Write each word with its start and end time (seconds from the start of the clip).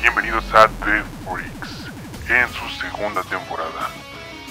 Bienvenidos 0.00 0.44
a 0.54 0.68
The 0.84 1.02
Freaks 1.24 1.86
en 2.28 2.48
su 2.52 2.68
segunda 2.80 3.22
temporada. 3.24 3.90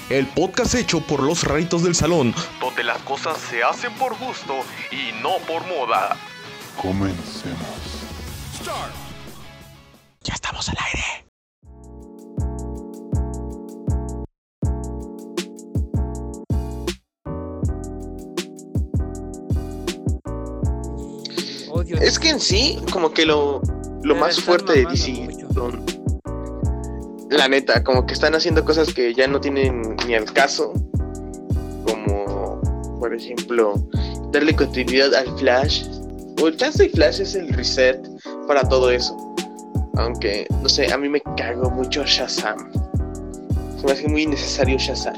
El 0.10 0.28
podcast 0.28 0.76
hecho 0.76 1.00
por 1.00 1.24
los 1.24 1.44
raritos 1.44 1.84
del 1.84 1.96
salón, 1.96 2.36
donde 2.60 2.84
las 2.84 2.98
cosas 3.04 3.38
se 3.38 3.64
hacen 3.64 3.94
por 3.94 4.18
gusto 4.18 4.56
y 4.92 5.14
no 5.22 5.38
por 5.48 5.66
moda. 5.68 6.18
Comencemos. 6.82 7.58
ya 10.24 10.34
estamos 10.34 10.68
al 10.70 10.78
aire. 10.86 11.28
Es 22.02 22.20
que 22.20 22.30
en 22.30 22.40
sí, 22.40 22.80
como 22.92 23.14
que 23.14 23.26
lo, 23.26 23.62
lo 24.04 24.16
más 24.16 24.40
fuerte 24.40 24.74
de 24.74 24.86
DC 24.86 25.27
La 27.30 27.48
neta, 27.48 27.84
como 27.84 28.06
que 28.06 28.14
están 28.14 28.36
haciendo 28.36 28.64
cosas 28.64 28.94
que 28.94 29.14
ya 29.14 29.28
no 29.28 29.40
tienen 29.40 29.96
ni 30.08 30.16
al 30.16 30.32
caso. 30.32 30.74
Como, 31.86 32.62
por 33.00 33.14
ejemplo, 33.14 33.76
darle 34.32 34.56
continuidad 34.56 35.14
al 35.14 35.38
Flash. 35.38 35.86
O 36.42 36.48
el 36.48 36.58
chance 36.58 36.84
de 36.84 36.90
Flash 36.90 37.22
es 37.22 37.36
el 37.36 37.50
reset 37.50 38.00
para 38.48 38.68
todo 38.68 38.92
eso. 38.92 39.16
Aunque, 39.98 40.48
no 40.62 40.70
sé, 40.70 40.92
a 40.92 40.98
mí 40.98 41.10
me 41.10 41.22
cago 41.36 41.70
mucho 41.70 42.04
Shazam. 42.06 42.72
Se 43.80 43.86
me 43.86 43.92
hace 43.92 44.08
muy 44.08 44.24
innecesario 44.24 44.78
Shazam. 44.78 45.16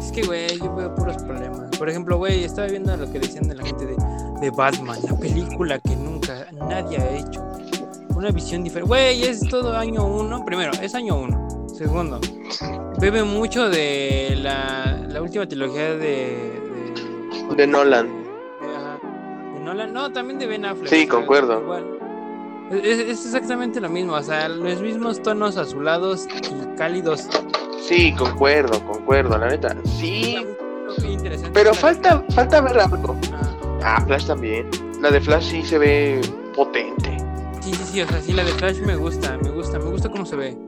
Es 0.00 0.12
que, 0.12 0.22
güey, 0.22 0.58
yo 0.58 0.74
veo 0.74 0.94
puros 0.94 1.16
problemas. 1.22 1.76
Por 1.76 1.88
ejemplo, 1.88 2.18
güey, 2.18 2.44
estaba 2.44 2.68
viendo 2.68 2.96
lo 2.96 3.10
que 3.10 3.18
decían 3.18 3.48
de 3.48 3.54
la 3.56 3.64
gente 3.64 3.86
de, 3.86 3.96
de 4.40 4.50
Batman, 4.50 4.98
la 5.08 5.16
película 5.16 5.78
que 5.78 5.96
nunca 5.96 6.46
nadie 6.52 6.98
ha 6.98 7.18
hecho. 7.18 7.51
Una 8.22 8.30
visión 8.30 8.62
diferente. 8.62 8.86
Güey, 8.86 9.24
es 9.24 9.40
todo 9.48 9.76
año 9.76 10.04
uno. 10.06 10.44
Primero, 10.44 10.70
es 10.80 10.94
año 10.94 11.16
uno. 11.16 11.66
Segundo, 11.76 12.20
bebe 13.00 13.24
mucho 13.24 13.68
de 13.68 14.38
la, 14.40 15.04
la 15.08 15.20
última 15.20 15.44
trilogía 15.48 15.94
de. 15.96 16.60
de, 17.48 17.56
De 17.56 17.66
Nolan. 17.66 18.06
de- 18.06 18.76
ajá, 18.76 19.00
de 19.54 19.60
Nolan. 19.64 19.92
No, 19.92 20.12
también 20.12 20.38
de 20.38 20.46
Ben 20.46 20.64
Affleck. 20.64 20.88
Sí, 20.88 21.08
concuerdo. 21.08 21.60
igual. 21.60 21.84
Es, 22.70 22.98
es 23.00 23.26
exactamente 23.26 23.80
lo 23.80 23.88
mismo, 23.90 24.12
o 24.12 24.22
sea, 24.22 24.48
los 24.48 24.80
mismos 24.80 25.20
tonos 25.20 25.56
azulados 25.56 26.28
y 26.28 26.76
cálidos. 26.76 27.26
Sí, 27.88 28.14
concuerdo, 28.16 28.80
concuerdo, 28.86 29.36
la 29.36 29.48
neta. 29.48 29.76
Sí, 29.98 30.46
pero 31.52 31.74
falta, 31.74 32.24
falta 32.36 32.60
ver 32.60 32.78
algo. 32.78 33.16
Ah, 33.82 33.96
Ah, 33.98 34.04
Flash 34.06 34.26
también. 34.28 34.68
La 35.00 35.10
de 35.10 35.20
Flash 35.20 35.50
sí 35.50 35.62
se 35.64 35.76
ve 35.76 36.20
potente. 36.54 37.16
Sí, 37.62 37.72
sí, 37.74 37.84
sí, 37.92 38.00
o 38.00 38.08
sea, 38.08 38.20
sí, 38.20 38.32
la 38.32 38.42
de 38.42 38.52
Flash 38.52 38.80
me 38.80 38.96
gusta, 38.96 39.38
me 39.38 39.50
gusta, 39.50 39.78
me 39.78 39.90
gusta 39.90 40.08
cómo 40.08 40.26
se 40.26 40.34
ve. 40.34 40.58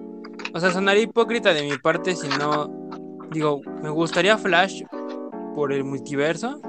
O 0.53 0.61
sea, 0.61 0.71
sonaría 0.71 1.03
hipócrita 1.03 1.53
de 1.53 1.65
mi 1.65 1.77
parte 1.77 2.15
si 2.15 2.29
no. 2.29 2.71
Digo, 3.33 3.61
me 3.83 3.91
gustaría 3.91 4.39
Flash 4.39 4.83
por 5.57 5.73
el 5.73 5.83
multiverso. 5.83 6.61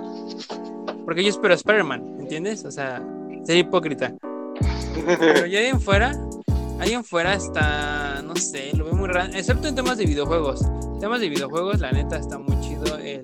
Porque 1.06 1.24
yo 1.24 1.30
espero 1.30 1.54
a 1.54 1.58
Spider-Man, 1.58 2.16
¿entiendes? 2.20 2.66
O 2.66 2.72
sea, 2.72 3.04
sería 3.44 3.62
hipócrita. 3.62 4.16
Pero 5.06 5.46
ya 5.46 5.60
ahí 5.60 5.68
en 5.68 5.80
fuera, 5.80 6.14
ahí 6.80 6.94
en 6.94 7.04
fuera 7.04 7.36
está, 7.36 8.24
no 8.24 8.36
sé, 8.36 8.72
lo 8.76 8.86
veo 8.86 8.96
muy 8.96 9.08
raro. 9.08 9.32
Excepto 9.32 9.68
en 9.68 9.76
temas 9.76 10.00
de 10.00 10.08
videojuegos. 10.08 10.64
En 10.64 11.00
temas 11.00 11.20
de 11.20 11.30
videojuegos, 11.30 11.80
la 11.82 11.92
neta 11.92 12.18
está 12.18 12.40
muy 12.40 12.60
chido. 12.62 12.98
El, 12.98 13.22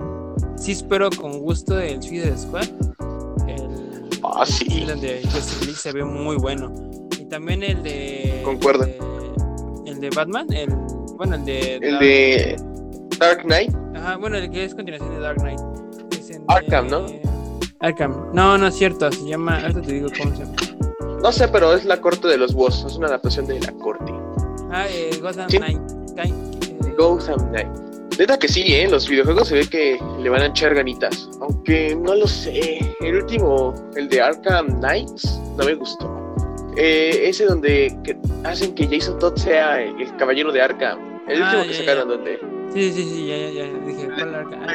sí 0.55 0.73
espero 0.73 1.09
con 1.09 1.39
gusto 1.39 1.79
el 1.79 2.03
Suicide 2.03 2.38
Squad. 2.38 2.67
El, 4.23 4.31
Ah, 4.36 4.45
sí. 4.45 4.86
el 4.88 5.02
de 5.02 5.22
Justice 5.23 5.66
League 5.66 5.77
se 5.80 5.91
ve 5.91 6.03
muy 6.03 6.36
bueno. 6.38 6.72
Y 7.19 7.25
también 7.25 7.64
el 7.64 7.81
de. 7.83 8.41
Concuerdo. 8.44 8.83
El 8.83 8.91
de, 9.86 9.91
el 9.91 10.00
de 10.00 10.09
Batman, 10.11 10.47
el. 10.53 10.69
Bueno, 11.17 11.36
el 11.36 11.45
de. 11.45 11.75
El 11.78 12.00
de 12.00 12.55
Dark 13.19 13.44
Knight. 13.44 13.73
Ajá, 13.95 14.17
bueno, 14.17 14.38
el 14.38 14.50
que 14.51 14.66
es 14.66 14.73
continuación 14.75 15.13
de 15.13 15.19
Dark 15.19 15.38
Knight. 15.40 15.59
De- 15.59 16.41
Arkham, 16.47 16.88
¿no? 16.88 17.06
Arkham. 17.79 18.29
No, 18.34 18.57
no 18.57 18.68
es 18.68 18.75
cierto, 18.75 19.12
se 19.12 19.25
llama. 19.28 19.59
Ahorita 19.62 19.81
te 19.81 19.94
digo 19.94 20.07
cómo 20.18 20.35
se 20.35 20.44
llama. 20.44 20.56
No 21.22 21.31
sé, 21.31 21.47
pero 21.50 21.73
es 21.73 21.85
la 21.85 22.00
corte 22.01 22.28
de 22.28 22.38
los 22.38 22.53
boss. 22.53 22.84
Es 22.88 22.96
una 22.97 23.07
adaptación 23.07 23.46
de 23.47 23.59
la 23.59 23.72
corte. 23.73 24.12
Ah, 24.72 24.85
eh, 24.90 25.12
Gotham 25.22 25.50
Sí. 25.50 25.57
Knight. 25.57 25.79
Knight, 26.13 26.34
eh, 26.63 26.96
Gotham 26.97 27.50
Knight. 27.50 27.67
Neta 28.22 28.38
que 28.38 28.48
sí, 28.48 28.62
¿eh? 28.68 28.88
Los 28.88 29.09
videojuegos 29.09 29.48
se 29.48 29.56
ve 29.56 29.66
que 29.68 30.00
le 30.20 30.30
van 30.30 30.44
a 30.44 30.46
echar 30.46 30.76
ganitas. 30.76 31.28
Aunque 31.42 31.96
no 31.96 32.14
lo 32.14 32.28
sé. 32.28 32.78
El 33.00 33.16
último, 33.16 33.74
el 33.96 34.09
de 34.09 34.22
Arkham 34.22 34.80
Knights, 34.80 35.40
no 35.58 35.66
me 35.66 35.74
gustó. 35.74 36.08
Eh, 36.78 37.22
ese 37.24 37.46
donde 37.46 37.98
que 38.04 38.16
hacen 38.44 38.76
que 38.76 38.86
Jason 38.88 39.18
Todd 39.18 39.36
sea 39.38 39.82
el, 39.82 40.00
el 40.00 40.16
caballero 40.18 40.52
de 40.52 40.62
Arkham. 40.62 41.00
El 41.28 41.42
Ah, 41.42 41.46
último 41.48 41.64
que 41.64 41.74
sacaron 41.74 42.09
ya. 42.09 42.16
donde... 42.16 42.40
Sí, 42.72 42.92
sí, 42.94 43.04
sí, 43.09 43.26
ya, 43.26 43.38
ya, 43.38 43.50
ya. 43.50 43.88
Dije, 43.88 44.08
¿cuál 44.16 44.36
Arkham? 44.36 44.62
Ah, 44.68 44.74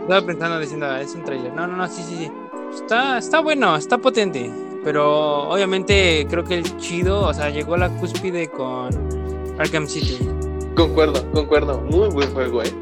Estaba 0.00 0.26
pensando 0.26 0.58
diciendo, 0.58 0.86
ah, 0.86 1.00
es 1.00 1.14
un 1.14 1.22
trailer. 1.24 1.52
No, 1.54 1.68
no, 1.68 1.76
no, 1.76 1.86
sí, 1.86 2.02
sí, 2.02 2.16
sí. 2.18 2.32
Está, 2.74 3.18
está 3.18 3.38
bueno, 3.38 3.76
está 3.76 3.98
potente. 3.98 4.50
Pero 4.82 5.48
obviamente 5.48 6.26
creo 6.28 6.42
que 6.42 6.56
el 6.58 6.76
chido, 6.78 7.28
o 7.28 7.32
sea, 7.32 7.50
llegó 7.50 7.74
a 7.74 7.78
la 7.78 7.88
cúspide 8.00 8.48
con 8.48 8.88
Arkham 9.60 9.86
City. 9.86 10.18
Concuerdo, 10.74 11.30
concuerdo. 11.30 11.80
Muy 11.82 12.08
buen 12.08 12.32
juego, 12.32 12.62
¿eh? 12.62 12.74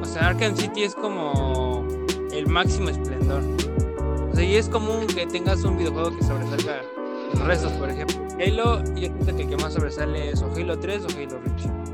O 0.00 0.04
sea, 0.04 0.28
Arkham 0.28 0.56
City 0.56 0.84
es 0.84 0.94
como 0.94 1.86
el 2.32 2.46
máximo 2.46 2.90
esplendor. 2.90 3.42
O 4.30 4.34
sea, 4.34 4.44
y 4.44 4.54
es 4.54 4.68
común 4.68 5.06
que 5.08 5.26
tengas 5.26 5.64
un 5.64 5.76
videojuego 5.76 6.16
que 6.16 6.22
sobresalga 6.22 6.82
los 7.34 7.44
restos, 7.44 7.72
por 7.72 7.90
ejemplo. 7.90 8.16
Halo, 8.34 8.84
yo 8.94 9.08
siento 9.08 9.36
que 9.36 9.42
el 9.42 9.48
que 9.48 9.56
más 9.56 9.74
sobresale 9.74 10.30
es 10.30 10.42
o 10.42 10.52
Halo 10.52 10.78
3 10.78 11.04
o 11.04 11.08
Halo 11.08 11.40
Reach. 11.40 11.88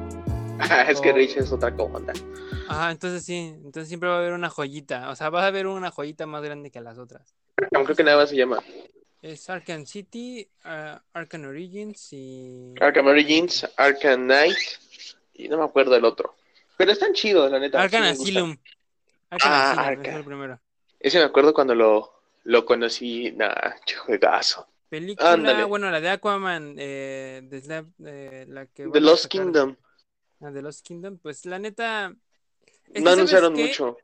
es 0.90 1.00
que. 1.00 1.12
Rich 1.12 1.38
es 1.38 1.52
otra 1.52 1.74
cosa. 1.74 2.00
Ajá, 2.68 2.90
entonces 2.90 3.24
sí, 3.24 3.54
entonces 3.56 3.88
siempre 3.88 4.10
va 4.10 4.16
a 4.16 4.18
haber 4.18 4.34
una 4.34 4.50
joyita. 4.50 5.10
O 5.10 5.16
sea, 5.16 5.30
vas 5.30 5.44
a 5.44 5.50
ver 5.50 5.66
una 5.66 5.90
joyita 5.90 6.26
más 6.26 6.42
grande 6.42 6.70
que 6.70 6.80
las 6.82 6.98
otras. 6.98 7.34
Creo 7.70 7.96
que 7.96 8.04
nada 8.04 8.18
más 8.18 8.28
se 8.28 8.36
llama 8.36 8.58
Es 9.24 9.48
Arkham 9.48 9.86
City, 9.86 10.46
ah, 10.64 11.00
Arkham 11.14 11.46
Origins 11.46 12.12
y... 12.12 12.74
Arkham 12.78 13.06
Origins, 13.06 13.66
Arkham 13.78 14.24
Knight 14.24 14.58
y 15.32 15.48
no 15.48 15.56
me 15.56 15.64
acuerdo 15.64 15.96
el 15.96 16.04
otro. 16.04 16.34
Pero 16.76 16.92
están 16.92 17.14
chidos, 17.14 17.50
la 17.50 17.58
neta. 17.58 17.80
Arkham 17.80 18.04
sí. 18.14 18.22
Asylum. 18.22 18.54
Arkham 19.30 19.50
Ah, 19.50 19.70
Asylum, 19.70 19.86
Arkham. 19.88 20.16
el 20.16 20.24
primero. 20.24 20.60
Ese 21.00 21.18
me 21.20 21.24
acuerdo 21.24 21.54
cuando 21.54 21.74
lo, 21.74 22.12
lo 22.42 22.66
conocí. 22.66 23.32
Nah, 23.32 23.54
juegazo. 24.04 24.66
Película, 24.90 25.64
bueno, 25.64 25.90
la 25.90 26.02
de 26.02 26.10
Aquaman, 26.10 26.74
eh, 26.76 27.40
de 27.44 27.84
eh, 28.04 28.44
la 28.46 28.66
que... 28.66 28.86
The 28.88 29.00
Lost 29.00 29.26
Kingdom. 29.28 29.74
Ah, 30.42 30.50
The 30.52 30.60
Lost 30.60 30.86
Kingdom, 30.86 31.16
pues 31.16 31.46
la 31.46 31.58
neta... 31.58 32.14
es 32.92 32.92
que, 32.92 33.00
No 33.00 33.06
¿sabes 33.06 33.14
anunciaron 33.16 33.54
qué? 33.54 33.66
mucho. 33.68 33.96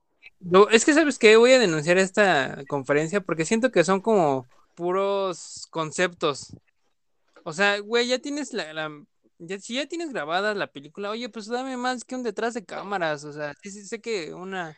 Es 0.70 0.86
que, 0.86 0.94
¿sabes 0.94 1.18
qué? 1.18 1.36
Voy 1.36 1.52
a 1.52 1.58
denunciar 1.58 1.98
esta 1.98 2.64
conferencia 2.68 3.20
porque 3.20 3.44
siento 3.44 3.70
que 3.70 3.84
son 3.84 4.00
como 4.00 4.48
puros 4.80 5.66
conceptos. 5.70 6.56
O 7.44 7.52
sea, 7.52 7.78
güey, 7.80 8.08
ya 8.08 8.18
tienes 8.18 8.54
la, 8.54 8.72
la- 8.72 9.04
ya, 9.36 9.58
si 9.60 9.74
ya 9.74 9.84
tienes 9.86 10.10
grabada 10.10 10.54
la 10.54 10.68
película, 10.72 11.10
oye, 11.10 11.28
pues 11.28 11.46
dame 11.48 11.76
más 11.76 12.02
que 12.02 12.14
un 12.14 12.22
detrás 12.22 12.54
de 12.54 12.64
cámaras. 12.64 13.24
O 13.24 13.32
sea, 13.34 13.52
sí, 13.62 13.70
sí, 13.70 13.84
sé 13.84 14.00
que 14.00 14.32
una, 14.32 14.74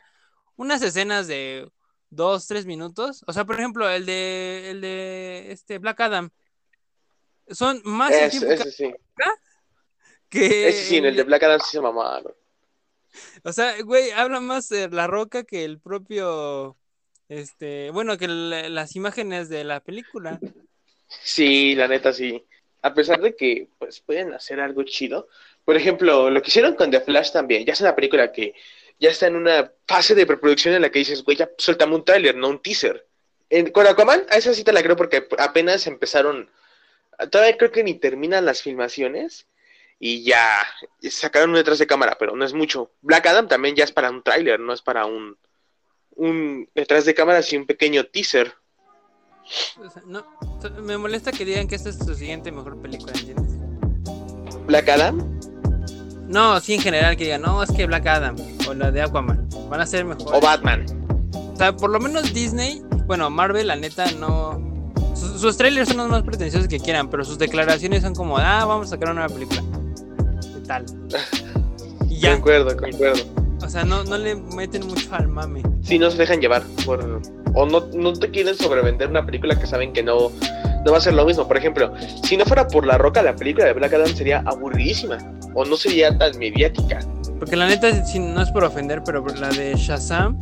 unas 0.56 0.82
escenas 0.82 1.28
de 1.28 1.70
dos, 2.10 2.48
tres 2.48 2.66
minutos. 2.66 3.22
O 3.28 3.32
sea, 3.32 3.44
por 3.44 3.60
ejemplo, 3.60 3.88
el 3.88 4.04
de, 4.04 4.70
el 4.70 4.80
de 4.80 5.52
este 5.52 5.78
Black 5.78 6.00
Adam. 6.00 6.30
Son 7.48 7.80
más 7.84 8.10
el 8.10 8.24
Ese, 8.24 8.70
sí. 8.72 8.92
que 10.28 10.68
Ese 10.68 10.84
sí, 10.84 10.96
en 10.96 11.04
el 11.04 11.14
de 11.14 11.22
Black 11.22 11.44
Adam 11.44 11.60
sí 11.60 11.70
se 11.70 11.80
mamaron. 11.80 12.34
O 13.44 13.52
sea, 13.52 13.80
güey, 13.82 14.10
habla 14.10 14.40
más 14.40 14.68
de 14.68 14.88
La 14.88 15.06
Roca 15.06 15.44
que 15.44 15.64
el 15.64 15.78
propio, 15.80 16.76
este, 17.32 17.90
bueno, 17.90 18.18
que 18.18 18.28
las 18.28 18.94
imágenes 18.94 19.48
de 19.48 19.64
la 19.64 19.80
película. 19.80 20.38
Sí, 21.08 21.74
la 21.74 21.88
neta 21.88 22.12
sí. 22.12 22.44
A 22.82 22.92
pesar 22.92 23.20
de 23.20 23.34
que 23.34 23.68
pues 23.78 24.00
pueden 24.00 24.34
hacer 24.34 24.60
algo 24.60 24.82
chido. 24.82 25.28
Por 25.64 25.76
ejemplo, 25.76 26.28
lo 26.28 26.42
que 26.42 26.48
hicieron 26.48 26.74
con 26.74 26.90
The 26.90 27.00
Flash 27.00 27.32
también. 27.32 27.64
Ya 27.64 27.72
es 27.72 27.80
una 27.80 27.94
película 27.94 28.32
que 28.32 28.54
ya 28.98 29.10
está 29.10 29.28
en 29.28 29.36
una 29.36 29.72
fase 29.86 30.14
de 30.14 30.26
preproducción 30.26 30.74
en 30.74 30.82
la 30.82 30.90
que 30.90 30.98
dices, 30.98 31.24
güey, 31.24 31.38
ya 31.38 31.50
suéltame 31.56 31.94
un 31.94 32.04
tráiler, 32.04 32.36
no 32.36 32.48
un 32.48 32.60
teaser. 32.60 33.06
En, 33.48 33.70
con 33.70 33.86
Aquaman, 33.86 34.24
a 34.30 34.36
esa 34.36 34.52
sí 34.52 34.62
te 34.62 34.72
la 34.72 34.82
creo 34.82 34.96
porque 34.96 35.26
apenas 35.38 35.86
empezaron. 35.86 36.50
Todavía 37.30 37.56
creo 37.56 37.72
que 37.72 37.84
ni 37.84 37.94
terminan 37.94 38.44
las 38.44 38.62
filmaciones. 38.62 39.46
Y 39.98 40.24
ya 40.24 40.66
sacaron 41.08 41.50
un 41.50 41.56
detrás 41.56 41.78
de 41.78 41.86
cámara, 41.86 42.16
pero 42.18 42.36
no 42.36 42.44
es 42.44 42.52
mucho. 42.52 42.90
Black 43.00 43.26
Adam 43.26 43.48
también 43.48 43.76
ya 43.76 43.84
es 43.84 43.92
para 43.92 44.10
un 44.10 44.22
tráiler, 44.22 44.58
no 44.58 44.72
es 44.72 44.82
para 44.82 45.06
un, 45.06 45.38
un 46.16 46.68
detrás 46.74 47.04
de 47.04 47.14
cámara, 47.14 47.42
sino 47.42 47.62
un 47.62 47.66
pequeño 47.66 48.04
teaser. 48.04 48.54
O 49.84 49.90
sea, 49.90 50.02
no, 50.06 50.24
me 50.82 50.96
molesta 50.96 51.32
que 51.32 51.44
digan 51.44 51.66
que 51.66 51.74
esta 51.74 51.88
es 51.90 51.98
su 51.98 52.14
siguiente 52.14 52.52
mejor 52.52 52.80
película, 52.80 53.12
¿entiendes? 53.12 53.58
Black 54.66 54.88
Adam 54.88 55.40
No, 56.28 56.60
sí, 56.60 56.74
en 56.74 56.80
general, 56.80 57.16
que 57.16 57.24
digan, 57.24 57.42
no, 57.42 57.62
es 57.62 57.70
que 57.72 57.86
Black 57.86 58.06
Adam 58.06 58.36
o 58.68 58.74
la 58.74 58.90
de 58.90 59.02
Aquaman 59.02 59.48
van 59.68 59.80
a 59.80 59.86
ser 59.86 60.04
mejor. 60.04 60.34
o 60.34 60.40
Batman. 60.40 60.86
O 61.34 61.56
sea, 61.56 61.76
por 61.76 61.90
lo 61.90 61.98
menos 61.98 62.32
Disney, 62.32 62.82
bueno, 63.06 63.28
Marvel, 63.30 63.66
la 63.66 63.76
neta, 63.76 64.10
no. 64.12 64.92
Sus, 65.14 65.40
sus 65.40 65.56
trailers 65.56 65.88
son 65.88 65.98
los 65.98 66.08
más 66.08 66.22
pretenciosos 66.22 66.68
que 66.68 66.78
quieran, 66.78 67.10
pero 67.10 67.24
sus 67.24 67.38
declaraciones 67.38 68.02
son 68.02 68.14
como, 68.14 68.38
ah, 68.38 68.64
vamos 68.64 68.86
a 68.86 68.90
sacar 68.90 69.10
una 69.10 69.26
nueva 69.26 69.34
película. 69.34 69.62
¿Qué 70.40 70.66
tal? 70.66 70.86
Y 72.08 72.20
ya. 72.20 72.34
Concuerdo, 72.34 72.76
concuerdo. 72.76 73.41
O 73.62 73.68
sea, 73.68 73.84
no, 73.84 74.04
no 74.04 74.18
le 74.18 74.34
meten 74.34 74.86
mucho 74.86 75.14
al 75.14 75.28
mame. 75.28 75.62
Sí, 75.82 75.98
no 75.98 76.10
se 76.10 76.18
dejan 76.18 76.40
llevar 76.40 76.62
por... 76.84 77.22
O 77.54 77.66
no, 77.66 77.86
no 77.94 78.12
te 78.14 78.30
quieren 78.30 78.54
sobrevender 78.54 79.08
una 79.08 79.24
película 79.24 79.58
que 79.58 79.66
saben 79.66 79.92
que 79.92 80.02
no, 80.02 80.30
no 80.84 80.92
va 80.92 80.98
a 80.98 81.00
ser 81.00 81.14
lo 81.14 81.24
mismo. 81.24 81.46
Por 81.46 81.56
ejemplo, 81.56 81.92
si 82.24 82.36
no 82.36 82.44
fuera 82.44 82.66
por 82.66 82.86
La 82.86 82.98
Roca, 82.98 83.22
la 83.22 83.36
película 83.36 83.66
de 83.66 83.72
Black 83.74 83.92
Adam 83.92 84.08
sería 84.08 84.42
aburridísima. 84.46 85.18
O 85.54 85.64
no 85.64 85.76
sería 85.76 86.16
tan 86.16 86.38
mediática. 86.38 87.00
Porque 87.38 87.56
la 87.56 87.66
neta, 87.66 88.04
si 88.04 88.18
no 88.18 88.40
es 88.40 88.50
por 88.50 88.64
ofender, 88.64 89.02
pero 89.04 89.24
la 89.26 89.48
de 89.50 89.74
Shazam, 89.76 90.38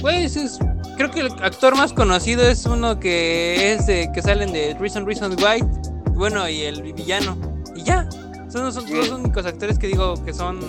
pues 0.00 0.36
es. 0.36 0.58
Creo 0.96 1.10
que 1.10 1.20
el 1.20 1.28
actor 1.42 1.76
más 1.76 1.92
conocido 1.92 2.46
es 2.46 2.66
uno 2.66 3.00
que 3.00 3.72
es 3.72 3.86
de, 3.86 4.10
que 4.12 4.20
salen 4.20 4.52
de 4.52 4.76
Reason 4.78 5.06
Reason 5.06 5.32
White. 5.32 5.66
Bueno, 6.10 6.46
y 6.48 6.62
el 6.62 6.82
villano. 6.92 7.36
Y 7.74 7.84
ya. 7.84 8.08
Son, 8.50 8.70
son 8.70 8.84
los 8.94 9.08
únicos 9.10 9.46
actores 9.46 9.78
que 9.78 9.86
digo 9.86 10.22
que 10.24 10.34
son. 10.34 10.60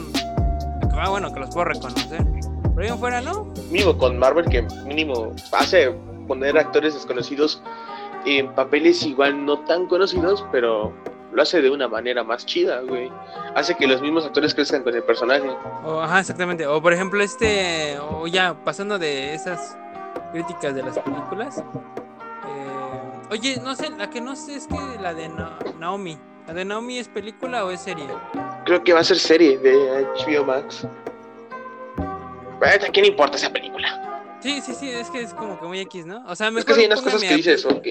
Ah, 0.96 1.10
bueno, 1.10 1.34
que 1.34 1.40
los 1.40 1.50
puedo 1.50 1.66
reconocer. 1.66 2.24
Pero 2.76 2.82
ahí 2.82 2.88
en 2.88 2.98
fuera, 3.00 3.22
¿no? 3.22 3.46
Mínimo 3.72 3.98
con 3.98 4.18
Marvel, 4.18 4.46
que 4.46 4.62
mínimo 4.86 5.32
hace 5.52 5.92
poner 6.28 6.58
actores 6.58 6.94
desconocidos 6.94 7.62
en 8.26 8.52
papeles 8.54 9.04
igual 9.04 9.46
no 9.46 9.60
tan 9.60 9.86
conocidos, 9.88 10.46
pero 10.52 10.94
lo 11.34 11.42
hace 11.42 11.62
de 11.62 11.70
una 11.70 11.88
manera 11.88 12.24
más 12.24 12.46
chida, 12.46 12.82
güey. 12.82 13.12
Hace 13.56 13.76
que 13.76 13.86
los 13.88 14.02
mismos 14.02 14.26
actores 14.26 14.54
crezcan 14.56 14.84
con 14.84 14.96
el 14.96 15.04
personaje. 15.04 15.50
O, 15.84 16.00
ajá, 16.02 16.20
exactamente. 16.22 16.66
O 16.68 16.82
por 16.82 16.94
ejemplo, 16.94 17.22
este. 17.22 17.98
O 18.00 18.28
ya, 18.28 18.54
pasando 18.64 18.98
de 18.98 19.34
esas 19.34 19.78
críticas 20.32 20.74
de 20.74 20.84
las 20.84 20.98
películas. 21.00 21.58
eh, 21.60 23.28
oye, 23.32 23.60
no 23.64 23.76
sé, 23.76 23.90
la 23.92 24.10
que 24.10 24.22
no 24.22 24.36
sé 24.36 24.56
es 24.56 24.68
que 24.68 24.78
la 25.02 25.14
de 25.14 25.30
Na- 25.30 25.58
Naomi. 25.80 26.18
¿La 26.48 26.54
de 26.54 26.66
Naomi 26.66 26.98
es 26.98 27.08
película 27.08 27.64
o 27.66 27.72
es 27.72 27.82
serie? 27.82 28.08
Creo 28.66 28.84
que 28.84 28.94
va 28.94 29.00
a 29.02 29.04
ser 29.04 29.18
serie 29.20 29.58
de 29.58 30.06
HBO 30.26 30.46
Max. 30.46 30.88
Pero, 32.60 32.86
¿A 32.86 32.90
quién 32.90 33.06
importa 33.06 33.38
esa 33.38 33.52
película? 33.52 34.04
Sí, 34.42 34.62
sí, 34.62 34.74
sí, 34.74 34.90
es 34.90 35.10
que 35.10 35.22
es 35.22 35.34
como 35.34 35.60
que 35.60 35.66
muy 35.66 35.80
X, 35.82 36.06
¿no? 36.06 36.24
O 36.28 36.36
sea, 36.36 36.52
mejor 36.52 36.60
Es 36.60 36.66
que 36.66 36.74
sí 36.74 36.80
hay 36.82 36.86
unas 36.88 37.02
cosas 37.02 37.22
que 37.22 37.36
dices, 37.36 37.66
ok. 37.66 37.88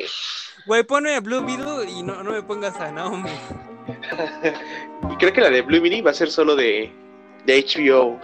Güey, 0.67 0.83
ponme 0.85 1.15
a 1.15 1.21
Blue 1.21 1.45
Beetle 1.45 1.91
y 1.91 2.03
no, 2.03 2.23
no 2.23 2.33
me 2.33 2.43
pongas 2.43 2.77
a 2.77 2.93
Naomi. 2.93 3.31
y 5.11 5.17
creo 5.17 5.33
que 5.33 5.41
la 5.41 5.51
de 5.51 5.63
Blue 5.63 5.81
Mini 5.81 6.03
va 6.03 6.11
a 6.11 6.15
ser 6.15 6.31
solo 6.31 6.55
de, 6.55 6.93
de 7.47 7.65
HBO 7.65 8.19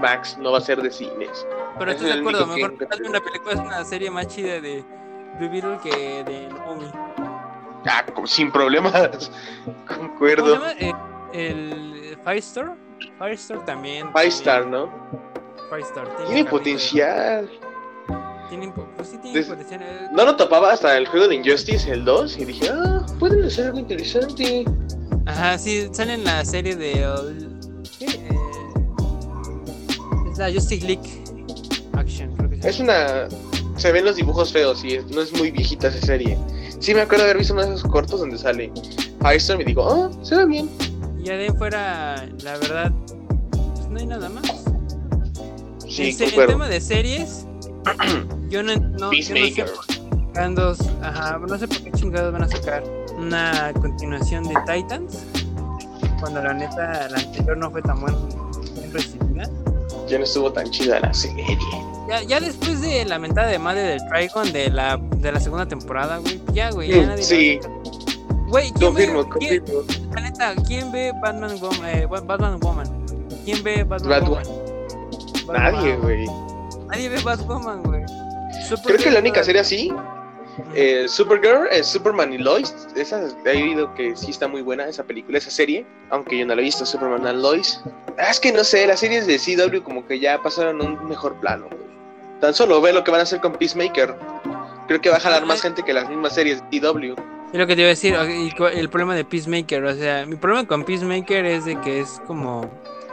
Max, 0.00 0.36
no 0.38 0.52
va 0.52 0.58
a 0.58 0.62
ser 0.62 0.82
de 0.82 0.90
cines. 0.90 1.46
Pero 1.78 1.90
Es 1.90 1.96
estoy 1.96 2.12
de 2.14 2.20
acuerdo, 2.20 2.54
que- 2.54 2.62
mejor 2.62 2.88
hazme 2.90 3.08
una 3.08 3.20
película, 3.20 3.52
es 3.54 3.60
una 3.60 3.84
serie 3.84 4.10
más 4.10 4.26
chida 4.28 4.60
de 4.60 4.82
Blue 5.38 5.50
Beetle 5.50 5.78
que 5.82 6.24
de 6.24 6.48
Naomi. 6.48 6.90
Ah, 7.86 8.04
sin 8.24 8.50
problemas. 8.50 9.30
¿Cómo 9.64 9.76
se 9.88 9.94
Concuerdo. 9.98 10.60
Llama? 11.32 11.32
Eh, 11.34 12.10
el 12.12 12.18
Firestar. 12.24 12.76
Firestar 13.18 13.64
también. 13.64 14.06
Firestar, 14.12 14.66
¿no? 14.66 14.86
tiene- 14.86 15.68
Firestar. 15.70 16.04
Tiene 16.16 16.44
capítulos. 16.44 16.50
potencial. 16.50 17.50
Tiene, 18.48 18.68
po- 18.68 18.86
pues 18.96 19.08
sí 19.08 19.18
tiene 19.18 19.38
Des- 19.38 19.48
potencial. 19.48 19.82
eh. 19.82 20.08
No 20.12 20.24
lo 20.24 20.36
topaba 20.36 20.72
hasta 20.72 20.96
el 20.96 21.06
juego 21.08 21.26
de 21.28 21.34
Injustice, 21.36 21.90
el 21.90 22.04
2, 22.04 22.38
y 22.38 22.44
dije, 22.44 22.68
ah, 22.72 23.04
pueden 23.18 23.44
hacer 23.44 23.66
algo 23.66 23.78
interesante. 23.80 24.64
Ajá, 25.26 25.58
sí, 25.58 25.88
sale 25.92 26.14
en 26.14 26.24
la 26.24 26.44
serie 26.44 26.76
de. 26.76 27.02
el- 27.02 27.56
¿Qué? 27.98 28.04
Eh, 28.06 28.28
es 30.30 30.38
la 30.38 30.52
Justice 30.52 30.86
League 30.86 31.24
Action, 31.94 32.34
creo 32.36 32.50
que 32.50 32.68
Es 32.68 32.78
una. 32.80 33.28
Se 33.76 33.92
ven 33.92 34.04
los 34.04 34.16
dibujos 34.16 34.52
feos 34.52 34.82
y 34.84 34.98
no 35.12 35.20
es 35.20 35.32
muy 35.36 35.50
viejita 35.50 35.88
esa 35.88 36.00
serie. 36.06 36.38
Sí, 36.78 36.94
me 36.94 37.02
acuerdo 37.02 37.24
de 37.24 37.30
haber 37.30 37.38
visto 37.38 37.52
uno 37.52 37.62
de 37.66 37.74
esos 37.74 37.90
cortos 37.90 38.20
donde 38.20 38.38
sale 38.38 38.72
Firestorm 39.20 39.60
y 39.62 39.64
digo, 39.64 39.86
ah, 39.88 40.10
se 40.22 40.36
ve 40.36 40.46
bien. 40.46 40.70
Ya 41.26 41.36
de 41.36 41.52
fuera, 41.54 42.24
la 42.44 42.56
verdad, 42.58 42.92
pues 43.74 43.88
no 43.88 43.98
hay 43.98 44.06
nada 44.06 44.28
más. 44.28 44.44
Sí, 45.88 46.10
en, 46.10 46.18
concuerdo. 46.18 46.52
tema 46.52 46.68
de 46.68 46.80
series, 46.80 47.46
yo 48.48 48.62
no, 48.62 48.76
no, 48.76 48.80
yo 48.80 48.88
no 48.98 49.10
sé 49.10 49.32
Peacemaker. 49.34 49.66
por 49.74 49.86
qué 49.86 49.94
chingados- 50.34 50.78
ajá, 51.02 51.38
no 51.38 51.58
sé 51.58 51.66
por 51.66 51.78
qué 51.82 51.90
chingados 51.90 52.32
van 52.32 52.42
a 52.44 52.48
sacar 52.48 52.84
una 53.18 53.72
continuación 53.72 54.44
de 54.44 54.54
Titans. 54.72 55.24
Cuando 56.20 56.42
la 56.44 56.54
neta, 56.54 57.08
la 57.08 57.18
anterior 57.18 57.56
no 57.56 57.72
fue 57.72 57.82
tan 57.82 58.00
buen, 58.00 58.14
bien 58.74 58.92
recibida. 58.92 59.50
Ya 60.08 60.18
no 60.18 60.24
estuvo 60.24 60.52
tan 60.52 60.70
chida 60.70 61.00
la 61.00 61.12
serie. 61.12 61.44
Ya, 62.08 62.22
ya 62.22 62.38
después 62.38 62.80
de 62.82 63.04
la 63.04 63.18
mentada 63.18 63.48
de 63.48 63.58
madre 63.58 63.82
del 63.82 64.00
Trigon 64.08 64.52
de 64.52 64.70
la, 64.70 64.96
de 65.16 65.32
la 65.32 65.40
segunda 65.40 65.66
temporada, 65.66 66.18
güey, 66.18 66.40
ya, 66.52 66.70
güey, 66.70 66.88
ya 66.90 67.02
Mm, 67.02 67.06
nadie 67.06 67.22
sí. 67.24 67.58
Güey, 68.48 68.70
¿quién 68.72 68.90
Confirmo, 68.92 69.24
ve, 69.24 69.30
quién- 69.38 69.64
confirmo. 69.64 70.14
la 70.14 70.20
neta, 70.20 70.54
¿quién 70.66 70.92
ve 70.92 71.12
Batman, 71.20 71.58
Woman, 71.60 71.86
eh, 71.86 72.06
Ba- 72.06 72.20
Batman 72.20 72.58
Woman? 72.60 73.06
¿Quién 73.44 73.62
ve 73.62 73.84
Batman 73.84 74.10
Batwoman. 74.10 74.44
Woman? 74.44 75.46
Batman. 75.46 75.72
Nadie, 75.74 75.96
güey. 75.96 76.26
Nadie 76.88 77.08
ve 77.08 77.20
Batwoman, 77.22 77.82
güey. 77.82 78.02
Creo 78.84 78.98
que 78.98 79.10
la 79.10 79.20
única 79.20 79.42
serie 79.44 79.60
así, 79.60 79.92
eh, 80.74 81.06
Supergirl, 81.08 81.66
eh, 81.70 81.82
Superman 81.84 82.32
y 82.32 82.38
Lois, 82.38 82.74
esa 82.96 83.20
he 83.44 83.50
oído 83.62 83.92
que 83.94 84.16
sí 84.16 84.30
está 84.30 84.48
muy 84.48 84.62
buena 84.62 84.86
esa 84.88 85.04
película, 85.04 85.38
esa 85.38 85.50
serie, 85.50 85.86
aunque 86.10 86.38
yo 86.38 86.46
no 86.46 86.54
la 86.54 86.60
he 86.60 86.64
visto, 86.64 86.84
Superman 86.86 87.26
and 87.26 87.40
Lois. 87.42 87.80
Ah, 88.18 88.30
es 88.30 88.40
que 88.40 88.52
no 88.52 88.64
sé, 88.64 88.86
las 88.86 89.00
series 89.00 89.26
de 89.26 89.38
CW 89.38 89.82
como 89.82 90.06
que 90.06 90.18
ya 90.18 90.40
pasaron 90.42 90.80
a 90.80 90.84
un 90.84 91.08
mejor 91.08 91.34
plano, 91.40 91.66
güey. 91.70 91.86
Tan 92.40 92.54
solo 92.54 92.80
ve 92.80 92.92
lo 92.92 93.02
que 93.04 93.10
van 93.10 93.20
a 93.20 93.22
hacer 93.24 93.40
con 93.40 93.52
Peacemaker. 93.52 94.16
Creo 94.88 95.00
que 95.00 95.10
va 95.10 95.16
a 95.16 95.20
jalar 95.20 95.44
más 95.46 95.60
gente 95.62 95.82
que 95.82 95.92
las 95.92 96.08
mismas 96.08 96.34
series 96.34 96.62
de 96.70 96.80
CW. 96.80 97.14
Es 97.52 97.58
lo 97.58 97.66
que 97.66 97.74
te 97.76 97.82
iba 97.82 97.86
a 97.86 97.90
decir, 97.90 98.14
el 98.14 98.88
problema 98.90 99.14
de 99.14 99.24
Peacemaker, 99.24 99.84
o 99.84 99.94
sea, 99.94 100.26
mi 100.26 100.36
problema 100.36 100.66
con 100.66 100.84
Peacemaker 100.84 101.44
es 101.46 101.64
de 101.64 101.80
que 101.80 102.00
es 102.00 102.20
como, 102.26 102.64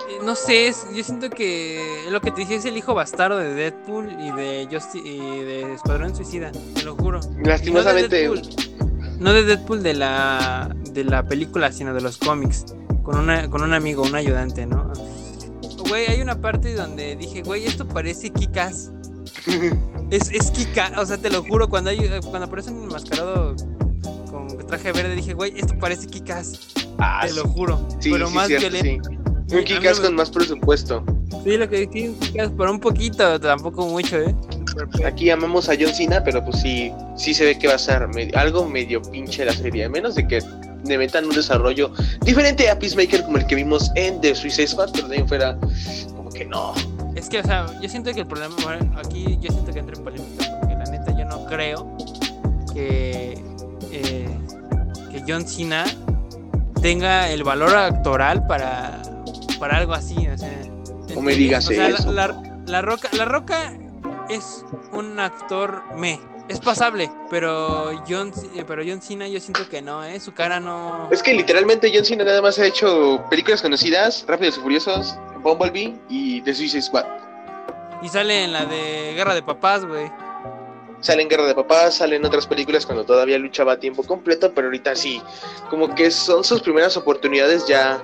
eh, 0.09 0.17
no 0.25 0.35
sé, 0.35 0.67
es- 0.67 0.85
yo 0.93 1.03
siento 1.03 1.29
que 1.29 2.05
lo 2.09 2.19
que 2.19 2.31
te 2.31 2.41
dije 2.41 2.55
es 2.55 2.65
el 2.65 2.75
hijo 2.75 2.93
bastardo 2.93 3.37
de 3.37 3.53
Deadpool 3.53 4.09
y 4.19 4.31
de 4.31 4.67
Justi- 4.69 5.01
y 5.05 5.19
de 5.43 5.73
Escuadrón 5.73 6.15
Suicida, 6.15 6.51
te 6.73 6.83
lo 6.83 6.95
juro. 6.95 7.19
Lastimosamente, 7.43 8.27
No 8.27 8.33
de 8.33 8.41
Deadpool, 8.41 9.19
no 9.19 9.33
de, 9.33 9.43
Deadpool 9.43 9.83
de 9.83 9.93
la 9.93 10.75
de 10.91 11.03
la 11.03 11.23
película, 11.23 11.71
sino 11.71 11.93
de 11.93 12.01
los 12.01 12.17
cómics, 12.17 12.65
con 13.03 13.17
una 13.17 13.49
con 13.49 13.61
un 13.63 13.73
amigo, 13.73 14.03
un 14.03 14.15
ayudante, 14.15 14.65
¿no? 14.65 14.91
Güey, 15.89 16.07
hay 16.07 16.21
una 16.21 16.39
parte 16.41 16.73
donde 16.73 17.15
dije, 17.15 17.43
güey, 17.43 17.65
esto 17.65 17.87
parece 17.87 18.29
Kikas. 18.31 18.91
Es, 20.11 20.29
es 20.31 20.51
Kika, 20.51 20.91
o 20.99 21.05
sea, 21.07 21.17
te 21.17 21.31
lo 21.31 21.41
juro, 21.43 21.69
cuando 21.69 21.89
hay, 21.89 21.97
cuando 22.29 22.43
aparece 22.45 22.69
un 22.69 22.83
enmascarado 22.83 23.55
traje 24.81 24.91
verde, 24.91 25.15
dije, 25.15 25.33
güey, 25.33 25.53
esto 25.57 25.77
parece 25.77 26.07
Kikas, 26.07 26.59
ah, 26.99 27.19
te 27.23 27.29
sí, 27.29 27.35
lo 27.35 27.43
juro. 27.47 27.87
sí, 27.99 28.11
pero 28.11 28.27
sí, 28.27 28.33
más 28.35 28.47
cierto, 28.47 28.69
violento. 28.69 29.09
Un 29.51 29.63
Kikas 29.63 29.99
con 29.99 30.15
más 30.15 30.29
presupuesto. 30.31 31.03
Sí, 31.43 31.57
lo 31.57 31.69
que 31.69 31.87
dije, 31.87 32.13
Kikas, 32.19 32.51
pero 32.57 32.71
un 32.71 32.79
poquito, 32.79 33.39
tampoco 33.39 33.85
mucho, 33.87 34.17
¿eh? 34.17 34.33
Aquí 35.05 35.29
amamos 35.29 35.69
a 35.69 35.73
John 35.79 35.93
Cena, 35.93 36.23
pero 36.23 36.43
pues 36.43 36.59
sí, 36.61 36.91
sí 37.15 37.33
se 37.35 37.45
ve 37.45 37.59
que 37.59 37.67
va 37.67 37.75
a 37.75 37.77
ser 37.79 38.07
medio- 38.07 38.35
algo 38.37 38.67
medio 38.67 39.01
pinche 39.03 39.45
la 39.45 39.53
serie, 39.53 39.85
a 39.85 39.89
menos 39.89 40.15
de 40.15 40.27
que 40.27 40.41
le 40.85 40.97
metan 40.97 41.25
un 41.25 41.31
desarrollo 41.35 41.91
diferente 42.25 42.69
a 42.69 42.79
Peacemaker 42.79 43.23
como 43.23 43.37
el 43.37 43.45
que 43.45 43.55
vimos 43.55 43.91
en 43.95 44.19
The 44.21 44.33
Suicide 44.33 44.67
Squad, 44.67 44.89
pero 44.93 45.07
de 45.07 45.15
ahí 45.15 45.21
en 45.21 45.27
fuera 45.27 45.57
como 46.15 46.29
que 46.31 46.45
no. 46.45 46.73
Es 47.15 47.29
que, 47.29 47.39
o 47.39 47.43
sea, 47.43 47.67
yo 47.79 47.87
siento 47.87 48.11
que 48.13 48.21
el 48.21 48.27
problema, 48.27 48.55
bueno, 48.63 48.91
aquí 48.97 49.37
yo 49.39 49.51
siento 49.51 49.71
que 49.71 49.79
entra 49.79 49.95
en 49.95 50.03
polémica, 50.03 50.57
porque 50.59 50.73
la 50.75 50.85
neta 50.85 51.15
yo 51.17 51.25
no 51.25 51.45
creo 51.45 51.95
que, 52.73 53.37
eh, 53.91 54.27
que 55.13 55.23
John 55.31 55.47
Cena 55.47 55.85
tenga 56.81 57.29
el 57.29 57.43
valor 57.43 57.75
actoral 57.75 58.45
para, 58.47 59.01
para 59.59 59.77
algo 59.77 59.93
así, 59.93 60.27
o 60.27 60.37
sea. 60.37 60.59
No 61.13 61.21
me 61.21 61.35
digas 61.35 61.67
o 61.67 61.71
sea, 61.71 61.89
la- 61.89 61.97
eso. 61.97 62.11
La, 62.11 62.41
la 62.65 62.81
Roca, 62.81 63.09
la 63.13 63.25
Roca 63.25 63.73
es 64.29 64.65
un 64.91 65.19
actor 65.19 65.83
me, 65.95 66.19
es 66.49 66.59
pasable, 66.59 67.09
pero 67.29 67.91
John, 68.09 68.31
pero 68.67 68.83
John 68.85 69.01
Cena 69.01 69.27
yo 69.27 69.39
siento 69.39 69.69
que 69.69 69.81
no, 69.81 70.03
¿eh? 70.03 70.19
Su 70.19 70.33
cara 70.33 70.59
no... 70.59 71.07
Es 71.11 71.21
que 71.21 71.33
literalmente 71.33 71.91
John 71.93 72.03
Cena 72.05 72.23
nada 72.23 72.41
más 72.41 72.57
ha 72.57 72.65
hecho 72.65 73.23
películas 73.29 73.61
conocidas, 73.61 74.25
Rápidos 74.27 74.57
y 74.57 74.61
Furiosos, 74.61 75.15
Bumblebee 75.43 75.93
y 76.09 76.41
The 76.41 76.53
Suicide 76.55 76.81
Squad. 76.81 77.05
Y 78.01 78.09
sale 78.09 78.43
en 78.45 78.51
la 78.53 78.65
de 78.65 79.13
Guerra 79.15 79.33
de 79.35 79.43
Papás, 79.43 79.85
güey. 79.85 80.11
Sale 81.03 81.21
en 81.21 81.27
Guerra 81.27 81.45
de 81.45 81.53
Papás, 81.53 81.95
sale 81.95 82.15
en 82.15 82.23
otras 82.23 82.47
películas 82.47 82.85
cuando 82.85 83.03
todavía 83.03 83.37
luchaba 83.37 83.73
a 83.73 83.79
tiempo 83.79 84.03
completo, 84.03 84.53
pero 84.53 84.67
ahorita 84.67 84.95
sí, 84.95 85.21
como 85.69 85.93
que 85.93 86.09
son 86.09 86.45
sus 86.45 86.61
primeras 86.61 86.95
oportunidades 86.95 87.67
ya 87.67 88.01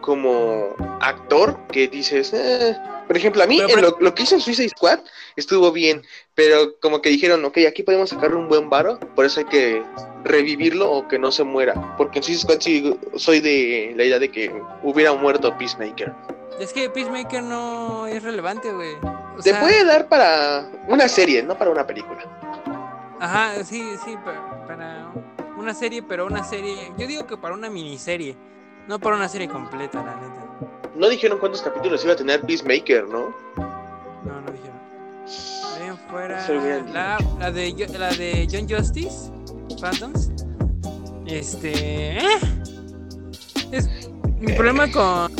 como 0.00 0.74
actor, 1.02 1.58
que 1.70 1.88
dices, 1.88 2.32
eh. 2.32 2.74
por 3.06 3.18
ejemplo, 3.18 3.42
a 3.42 3.46
mí 3.46 3.60
Pero, 3.66 3.98
en 3.98 4.04
lo 4.04 4.14
que 4.14 4.22
hizo 4.22 4.34
en 4.34 4.40
Suicide 4.40 4.70
Squad 4.70 5.00
estuvo 5.36 5.70
bien, 5.72 6.02
pero 6.34 6.78
como 6.80 7.02
que 7.02 7.10
dijeron, 7.10 7.44
ok, 7.44 7.58
aquí 7.68 7.82
podemos 7.82 8.08
sacarle 8.08 8.36
un 8.36 8.48
buen 8.48 8.70
varo, 8.70 8.98
por 9.14 9.26
eso 9.26 9.40
hay 9.40 9.46
que 9.46 9.82
revivirlo 10.24 10.90
o 10.90 11.06
que 11.08 11.18
no 11.18 11.32
se 11.32 11.44
muera, 11.44 11.94
porque 11.98 12.20
en 12.20 12.22
Suicide 12.22 12.42
Squad 12.44 12.60
sí 12.60 12.98
soy 13.16 13.40
de 13.40 13.92
la 13.94 14.04
idea 14.04 14.18
de 14.18 14.30
que 14.30 14.50
hubiera 14.82 15.12
muerto 15.12 15.54
Peacemaker. 15.58 16.14
Es 16.62 16.72
que 16.72 16.88
Peacemaker 16.88 17.42
no 17.42 18.06
es 18.06 18.22
relevante, 18.22 18.70
güey. 18.72 18.94
O 19.36 19.42
Te 19.42 19.50
sea, 19.50 19.60
puede 19.60 19.84
dar 19.84 20.06
para 20.06 20.70
una 20.86 21.08
serie, 21.08 21.42
no 21.42 21.58
para 21.58 21.72
una 21.72 21.84
película. 21.84 22.20
Ajá, 23.18 23.64
sí, 23.64 23.84
sí, 24.04 24.16
para 24.24 25.10
una 25.58 25.74
serie, 25.74 26.04
pero 26.04 26.24
una 26.24 26.44
serie, 26.44 26.92
yo 26.96 27.08
digo 27.08 27.26
que 27.26 27.36
para 27.36 27.54
una 27.54 27.68
miniserie, 27.68 28.36
no 28.86 29.00
para 29.00 29.16
una 29.16 29.28
serie 29.28 29.48
completa, 29.48 30.04
la 30.04 30.14
neta. 30.14 30.68
No 30.94 31.08
dijeron 31.08 31.38
cuántos 31.38 31.62
capítulos 31.62 32.04
iba 32.04 32.12
a 32.12 32.16
tener 32.16 32.40
Peacemaker, 32.42 33.08
¿no? 33.08 33.34
No, 34.24 34.40
no 34.40 34.52
dijeron. 34.52 34.78
De 35.74 35.82
ahí 35.82 35.88
en 35.88 35.98
fuera, 35.98 36.48
la, 36.92 37.18
la 37.40 37.50
de, 37.50 37.88
la 37.98 38.10
de 38.10 38.46
John 38.48 38.68
Justice, 38.70 39.32
Phantoms. 39.80 40.30
Este. 41.26 42.18
¿eh? 42.18 42.38
Es, 43.72 43.88
mi 44.38 44.52
problema 44.52 44.88
con 44.92 45.32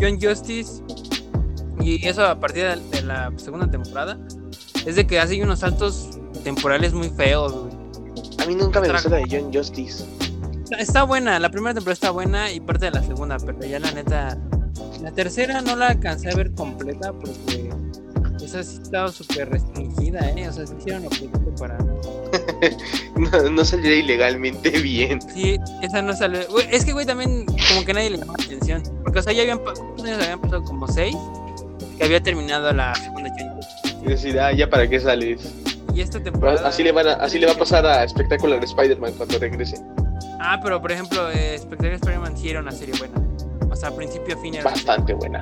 John 0.00 0.18
Justice, 0.20 0.82
y 1.80 2.06
eso 2.06 2.24
a 2.24 2.38
partir 2.40 2.64
de, 2.90 3.02
la 3.02 3.32
segunda 3.36 3.70
temporada, 3.70 4.18
es 4.86 4.96
de 4.96 5.06
que 5.06 5.18
hace 5.20 5.42
unos 5.42 5.60
saltos 5.60 6.18
temporales 6.42 6.92
muy 6.92 7.08
feos, 7.10 7.52
güey. 7.52 7.74
A 8.42 8.46
mí 8.46 8.54
nunca 8.54 8.80
me 8.80 8.90
gustó 8.90 9.08
la 9.08 9.16
de 9.18 9.26
John 9.30 9.52
Justice. 9.52 10.04
Está- 10.64 10.76
Está 10.78 11.02
buena, 11.04 11.38
la 11.38 11.50
primera 11.50 11.74
temporada 11.74 11.92
está 11.94 12.10
buena 12.10 12.50
y 12.50 12.60
parte 12.60 12.86
de 12.86 12.90
la 12.92 13.02
segunda, 13.02 13.36
pero 13.38 13.60
ya 13.64 13.78
la 13.78 13.90
neta. 13.92 14.38
La 15.02 15.12
tercera 15.12 15.60
no 15.60 15.76
la 15.76 15.88
alcancé 15.88 16.30
a 16.30 16.34
ver 16.34 16.52
completa 16.54 17.12
porque 17.12 17.70
esa 18.42 18.62
sí 18.62 18.78
estaba 18.82 19.08
súper 19.12 19.50
restringida, 19.50 20.20
¿eh? 20.30 20.48
O 20.48 20.52
sea, 20.52 20.66
se 20.66 20.74
hicieron 20.76 21.04
lo 21.04 21.10
posible 21.10 21.38
para. 21.58 21.76
No, 23.16 23.30
no 23.50 23.64
saliera 23.64 23.94
ilegalmente 23.94 24.70
bien. 24.70 25.20
Sí, 25.22 25.58
esa 25.82 26.02
no 26.02 26.12
salió. 26.14 26.40
güey, 26.50 26.66
es 26.70 26.84
que, 26.84 26.92
güey, 26.92 27.06
también 27.06 27.46
como 27.68 27.84
que 27.84 27.94
nadie 27.94 28.10
le 28.10 28.18
llamaba 28.18 28.38
la 28.38 28.44
atención. 28.44 28.82
Porque, 29.04 29.20
o 29.20 29.22
sea, 29.22 29.32
ya 29.32 29.42
habían, 29.42 29.58
¿cuántos 29.58 30.04
años 30.04 30.20
habían 30.20 30.40
pasado? 30.40 30.64
Como 30.64 30.88
seis. 30.88 31.16
Que 31.96 32.04
había 32.04 32.20
terminado 32.20 32.72
la 32.72 32.92
segunda 32.96 33.24
decir, 34.04 34.38
ah, 34.38 34.52
ya 34.52 34.68
para 34.68 34.88
qué 34.88 35.00
sales. 35.00 35.52
Y 35.94 36.00
esta 36.00 36.22
temporada. 36.22 36.66
Así 36.68 36.82
le, 36.82 36.92
van 36.92 37.06
a- 37.08 37.12
así 37.14 37.38
le 37.38 37.46
va 37.46 37.52
a 37.52 37.56
pasar 37.56 37.86
a 37.86 38.06
Spectacular 38.08 38.62
Spider-Man 38.62 39.12
cuando 39.16 39.38
regrese. 39.38 39.76
Ah, 40.40 40.60
pero 40.62 40.80
por 40.80 40.92
ejemplo, 40.92 41.30
eh, 41.30 41.56
Spectacular 41.58 41.94
Spider-Man 41.94 42.36
sí 42.36 42.50
era 42.50 42.60
una 42.60 42.72
serie 42.72 42.94
buena. 42.98 43.14
O 43.70 43.76
sea, 43.76 43.90
principio 43.94 44.34
a 44.36 44.38
fin 44.40 44.54
era. 44.54 44.64
Bastante 44.64 45.14
buena. 45.14 45.40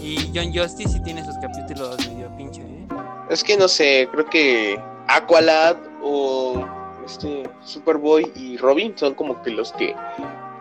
Y 0.00 0.30
John 0.34 0.52
Justice 0.52 0.90
sí 0.90 1.02
tiene 1.02 1.24
sus 1.24 1.36
capítulos 1.38 1.96
medio 2.08 2.36
pinche, 2.36 2.60
¿eh? 2.62 2.86
Es 3.30 3.42
que 3.42 3.56
no 3.56 3.68
sé, 3.68 4.08
creo 4.12 4.26
que 4.26 4.78
Aqualad 5.08 5.76
o 6.04 6.64
este 7.06 7.48
Superboy 7.64 8.30
y 8.36 8.56
Robin 8.58 8.92
son 8.96 9.14
como 9.14 9.42
que 9.42 9.50
los 9.50 9.72
que 9.72 9.96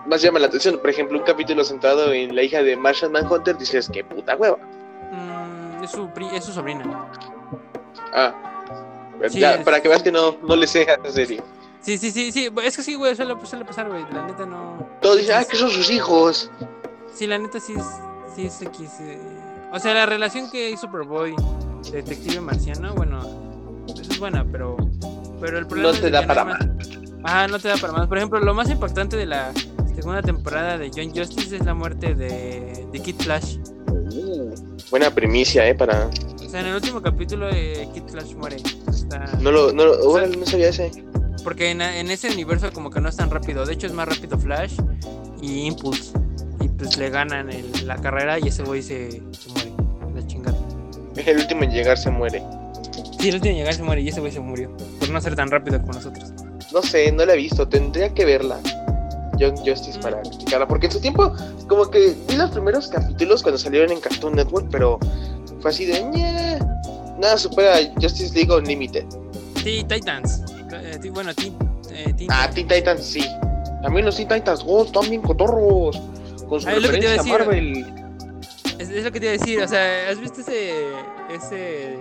más 0.08 0.22
llaman 0.22 0.42
la 0.42 0.48
atención. 0.48 0.80
Por 0.80 0.90
ejemplo, 0.90 1.18
un 1.20 1.24
capítulo 1.26 1.64
centrado 1.64 2.12
en 2.14 2.36
la 2.36 2.44
hija 2.44 2.64
de 2.64 2.76
Martian 2.76 3.12
Manhunter, 3.12 3.58
dices 3.58 3.90
que 3.90 4.04
puta 4.04 4.36
hueva. 4.36 4.58
Mm, 5.12 5.84
es, 5.84 5.92
su, 5.92 6.10
es 6.34 6.44
su 6.46 6.52
sobrina. 6.54 7.08
Ah, 8.14 8.34
Sí, 9.30 9.40
ya, 9.40 9.56
es- 9.56 9.64
para 9.64 9.80
que 9.82 9.88
veas 9.88 10.04
que 10.04 10.12
no, 10.12 10.36
no 10.46 10.56
le 10.56 10.68
sé 10.68 10.82
a 10.90 10.96
esa 10.96 11.12
serie. 11.12 11.42
Sí, 11.80 11.98
sí, 11.98 12.12
sí, 12.12 12.32
sí. 12.32 12.50
Es 12.64 12.76
que 12.76 12.84
sí, 12.84 12.96
güey, 12.96 13.16
suele, 13.16 13.36
suele 13.46 13.64
pasar, 13.64 13.88
güey. 13.88 14.04
La 14.12 14.26
neta 14.26 14.46
no. 14.46 14.86
Todos 15.02 15.18
dicen, 15.18 15.36
ah, 15.38 15.46
que 15.46 15.56
son 15.56 15.70
sus 15.70 15.90
hijos. 15.92 16.50
Sí, 17.14 17.28
la 17.28 17.38
neta 17.38 17.60
sí 17.60 17.74
es, 17.78 17.86
sí 18.36 18.46
es 18.46 18.62
X. 18.62 18.90
eh. 19.02 19.20
O 19.72 19.80
sea, 19.80 19.94
la 19.94 20.06
relación 20.06 20.50
que 20.52 20.68
hay 20.68 20.78
Superboy, 20.78 21.36
Detective 21.92 22.42
Marciano, 22.42 22.94
bueno, 22.96 23.22
es 23.88 24.20
buena, 24.20 24.46
pero. 24.52 24.76
Pero 25.44 25.60
el 25.60 25.68
problema 25.68 25.92
No 25.92 26.00
te 26.00 26.10
da 26.10 26.22
que 26.22 26.28
para 26.28 26.56
hay 26.56 26.70
Ajá, 27.26 27.48
no 27.50 27.60
te 27.60 27.68
da 27.68 27.76
para 27.78 27.92
más. 27.92 28.08
Por 28.08 28.18
ejemplo, 28.18 28.40
lo 28.40 28.54
más 28.54 28.70
impactante 28.70 29.18
de 29.18 29.26
la 29.26 29.52
segunda 29.94 30.22
temporada 30.22 30.78
de 30.78 30.90
John 30.96 31.10
Justice 31.14 31.58
es 31.58 31.66
la 31.66 31.74
muerte 31.74 32.16
de, 32.16 32.88
de 32.92 33.00
Kid 33.02 33.16
Flash. 33.18 33.58
Buena 34.90 35.10
primicia, 35.12 35.68
eh, 35.68 35.76
para... 35.76 36.08
O 36.08 36.50
sea, 36.50 36.62
en 36.62 36.68
el 36.68 36.76
último 36.76 37.02
capítulo 37.02 37.50
eh, 37.50 37.90
Kid 37.94 38.04
Flash 38.10 38.36
muere. 38.36 38.58
Está... 38.88 39.26
No 39.42 39.52
lo, 39.52 39.74
no, 39.74 39.84
lo- 39.86 40.00
órale, 40.10 40.38
no 40.38 40.46
sabía 40.46 40.70
ese. 40.70 40.92
Porque 41.44 41.72
en, 41.72 41.82
en 41.82 42.10
ese 42.10 42.30
universo 42.32 42.72
como 42.72 42.90
que 42.90 43.02
no 43.02 43.10
es 43.10 43.18
tan 43.18 43.30
rápido. 43.30 43.66
De 43.66 43.74
hecho 43.74 43.88
es 43.88 43.94
más 43.94 44.08
rápido 44.08 44.38
Flash 44.38 44.78
y 45.42 45.66
Impulse. 45.66 46.14
Y 46.62 46.70
pues 46.70 46.96
le 46.98 47.10
ganan 47.10 47.50
el- 47.50 47.86
la 47.86 47.98
carrera 47.98 48.40
y 48.40 48.48
ese 48.48 48.64
güey 48.64 48.82
se, 48.82 49.12
se 49.12 49.50
muere. 49.52 49.72
La 50.16 50.26
chingada. 50.26 50.58
El 51.18 51.38
último 51.38 51.64
en 51.64 51.72
llegar 51.72 51.98
se 51.98 52.10
muere. 52.10 52.42
Sí, 53.24 53.30
el 53.30 53.36
último 53.36 53.56
llegar 53.56 53.74
se 53.74 53.84
muere 53.84 54.02
y 54.02 54.10
ese 54.10 54.20
güey 54.20 54.34
se 54.34 54.42
murió. 54.42 54.70
Por 55.00 55.10
no 55.10 55.22
ser 55.22 55.34
tan 55.34 55.50
rápido 55.50 55.80
como 55.80 55.94
nosotros. 55.94 56.34
No 56.74 56.82
sé, 56.82 57.10
no 57.14 57.26
la 57.26 57.36
he 57.36 57.38
visto, 57.38 57.66
tendría 57.66 58.14
que 58.14 58.26
verla. 58.26 58.60
Young 59.38 59.56
Justice 59.60 59.98
para 60.00 60.22
criticarla. 60.24 60.68
Porque 60.68 60.88
en 60.88 60.92
su 60.92 61.00
tiempo, 61.00 61.32
como 61.70 61.90
que 61.90 62.14
vi 62.28 62.36
los 62.36 62.52
primeros 62.52 62.90
capítulos 62.90 63.42
cuando 63.42 63.58
salieron 63.58 63.94
en 63.94 64.02
Cartoon 64.02 64.36
Network, 64.36 64.68
pero 64.70 65.00
fue 65.62 65.72
así 65.72 65.86
de 65.86 66.04
ñe. 66.04 66.60
Nada 67.18 67.38
supera 67.38 67.78
Justice 68.02 68.36
League 68.36 68.54
Unlimited. 68.54 69.06
Sí, 69.64 69.86
Titans. 69.88 70.42
Eh, 70.74 71.10
bueno, 71.14 71.34
Teen, 71.34 71.56
eh, 71.92 72.28
Ah, 72.30 72.50
Teen 72.54 72.68
Titans 72.68 73.06
sí. 73.06 73.26
También 73.82 74.06
los 74.06 74.18
Teen 74.18 74.28
Titans 74.28 74.66
Go 74.66 74.84
están 74.84 75.10
bien 75.10 75.22
cotorros. 75.22 76.02
Con 76.50 76.60
su 76.60 76.68
Ah, 76.68 76.74
referencia 76.74 77.22
a. 77.22 77.24
Marvel. 77.24 77.86
Es, 78.80 78.90
es 78.90 79.06
lo 79.06 79.12
que 79.14 79.22
te 79.22 79.28
iba 79.28 79.36
a 79.36 79.38
decir, 79.38 79.62
o 79.62 79.68
sea, 79.70 80.10
¿has 80.10 80.20
visto 80.20 80.42
ese, 80.42 80.74
ese 81.34 81.96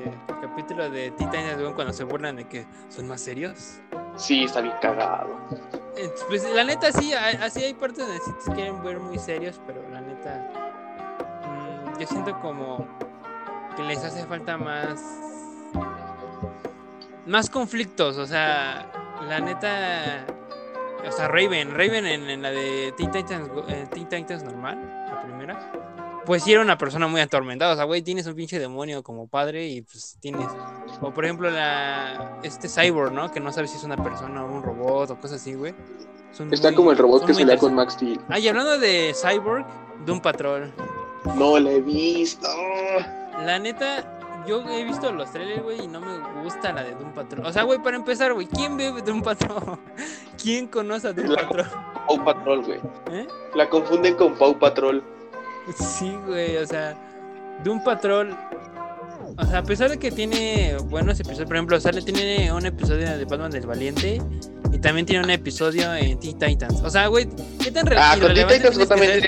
capítulo 0.62 0.90
de 0.90 1.10
Teen 1.12 1.30
Titans 1.30 1.60
Go 1.60 1.74
cuando 1.74 1.92
se 1.92 2.04
burlan 2.04 2.36
de 2.36 2.44
que 2.46 2.66
son 2.88 3.08
más 3.08 3.20
serios? 3.20 3.80
Sí, 4.16 4.44
está 4.44 4.60
bien 4.60 4.74
cagado. 4.80 5.36
Eh, 5.96 6.08
Pues 6.28 6.44
la 6.54 6.62
neta 6.64 6.92
sí, 6.92 7.12
hay- 7.12 7.36
así 7.36 7.64
hay 7.64 7.74
partes 7.74 8.06
donde 8.06 8.20
sí 8.20 8.30
te 8.46 8.52
quieren 8.54 8.82
ver 8.82 8.98
muy 9.00 9.18
serios, 9.18 9.60
pero 9.66 9.82
la 9.90 10.00
neta 10.00 10.50
mm, 11.44 11.98
yo 11.98 12.06
siento 12.06 12.38
como 12.40 12.86
que 13.76 13.82
les 13.82 14.02
hace 14.04 14.24
falta 14.26 14.56
más 14.56 15.02
más 17.26 17.48
conflictos, 17.50 18.16
o 18.18 18.26
sea, 18.26 18.86
la 19.28 19.38
neta 19.40 20.24
o 21.06 21.10
sea, 21.12 21.28
Raven, 21.28 21.70
Raven 21.72 22.06
en, 22.06 22.28
en 22.30 22.42
la 22.42 22.50
de 22.50 22.92
Teen 22.96 23.10
Titans, 23.10 23.48
Teen 23.90 24.08
Titans 24.08 24.42
normal, 24.44 24.78
la 25.08 25.22
primera, 25.22 25.72
pues 26.26 26.42
sí 26.44 26.52
era 26.52 26.62
una 26.62 26.78
persona 26.78 27.06
muy 27.08 27.20
atormentada, 27.20 27.72
o 27.72 27.76
sea, 27.76 27.84
güey, 27.84 28.02
tienes 28.02 28.26
un 28.26 28.34
pinche 28.34 28.58
demonio 28.58 29.02
como 29.02 29.26
padre 29.26 29.66
y 29.68 29.82
pues 29.82 30.16
tienes 30.20 30.46
o 31.00 31.12
por 31.12 31.24
ejemplo 31.24 31.50
la 31.50 32.38
este 32.42 32.68
cyborg, 32.68 33.12
¿no? 33.12 33.30
Que 33.32 33.40
no 33.40 33.52
sabes 33.52 33.70
si 33.70 33.76
es 33.78 33.84
una 33.84 33.96
persona 33.96 34.44
o 34.44 34.52
un 34.52 34.62
robot 34.62 35.10
o 35.10 35.16
cosas 35.16 35.40
así, 35.40 35.54
güey. 35.54 35.74
Son 36.32 36.52
Está 36.52 36.68
muy- 36.68 36.76
como 36.76 36.92
el 36.92 36.98
robot 36.98 37.22
que 37.26 37.32
muy 37.32 37.42
salía 37.42 37.58
con. 37.58 37.74
Max 37.74 37.94
Steel. 37.94 38.20
Ah, 38.28 38.38
y 38.38 38.48
hablando 38.48 38.78
de 38.78 39.14
Cyborg, 39.14 39.66
Doom 40.06 40.20
Patrol. 40.20 40.72
No 41.36 41.58
la 41.58 41.70
he 41.72 41.80
visto. 41.80 42.48
La 43.44 43.58
neta, 43.58 44.44
yo 44.46 44.62
he 44.68 44.84
visto 44.84 45.12
los 45.12 45.30
trailers, 45.30 45.62
güey, 45.62 45.84
y 45.84 45.88
no 45.88 46.00
me 46.00 46.42
gusta 46.42 46.72
la 46.72 46.82
de 46.84 46.94
Doom 46.94 47.12
Patrol. 47.12 47.46
O 47.46 47.52
sea, 47.52 47.64
güey, 47.64 47.78
para 47.82 47.96
empezar, 47.96 48.32
güey, 48.32 48.46
¿quién 48.46 48.76
ve 48.76 48.92
Doom 49.04 49.22
Patrol? 49.22 49.78
¿Quién 50.42 50.66
conoce 50.68 51.08
a 51.08 51.12
Doom 51.12 51.28
La- 51.28 51.42
Patrol? 51.48 51.66
Paw 52.06 52.24
Patrol, 52.24 52.64
güey. 52.64 52.80
¿Eh? 53.10 53.26
La 53.54 53.68
confunden 53.68 54.14
con 54.16 54.34
Paw 54.34 54.58
Patrol. 54.58 55.02
Sí, 55.76 56.12
güey, 56.26 56.56
o 56.56 56.66
sea, 56.66 56.94
Doom 57.64 57.82
Patrol. 57.84 58.36
O 59.38 59.46
sea, 59.46 59.58
a 59.58 59.62
pesar 59.62 59.88
de 59.90 59.98
que 59.98 60.10
tiene 60.10 60.76
buenos 60.88 61.18
episodios, 61.18 61.46
por 61.46 61.56
ejemplo, 61.56 61.80
sale, 61.80 62.02
tiene 62.02 62.52
un 62.52 62.66
episodio 62.66 63.16
de 63.16 63.24
Batman 63.24 63.50
del 63.50 63.66
Valiente 63.66 64.20
y 64.72 64.78
también 64.78 65.06
tiene 65.06 65.24
un 65.24 65.30
episodio 65.30 65.94
en 65.94 66.18
Teen 66.20 66.38
Titans. 66.38 66.80
O 66.82 66.90
sea, 66.90 67.06
güey, 67.06 67.28
¿qué 67.62 67.70
tan 67.70 67.86
re- 67.86 67.96
Ah, 67.98 68.16
con 68.20 68.34
Teen 68.34 68.46
Titans 68.48 68.76
que 68.76 68.86
también 68.86 69.22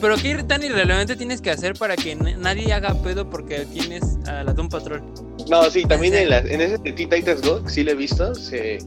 Pero 0.00 0.16
qué 0.16 0.42
tan 0.42 0.62
irrelevante 0.62 1.16
tienes 1.16 1.40
que 1.40 1.50
hacer 1.50 1.74
para 1.74 1.96
que 1.96 2.14
nadie 2.16 2.72
haga 2.72 2.94
pedo 3.02 3.28
porque 3.30 3.64
tienes 3.66 4.18
a 4.26 4.42
la 4.44 4.52
Doom 4.52 4.68
Patrol. 4.68 5.02
No, 5.48 5.70
sí, 5.70 5.84
también 5.84 6.14
en, 6.14 6.30
la- 6.30 6.38
en 6.38 6.60
ese 6.60 6.78
de 6.78 6.92
Teen 6.92 7.08
Titans 7.08 7.42
Go, 7.42 7.62
que 7.62 7.70
sí 7.70 7.84
lo 7.84 7.92
he 7.92 7.94
visto, 7.94 8.34
se, 8.34 8.78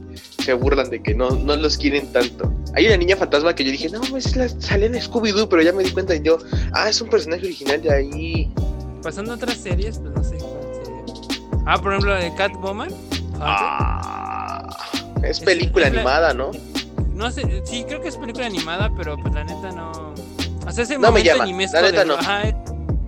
se 0.42 0.52
burlan 0.54 0.90
de 0.90 1.02
que 1.02 1.14
no, 1.14 1.30
no 1.30 1.56
los 1.56 1.76
quieren 1.78 2.12
tanto. 2.12 2.52
Hay 2.74 2.86
una 2.86 2.96
niña 2.96 3.16
fantasma 3.16 3.54
que 3.54 3.64
yo 3.64 3.70
dije, 3.72 3.88
no, 3.90 4.00
es 4.16 4.36
la 4.36 4.48
salía 4.48 4.86
en 4.86 4.94
Scooby-Doo, 4.94 5.48
pero 5.48 5.62
ya 5.62 5.72
me 5.72 5.82
di 5.82 5.90
cuenta 5.90 6.14
y 6.14 6.22
yo, 6.22 6.38
ah, 6.72 6.88
es 6.88 7.00
un 7.00 7.08
personaje 7.08 7.44
original 7.46 7.80
de 7.82 7.92
ahí. 7.92 8.52
Pasando 9.02 9.32
a 9.32 9.36
otras 9.36 9.56
series, 9.56 9.98
pues 9.98 10.12
no 10.14 10.22
sé 10.24 10.36
cuál 10.38 10.84
serie. 10.84 11.62
Ah, 11.66 11.80
por 11.80 11.92
ejemplo, 11.92 12.14
de 12.14 12.34
Catwoman. 12.34 12.90
Ah, 13.40 14.68
es 15.22 15.40
película 15.40 15.86
es 15.86 15.92
animada, 15.94 16.34
¿no? 16.34 16.50
No 17.14 17.30
sé, 17.30 17.62
sí, 17.64 17.84
creo 17.86 18.00
que 18.00 18.08
es 18.08 18.16
película 18.16 18.46
animada, 18.46 18.90
pero 18.96 19.16
pues 19.16 19.34
la 19.34 19.44
neta 19.44 19.70
no. 19.72 20.07
O 20.68 20.72
sea, 20.72 20.84
es 20.84 20.90
el 20.90 20.96
No 21.00 21.08
me 21.08 21.20
momento 21.20 21.30
llama, 21.32 21.44
animesco 21.44 21.76
la 21.76 21.82
neta 21.82 22.00
de- 22.00 22.04
no. 22.06 22.14
Ajá, 22.14 22.42
es- 22.42 22.54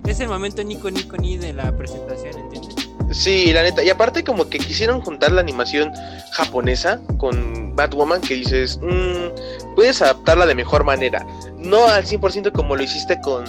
es 0.07 0.19
el 0.19 0.27
momento 0.29 0.63
Nico 0.63 0.89
Nico 0.91 1.15
Ni 1.17 1.37
de 1.37 1.53
la 1.53 1.71
presentación, 1.77 2.37
¿entiendes? 2.37 2.75
Sí, 3.11 3.51
la 3.53 3.61
neta. 3.63 3.83
Y 3.83 3.89
aparte 3.89 4.23
como 4.23 4.49
que 4.49 4.57
quisieron 4.57 5.01
juntar 5.01 5.31
la 5.33 5.41
animación 5.41 5.91
japonesa 6.31 6.99
con 7.17 7.75
Batwoman, 7.75 8.21
que 8.21 8.35
dices, 8.35 8.79
"Mm, 8.81 9.75
puedes 9.75 10.01
adaptarla 10.01 10.45
de 10.45 10.55
mejor 10.55 10.83
manera. 10.85 11.25
No 11.57 11.87
al 11.87 12.05
100% 12.05 12.51
como 12.53 12.75
lo 12.75 12.83
hiciste 12.83 13.19
con 13.21 13.45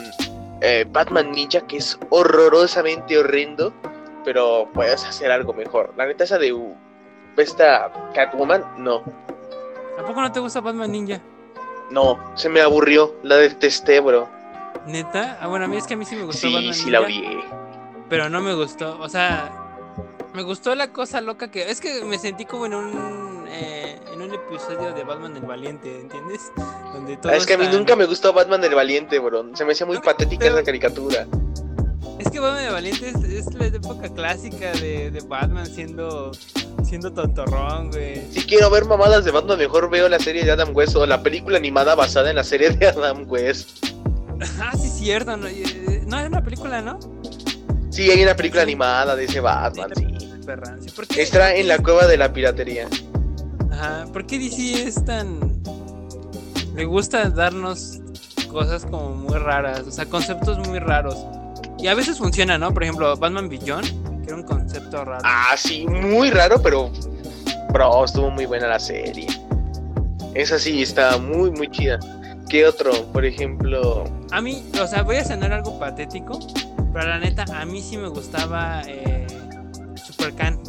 eh, 0.65 0.87
Batman 0.89 1.33
Ninja, 1.33 1.61
que 1.63 1.79
es 1.79 1.99
horrorosamente 2.11 3.19
horrendo, 3.19 3.73
pero 4.25 4.69
puedes 4.73 5.05
hacer 5.05 5.31
algo 5.33 5.53
mejor. 5.53 5.93
La 5.97 6.07
neta 6.07 6.23
esa 6.23 6.39
de 6.39 6.53
uh, 6.53 6.75
esta 7.37 7.91
Catwoman, 8.15 8.63
no. 8.79 9.03
¿A 9.99 10.05
poco 10.07 10.21
no 10.21 10.31
te 10.31 10.39
gusta 10.39 10.61
Batman 10.61 10.93
Ninja? 10.93 11.21
No, 11.93 12.19
se 12.35 12.49
me 12.49 12.61
aburrió. 12.61 13.15
La 13.23 13.37
detesté, 13.37 14.01
bro. 14.01 14.29
¿Neta? 14.87 15.39
Ah, 15.41 15.47
bueno, 15.47 15.67
a 15.67 15.69
mí 15.69 15.77
es 15.77 15.87
que 15.87 15.95
a 15.95 15.97
mí 15.97 16.05
sí 16.05 16.17
me 16.17 16.25
gustó 16.25 16.47
Sí, 16.49 16.53
Batman 16.55 16.75
sí 16.75 16.85
Ninja. 16.87 17.01
la 17.01 17.07
odié. 17.07 17.39
Pero 18.09 18.29
no 18.31 18.41
me 18.41 18.55
gustó. 18.55 18.99
O 19.01 19.09
sea, 19.09 19.59
Me 20.35 20.43
gustó 20.43 20.75
la 20.75 20.89
cosa 20.93 21.21
loca 21.21 21.51
que. 21.51 21.71
Es 21.71 21.79
que 21.83 22.03
me 22.07 22.19
sentí 22.19 22.47
como 22.47 22.65
en 22.65 22.75
un. 22.75 23.45
eh, 23.49 24.01
en 24.15 24.23
un 24.23 24.33
episodio 24.33 24.95
de 24.95 25.05
Batman 25.05 25.37
el 25.37 25.43
Valiente, 25.43 26.01
¿entiendes? 26.01 26.51
Donde 26.95 27.19
todo 27.19 27.31
Ah, 27.33 27.37
es 27.37 27.45
que 27.45 27.53
a 27.53 27.59
mí 27.59 27.65
están- 27.65 27.79
nunca 27.81 27.97
me 27.97 28.07
gustó 28.07 28.33
Batman 28.33 28.65
el 28.65 28.75
Valiente, 28.75 29.19
bro. 29.19 29.55
Se 29.55 29.67
me 29.67 29.73
hacía 29.73 29.87
muy 29.87 29.97
No, 29.97 30.03
patética 30.03 30.45
pero- 30.45 30.55
esa 30.57 30.65
caricatura. 30.65 31.27
Que 32.33 32.41
Batman 32.41 32.65
el 32.65 32.73
Valiente 32.73 33.09
es, 33.11 33.25
es 33.47 33.55
la 33.55 33.67
época 33.67 34.09
clásica 34.09 34.73
de, 34.73 35.11
de 35.11 35.21
Batman 35.21 35.67
siendo. 35.67 36.33
siendo 36.85 37.13
tontorrón, 37.13 37.91
güey. 37.91 38.23
Si 38.33 38.43
quiero 38.45 38.71
ver 38.71 38.87
mamadas 38.87 39.25
de 39.25 39.31
Batman, 39.31 39.59
mejor 39.59 39.91
veo 39.91 40.09
la 40.09 40.19
serie 40.19 40.45
de 40.45 40.51
Adam 40.51 40.75
West 40.75 40.97
o 40.97 41.05
la 41.07 41.23
película 41.23 41.59
animada 41.59 41.95
basada 41.95 42.31
en 42.31 42.37
la 42.37 42.45
serie 42.45 42.71
de 42.71 42.87
Adam 42.89 43.25
West. 43.29 43.69
Ah, 44.61 44.73
sí, 44.77 44.89
cierto. 44.89 45.37
No, 45.37 45.47
Eh, 45.47 46.03
no 46.07 46.19
era 46.19 46.27
una 46.29 46.43
película, 46.43 46.83
¿no? 46.83 46.99
Sí, 47.91 48.11
hay 48.11 48.23
una 48.25 48.35
película 48.35 48.63
animada 48.63 49.15
de 49.15 49.25
ese 49.27 49.39
Batman, 49.39 49.91
sí. 49.95 50.07
Perra. 50.45 50.77
Sí, 50.81 50.91
¿por 50.91 51.07
qué- 51.07 51.23
Está 51.23 51.55
en 51.55 51.69
la 51.69 51.79
cueva 51.79 52.09
de 52.09 52.17
la 52.17 52.33
piratería. 52.33 52.89
Ajá, 53.71 54.07
¿por 54.13 54.27
qué 54.27 54.41
DC 54.41 54.83
es 54.89 55.05
tan... 55.05 55.39
Le 56.75 56.85
gusta 56.87 57.29
darnos 57.31 58.01
cosas 58.51 58.85
como 58.85 59.11
muy 59.15 59.39
raras, 59.39 59.83
o 59.87 59.91
sea, 59.93 60.07
conceptos 60.07 60.59
muy 60.67 60.81
raros. 60.81 61.17
Y 61.83 61.89
a 61.89 61.95
veces 61.95 62.19
funciona, 62.19 62.57
¿no? 62.57 62.73
Por 62.73 62.85
ejemplo, 62.85 63.17
Batman 63.17 63.49
Beyond, 63.49 64.23
que 64.23 64.29
era 64.29 64.37
un 64.37 64.45
concepto 64.45 65.05
raro. 65.05 65.21
Ah, 65.25 65.57
sí, 65.57 65.85
muy 65.85 66.31
raro, 66.31 66.63
pero. 66.63 66.93
Bro, 67.73 68.05
estuvo 68.05 68.31
muy 68.31 68.47
buena 68.47 68.69
la 68.69 68.79
serie. 68.79 69.27
Esa 70.35 70.61
sí, 70.61 70.83
está 70.83 71.19
muy, 71.19 71.51
muy 71.51 71.69
chida. 71.69 71.99
¿Qué 72.49 72.65
otro? 72.67 72.93
Por 73.13 73.25
ejemplo. 73.25 74.05
A 74.31 74.41
mí, 74.41 74.63
o 74.81 74.87
sea, 74.87 75.03
voy 75.03 75.17
a 75.17 75.25
sonar 75.25 75.53
algo 75.53 75.77
patético, 75.81 76.39
pero 76.93 77.09
la 77.09 77.19
neta, 77.19 77.45
a 77.53 77.65
mí 77.65 77.83
sí 77.83 77.97
me 77.97 78.09
gustaba 78.09 78.83
eh, 78.87 79.27
Supercan. 79.97 80.61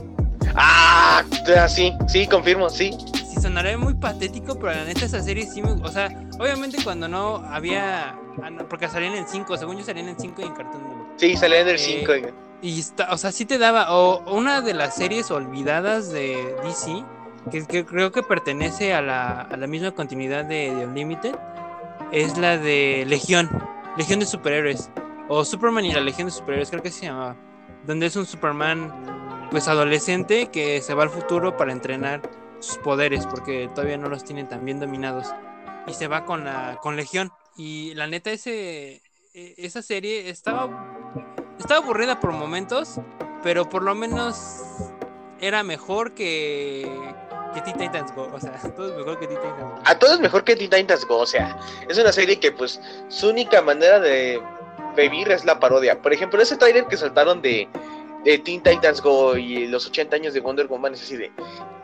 Ah, 0.56 1.24
sí, 1.68 1.94
sí, 2.08 2.26
confirmo, 2.26 2.72
sí. 2.72 2.92
Sí, 3.14 3.40
sonaré 3.40 3.78
muy 3.78 3.94
patético, 3.94 4.58
pero 4.58 4.74
la 4.74 4.86
neta, 4.86 5.06
esa 5.06 5.22
serie 5.22 5.46
sí 5.46 5.62
me... 5.62 5.74
O 5.74 5.90
sea, 5.90 6.10
obviamente 6.40 6.84
cuando 6.84 7.08
no 7.08 7.36
había... 7.36 8.16
ah, 8.42 8.50
porque 8.68 8.88
salían 8.88 9.14
en 9.14 9.28
5, 9.28 9.58
según 9.58 9.78
yo 9.78 9.84
salían 9.84 10.08
en 10.10 10.20
5 10.20 10.42
y 10.42 10.46
en 10.46 10.54
Cartoon. 10.54 11.03
Sí, 11.18 11.36
salía 11.38 11.62
en 11.62 11.68
el 11.70 11.76
Eh, 11.76 12.06
5. 12.06 12.14
Y 12.62 12.80
está, 12.80 13.12
o 13.12 13.18
sea, 13.18 13.32
sí 13.32 13.46
te 13.46 13.58
daba, 13.58 13.94
o 13.94 14.24
una 14.34 14.62
de 14.62 14.74
las 14.74 14.96
series 14.96 15.32
olvidadas 15.32 16.12
de 16.12 16.56
DC, 16.64 17.04
que, 17.52 17.66
que 17.66 17.86
creo 17.86 18.12
que 18.14 18.24
pertenece 18.24 18.94
a 18.94 19.02
la, 19.02 19.42
a 19.42 19.58
la 19.58 19.68
misma 19.68 19.92
continuidad 19.92 20.46
de, 20.46 20.74
de 20.74 20.86
Unlimited, 20.86 21.36
es 22.14 22.38
la 22.38 22.58
de 22.58 23.04
Legión, 23.06 23.50
Legión 23.98 24.20
de 24.22 24.26
Superhéroes, 24.26 24.90
o 25.28 25.44
Superman 25.44 25.84
y 25.86 25.92
la 25.92 26.00
Legión 26.00 26.28
de 26.28 26.32
Superhéroes, 26.32 26.70
creo 26.70 26.82
que 26.82 26.92
se 26.92 27.06
llamaba, 27.06 27.36
donde 27.86 28.06
es 28.06 28.16
un 28.16 28.26
Superman, 28.26 29.48
pues 29.52 29.68
adolescente, 29.68 30.48
que 30.48 30.82
se 30.82 30.94
va 30.94 31.04
al 31.04 31.10
futuro 31.10 31.58
para 31.58 31.74
entrenar 31.74 32.22
sus 32.60 32.78
poderes, 32.78 33.28
porque 33.28 33.70
todavía 33.76 33.98
no 33.98 34.08
los 34.08 34.24
tienen 34.24 34.48
tan 34.48 34.64
bien 34.64 34.80
dominados, 34.80 35.28
y 35.86 35.94
se 35.94 36.08
va 36.08 36.24
con 36.24 36.46
la 36.46 36.78
con 36.82 36.96
Legión, 36.96 37.30
y 37.58 37.94
la 37.96 38.08
neta 38.08 38.32
ese, 38.32 39.02
e- 39.34 39.56
esa 39.58 39.82
serie 39.82 40.30
estaba 40.30 40.93
estaba 41.60 41.84
aburrida 41.84 42.20
por 42.20 42.32
momentos, 42.32 43.00
pero 43.44 43.68
por 43.70 43.84
lo 43.84 43.96
menos 43.96 44.62
era 45.40 45.64
mejor 45.64 46.14
que, 46.14 46.90
que 47.54 47.62
Teen 47.62 47.78
Titans 47.78 48.14
Go. 48.16 48.30
O 48.34 48.40
sea, 48.40 48.54
todo 48.76 48.92
es 48.92 48.98
mejor 48.98 49.20
que 49.20 49.28
Teen 49.28 49.40
Titans 49.40 49.62
Go. 49.62 49.80
A 49.86 50.00
todos 50.00 50.20
mejor 50.20 50.44
que 50.44 50.56
Teen 50.56 50.70
Titans 50.70 51.06
Go, 51.06 51.18
o 51.18 51.26
sea, 51.26 51.58
es 51.88 51.98
una 51.98 52.12
serie 52.12 52.40
que 52.40 52.52
pues 52.52 52.80
su 53.10 53.30
única 53.30 53.62
manera 53.62 54.00
de 54.00 54.42
vivir 54.96 55.32
es 55.32 55.46
la 55.46 55.60
parodia. 55.60 56.02
Por 56.02 56.14
ejemplo, 56.14 56.42
ese 56.42 56.58
trailer 56.58 56.86
que 56.88 56.98
saltaron 56.98 57.42
de, 57.42 57.68
de 58.24 58.38
Teen 58.40 58.62
Titans 58.62 59.02
Go 59.02 59.36
y 59.36 59.68
los 59.68 59.88
80 59.88 60.16
años 60.16 60.34
de 60.34 60.40
Wonder 60.40 60.68
Woman 60.68 60.94
es 60.94 61.04
así 61.04 61.18
de, 61.18 61.32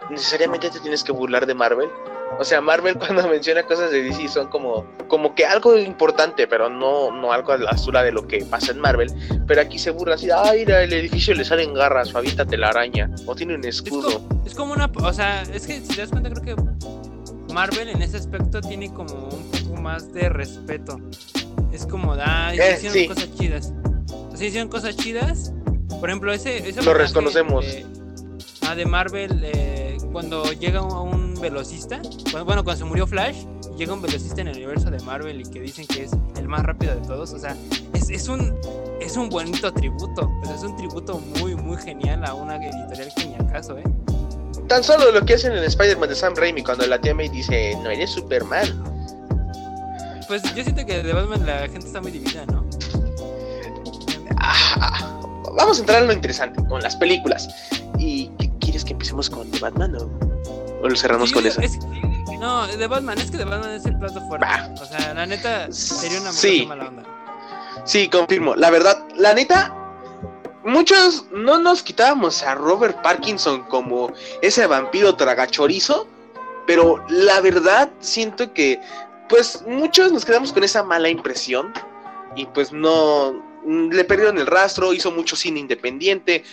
necesariamente 0.09 0.69
te 0.69 0.79
tienes 0.79 1.03
que 1.03 1.11
burlar 1.11 1.45
de 1.45 1.53
Marvel. 1.53 1.89
O 2.37 2.43
sea, 2.43 2.61
Marvel 2.61 2.95
cuando 2.99 3.27
menciona 3.27 3.63
cosas 3.63 3.91
de 3.91 4.01
DC 4.03 4.27
son 4.27 4.47
como, 4.49 4.85
como 5.07 5.35
que 5.35 5.45
algo 5.45 5.77
importante, 5.77 6.47
pero 6.47 6.69
no, 6.69 7.11
no 7.11 7.31
algo 7.33 7.51
a 7.53 7.57
la 7.57 7.71
altura 7.71 8.03
de 8.03 8.11
lo 8.11 8.27
que 8.27 8.45
pasa 8.45 8.71
en 8.71 8.79
Marvel. 8.79 9.11
Pero 9.47 9.61
aquí 9.61 9.79
se 9.79 9.91
burla 9.91 10.15
así, 10.15 10.29
ay, 10.31 10.59
mira, 10.59 10.83
el 10.83 10.93
edificio 10.93 11.33
le 11.33 11.43
salen 11.43 11.73
garras, 11.73 12.13
aviéntate 12.15 12.57
la 12.57 12.69
araña, 12.69 13.09
o 13.25 13.35
tiene 13.35 13.55
un 13.55 13.65
Es 13.65 13.77
escudo. 13.77 14.21
como, 14.21 14.43
es 14.45 14.53
como 14.55 14.73
una. 14.73 14.85
O 15.03 15.13
sea, 15.13 15.41
es 15.43 15.65
que 15.67 15.79
si 15.81 15.87
te 15.95 16.01
das 16.01 16.09
cuenta, 16.11 16.29
creo 16.29 16.55
que 16.55 17.53
Marvel 17.53 17.89
en 17.89 18.01
ese 18.01 18.17
aspecto 18.17 18.61
tiene 18.61 18.93
como 18.93 19.29
un 19.29 19.51
poco 19.51 19.81
más 19.81 20.13
de 20.13 20.29
respeto. 20.29 20.99
Es 21.71 21.85
como, 21.85 22.13
ah, 22.13 22.51
Eh, 22.53 22.73
hicieron 22.75 22.93
sí. 22.97 23.07
cosas 23.07 23.35
chidas. 23.35 23.73
O 24.31 24.35
sea, 24.37 24.47
hicieron 24.47 24.69
cosas 24.69 24.95
chidas. 24.95 25.51
Por 25.99 26.09
ejemplo, 26.09 26.31
ese. 26.31 26.69
ese 26.69 26.81
Lo 26.83 26.93
reconocemos. 26.93 27.65
de- 27.65 27.85
ah, 28.67 28.75
de 28.75 28.85
Marvel, 28.85 29.41
eh, 29.43 29.88
cuando 30.11 30.51
llega 30.53 30.81
un, 30.81 31.35
velocista. 31.39 32.01
Bueno, 32.31 32.45
bueno, 32.45 32.63
cuando 32.63 32.83
se 32.83 32.85
murió 32.85 33.07
Flash, 33.07 33.45
llega 33.77 33.93
un 33.93 34.01
velocista 34.01 34.41
en 34.41 34.49
el 34.49 34.57
universo 34.57 34.91
de 34.91 34.99
Marvel 34.99 35.41
y 35.41 35.43
que 35.43 35.61
dicen 35.61 35.87
que 35.87 36.03
es 36.03 36.11
el 36.37 36.47
más 36.47 36.63
rápido 36.63 36.95
de 36.95 37.01
todos. 37.01 37.33
O 37.33 37.39
sea, 37.39 37.55
es, 37.93 38.09
es 38.09 38.27
un. 38.27 38.53
Es 38.99 39.15
un 39.15 39.29
bonito 39.29 39.71
tributo. 39.73 40.29
O 40.41 40.45
sea, 40.45 40.55
es 40.55 40.63
un 40.63 40.75
tributo 40.75 41.19
muy, 41.39 41.55
muy 41.55 41.77
genial 41.77 42.25
a 42.25 42.33
una 42.33 42.57
editorial 42.57 43.09
que 43.15 43.25
ni 43.27 43.35
acaso, 43.35 43.77
¿eh? 43.77 43.83
Tan 44.67 44.83
solo 44.83 45.11
lo 45.11 45.25
que 45.25 45.35
hacen 45.35 45.53
en 45.53 45.63
Spider-Man 45.63 46.09
de 46.09 46.15
Sam 46.15 46.35
Raimi 46.35 46.63
cuando 46.63 46.85
la 46.85 46.99
tía 46.99 47.15
May 47.15 47.29
dice, 47.29 47.75
no 47.81 47.89
eres 47.89 48.11
Superman. 48.11 48.67
Pues 50.27 50.43
yo 50.53 50.63
siento 50.63 50.85
que 50.85 51.01
de 51.01 51.11
Batman 51.11 51.43
la 51.45 51.61
gente 51.61 51.87
está 51.87 52.01
muy 52.01 52.11
dividida, 52.11 52.45
¿no? 52.45 52.63
Ah, 54.37 55.19
vamos 55.57 55.77
a 55.77 55.79
entrar 55.81 56.03
a 56.03 56.05
lo 56.05 56.13
interesante, 56.13 56.63
con 56.67 56.81
las 56.81 56.95
películas. 56.95 57.49
¿Y 57.97 58.29
empecemos 58.99 59.29
con 59.29 59.49
The 59.49 59.59
Batman 59.59 59.95
o, 59.95 60.83
o 60.83 60.89
lo 60.89 60.95
cerramos 60.97 61.29
Sí, 61.29 61.35
con 61.35 61.45
eso? 61.47 61.61
es- 61.61 61.79
no, 62.39 62.67
de 62.67 62.87
Batman, 62.87 63.17
es 63.17 63.31
que 63.31 63.37
de 63.37 63.45
Batman 63.45 63.71
es 63.71 63.85
el 63.85 63.97
plato 63.97 64.19
fuerte. 64.27 64.45
Bah. 64.45 64.69
O 64.81 64.85
sea, 64.85 65.13
la 65.13 65.25
neta 65.25 65.71
sería 65.71 66.19
una 66.21 66.31
Sí. 66.33 66.65
mala 66.67 66.87
onda. 66.87 67.03
Sí, 67.85 68.07
confirmo. 68.09 68.55
La 68.55 68.69
verdad, 68.69 69.05
la 69.15 69.33
neta, 69.33 69.73
muchos 70.65 71.25
no 71.31 71.57
nos 71.59 71.81
quitábamos 71.81 72.43
a 72.43 72.55
Robert 72.55 73.01
Parkinson 73.01 73.63
como 73.63 74.11
ese 74.41 74.67
vampiro 74.67 75.15
tragachorizo, 75.15 76.07
pero 76.67 77.03
la 77.09 77.39
verdad 77.41 77.89
siento 77.99 78.53
que, 78.53 78.79
pues, 79.29 79.63
muchos 79.67 80.11
nos 80.11 80.23
quedamos 80.25 80.51
con 80.53 80.63
esa 80.63 80.83
mala 80.83 81.09
impresión 81.09 81.73
y 82.35 82.45
pues 82.47 82.71
no 82.71 83.33
le 83.65 84.03
perdieron 84.03 84.37
el 84.37 84.47
rastro, 84.47 84.93
hizo 84.93 85.11
mucho 85.11 85.35
cine 85.35 85.59
independiente, 85.59 86.43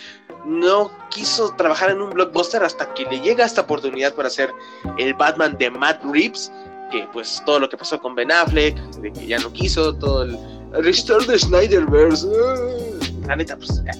no 0.45 0.91
quiso 1.09 1.53
trabajar 1.55 1.89
en 1.91 2.01
un 2.01 2.11
blockbuster 2.11 2.63
hasta 2.63 2.93
que 2.93 3.05
le 3.05 3.19
llega 3.21 3.45
esta 3.45 3.61
oportunidad 3.61 4.13
para 4.13 4.27
hacer 4.27 4.51
el 4.97 5.13
Batman 5.13 5.57
de 5.57 5.69
Matt 5.71 6.03
Reeves, 6.05 6.51
que 6.91 7.05
pues 7.11 7.41
todo 7.45 7.59
lo 7.59 7.69
que 7.69 7.77
pasó 7.77 7.99
con 7.99 8.15
Ben 8.15 8.31
Affleck, 8.31 8.75
de 9.01 9.11
que 9.11 9.27
ya 9.27 9.39
no 9.39 9.51
quiso, 9.51 9.93
todo 9.95 10.23
el 10.23 10.37
Restore 10.83 11.25
the 11.25 11.39
Snyderverse. 11.39 12.25
uh, 12.27 13.27
La 13.27 13.35
neta, 13.35 13.57
pues 13.57 13.83
ya, 13.83 13.91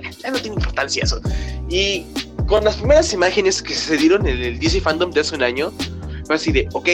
ya- 0.00 0.10
ya 0.10 0.30
no 0.30 0.38
tiene 0.38 0.54
importancia 0.56 1.02
eso. 1.04 1.20
Y 1.68 2.04
con 2.46 2.64
las 2.64 2.76
primeras 2.76 3.12
imágenes 3.12 3.62
que 3.62 3.74
se 3.74 3.96
dieron 3.96 4.26
en 4.26 4.40
el 4.40 4.58
DC 4.58 4.80
Fandom 4.80 5.10
de 5.10 5.20
hace 5.20 5.34
un 5.34 5.42
año, 5.42 5.72
fue 6.26 6.36
así 6.36 6.52
de, 6.52 6.68
ok, 6.72 6.88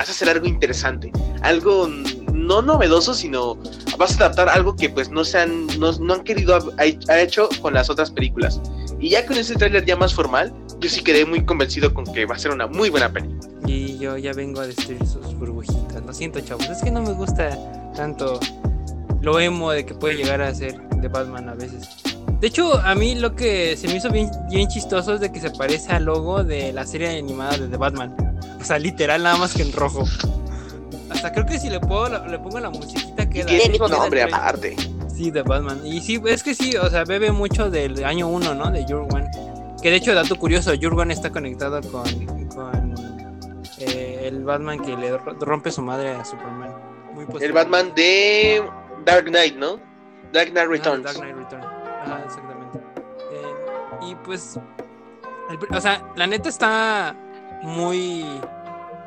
vas 0.00 0.08
a 0.08 0.12
hacer 0.12 0.30
algo 0.30 0.46
interesante, 0.46 1.12
algo 1.42 1.86
no 2.32 2.62
novedoso, 2.62 3.12
sino 3.12 3.58
vas 3.98 4.12
a 4.12 4.24
adaptar 4.24 4.48
algo 4.48 4.74
que 4.74 4.88
pues 4.88 5.10
no 5.10 5.26
se 5.26 5.40
han, 5.40 5.66
no, 5.78 5.92
no 5.92 6.14
han 6.14 6.24
querido 6.24 6.58
ha, 6.78 7.20
hecho 7.20 7.50
con 7.60 7.74
las 7.74 7.90
otras 7.90 8.10
películas. 8.10 8.62
Y 8.98 9.10
ya 9.10 9.26
con 9.26 9.36
ese 9.36 9.56
tráiler 9.56 9.84
ya 9.84 9.96
más 9.96 10.14
formal, 10.14 10.54
yo 10.78 10.88
sí 10.88 11.02
quedé 11.02 11.26
muy 11.26 11.44
convencido 11.44 11.92
con 11.92 12.06
que 12.06 12.24
va 12.24 12.36
a 12.36 12.38
ser 12.38 12.50
una 12.50 12.66
muy 12.66 12.88
buena 12.88 13.12
película. 13.12 13.40
Y 13.66 13.98
yo 13.98 14.16
ya 14.16 14.32
vengo 14.32 14.62
a 14.62 14.66
destruir 14.66 15.06
sus 15.06 15.34
burbujitas. 15.34 16.02
Lo 16.06 16.14
siento, 16.14 16.40
chavos. 16.40 16.66
Es 16.70 16.82
que 16.82 16.90
no 16.90 17.02
me 17.02 17.12
gusta 17.12 17.58
tanto 17.94 18.40
lo 19.20 19.38
emo 19.38 19.70
de 19.70 19.84
que 19.84 19.92
puede 19.92 20.14
llegar 20.14 20.40
a 20.40 20.54
ser 20.54 20.80
de 20.80 21.08
Batman 21.08 21.50
a 21.50 21.54
veces. 21.54 21.90
De 22.40 22.46
hecho, 22.46 22.72
a 22.78 22.94
mí 22.94 23.16
lo 23.16 23.36
que 23.36 23.76
se 23.76 23.86
me 23.86 23.96
hizo 23.96 24.10
bien, 24.10 24.30
bien 24.50 24.66
chistoso 24.66 25.12
es 25.12 25.20
de 25.20 25.30
que 25.30 25.40
se 25.40 25.50
parece 25.50 25.92
al 25.92 26.04
logo 26.04 26.42
de 26.42 26.72
la 26.72 26.86
serie 26.86 27.18
animada 27.18 27.58
de 27.58 27.68
The 27.68 27.76
Batman. 27.76 28.29
O 28.60 28.64
sea, 28.64 28.78
literal, 28.78 29.22
nada 29.22 29.36
más 29.38 29.54
que 29.54 29.62
en 29.62 29.72
rojo. 29.72 30.04
Hasta 31.10 31.32
creo 31.32 31.46
que 31.46 31.58
si 31.58 31.70
le 31.70 31.80
puedo, 31.80 32.26
le 32.26 32.38
pongo 32.38 32.60
la 32.60 32.70
musiquita 32.70 33.24
Y 33.24 33.28
queda. 33.30 33.46
tiene 33.46 33.64
el 33.64 33.70
mismo 33.72 33.88
nombre 33.88 34.22
aparte. 34.22 34.76
Sí, 35.14 35.30
de 35.30 35.42
Batman. 35.42 35.80
Y 35.84 36.00
sí, 36.00 36.20
es 36.26 36.42
que 36.42 36.54
sí, 36.54 36.76
o 36.76 36.88
sea, 36.88 37.04
bebe 37.04 37.32
mucho 37.32 37.70
del 37.70 38.04
año 38.04 38.28
1, 38.28 38.54
¿no? 38.54 38.70
De 38.70 38.84
One. 39.10 39.28
Que 39.82 39.90
de 39.90 39.96
hecho, 39.96 40.14
dato 40.14 40.36
curioso, 40.36 40.72
One 40.96 41.12
está 41.12 41.30
conectado 41.30 41.80
con, 41.90 42.04
con 42.48 42.94
eh, 43.78 44.20
el 44.24 44.44
Batman 44.44 44.78
que 44.80 44.96
le 44.96 45.16
ro- 45.16 45.36
rompe 45.40 45.70
su 45.70 45.82
madre 45.82 46.10
a 46.10 46.24
Superman. 46.24 46.70
Muy 47.14 47.24
El. 47.24 47.52
Batman 47.52 47.92
de 47.94 48.62
Dark 49.04 49.26
Knight, 49.26 49.56
¿no? 49.56 49.78
Dark 50.32 50.50
Knight 50.50 50.58
Ajá, 50.58 50.66
Returns. 50.70 51.04
Dark 51.04 51.16
Knight 51.18 51.36
Return. 51.36 51.64
Ajá, 51.64 52.22
exactamente. 52.24 52.78
Eh, 53.32 54.10
y 54.10 54.14
pues, 54.24 54.58
el 55.50 55.76
o 55.76 55.80
sea, 55.80 56.02
la 56.16 56.26
neta 56.26 56.48
está 56.48 57.16
muy, 57.62 58.24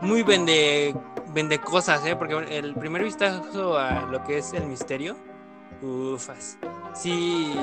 muy 0.01 0.23
vende, 0.23 0.95
vende 1.27 1.59
cosas, 1.59 2.05
¿eh? 2.05 2.15
Porque 2.15 2.35
el 2.57 2.75
primer 2.75 3.03
vistazo 3.03 3.77
a 3.77 4.01
lo 4.01 4.23
que 4.23 4.37
es 4.39 4.53
el 4.53 4.65
misterio, 4.67 5.15
ufas. 5.81 6.57
Sí, 6.93 7.55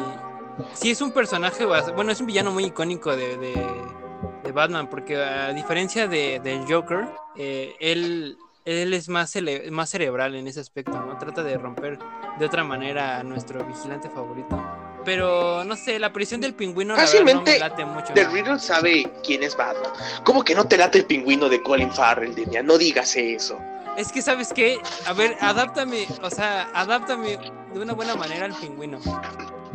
sí 0.72 0.90
es 0.90 1.00
un 1.00 1.12
personaje, 1.12 1.64
bueno, 1.64 2.12
es 2.12 2.20
un 2.20 2.26
villano 2.26 2.50
muy 2.52 2.64
icónico 2.64 3.14
de, 3.16 3.36
de- 3.36 4.00
de 4.44 4.52
Batman, 4.52 4.88
porque 4.90 5.16
a 5.22 5.52
diferencia 5.52 6.08
de, 6.08 6.40
del 6.42 6.64
Joker, 6.70 7.08
eh, 7.36 7.74
él, 7.78 8.36
él 8.64 8.92
es 8.94 9.08
más, 9.08 9.34
cele- 9.34 9.70
más 9.70 9.90
cerebral 9.90 10.34
en 10.34 10.46
ese 10.48 10.60
aspecto, 10.60 10.92
¿no? 10.92 11.16
Trata 11.18 11.42
de 11.42 11.56
romper 11.56 11.98
de 12.38 12.44
otra 12.44 12.64
manera 12.64 13.18
a 13.18 13.22
nuestro 13.22 13.64
vigilante 13.64 14.08
favorito. 14.10 14.60
Pero, 15.04 15.64
no 15.64 15.76
sé, 15.76 15.98
la 15.98 16.08
aparición 16.08 16.40
del 16.40 16.54
pingüino 16.54 16.94
la 16.94 17.00
verdad, 17.00 17.12
no 17.12 17.18
Fácilmente, 17.18 17.52
me 17.52 17.58
late 17.58 17.84
mucho. 17.84 18.12
The 18.14 18.24
Riddle 18.28 18.58
sabe 18.58 19.10
quién 19.24 19.42
es 19.42 19.56
Batman. 19.56 19.92
¿Cómo 20.24 20.44
que 20.44 20.54
no 20.54 20.64
te 20.66 20.76
late 20.76 20.98
el 20.98 21.06
pingüino 21.06 21.48
de 21.48 21.62
Colin 21.62 21.90
Farrell, 21.90 22.34
Demian? 22.34 22.66
No 22.66 22.76
digas 22.76 23.16
eso. 23.16 23.58
Es 23.96 24.12
que, 24.12 24.22
¿sabes 24.22 24.52
qué? 24.52 24.78
A 25.06 25.12
ver, 25.12 25.36
adáptame, 25.40 26.06
o 26.22 26.30
sea, 26.30 26.70
adáptame 26.74 27.38
de 27.72 27.80
una 27.80 27.92
buena 27.94 28.14
manera 28.14 28.44
al 28.46 28.54
pingüino. 28.54 29.00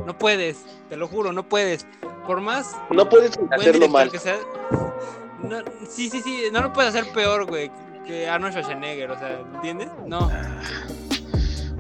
No 0.06 0.18
puedes, 0.18 0.58
te 0.90 0.98
lo 0.98 1.08
juro, 1.08 1.32
no 1.32 1.44
puedes. 1.44 1.86
Por 2.26 2.42
más 2.42 2.76
No 2.90 3.08
puedes 3.08 3.38
hacerlo 3.52 3.88
mal. 3.88 4.12
que 4.12 4.20
sea. 4.20 4.38
No, 5.44 5.60
sí, 5.88 6.10
sí, 6.10 6.22
sí, 6.22 6.44
no 6.52 6.62
lo 6.62 6.74
puedes 6.74 6.96
hacer 6.96 7.12
peor, 7.14 7.46
güey, 7.46 7.70
que 8.08 8.28
Arnold 8.28 8.54
Schwarzenegger, 8.54 9.12
o 9.12 9.20
sea, 9.20 9.40
¿entiendes? 9.56 9.90
No. 10.08 10.32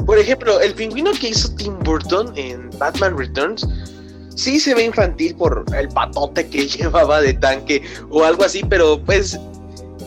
Por 0.05 0.19
ejemplo, 0.19 0.59
el 0.59 0.73
pingüino 0.73 1.11
que 1.13 1.29
hizo 1.29 1.53
Tim 1.55 1.77
Burton 1.79 2.31
en 2.35 2.69
Batman 2.77 3.17
Returns 3.17 3.67
sí 4.35 4.59
se 4.59 4.75
ve 4.75 4.83
infantil 4.83 5.35
por 5.35 5.65
el 5.75 5.87
patote 5.89 6.47
que 6.47 6.67
llevaba 6.67 7.21
de 7.21 7.33
tanque 7.33 7.81
o 8.09 8.23
algo 8.23 8.43
así, 8.43 8.63
pero 8.69 9.01
pues 9.03 9.39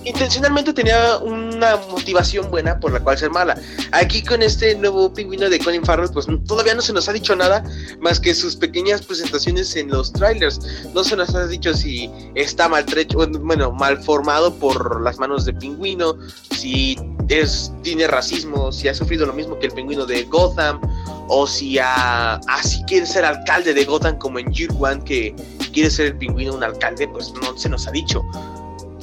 intencionalmente 0.04 0.72
tenía 0.72 1.18
una 1.18 1.76
motivación 1.90 2.50
buena 2.50 2.78
por 2.80 2.92
la 2.92 3.00
cual 3.00 3.18
ser 3.18 3.30
mala. 3.30 3.60
Aquí 3.92 4.22
con 4.22 4.42
este 4.42 4.74
nuevo 4.74 5.12
pingüino 5.12 5.50
de 5.50 5.58
Colin 5.58 5.84
Farrell, 5.84 6.10
pues 6.10 6.26
todavía 6.46 6.74
no 6.74 6.80
se 6.80 6.92
nos 6.92 7.08
ha 7.08 7.12
dicho 7.12 7.34
nada 7.36 7.62
más 8.00 8.18
que 8.20 8.34
sus 8.34 8.56
pequeñas 8.56 9.02
presentaciones 9.02 9.74
en 9.76 9.88
los 9.88 10.12
trailers. 10.12 10.60
No 10.94 11.04
se 11.04 11.16
nos 11.16 11.34
ha 11.34 11.46
dicho 11.46 11.74
si 11.74 12.10
está 12.34 12.68
maltrecho, 12.68 13.18
bueno, 13.40 13.72
mal 13.72 14.02
formado 14.02 14.54
por 14.54 15.02
las 15.02 15.18
manos 15.18 15.44
de 15.44 15.52
pingüino, 15.52 16.16
si 16.56 16.96
es, 17.28 17.72
tiene 17.82 18.06
racismo, 18.06 18.72
si 18.72 18.88
ha 18.88 18.94
sufrido 18.94 19.26
lo 19.26 19.32
mismo 19.32 19.58
que 19.58 19.66
el 19.66 19.72
pingüino 19.72 20.06
de 20.06 20.24
Gotham, 20.24 20.80
o 21.28 21.46
si 21.46 21.78
así 21.78 22.82
quiere 22.86 23.06
ser 23.06 23.24
alcalde 23.24 23.74
de 23.74 23.84
Gotham 23.84 24.18
como 24.18 24.38
en 24.38 24.50
Year 24.52 24.70
One, 24.78 25.02
que 25.04 25.34
quiere 25.72 25.90
ser 25.90 26.06
el 26.06 26.16
pingüino 26.16 26.54
un 26.54 26.64
alcalde, 26.64 27.06
pues 27.08 27.32
no 27.42 27.56
se 27.56 27.68
nos 27.68 27.86
ha 27.86 27.90
dicho. 27.90 28.24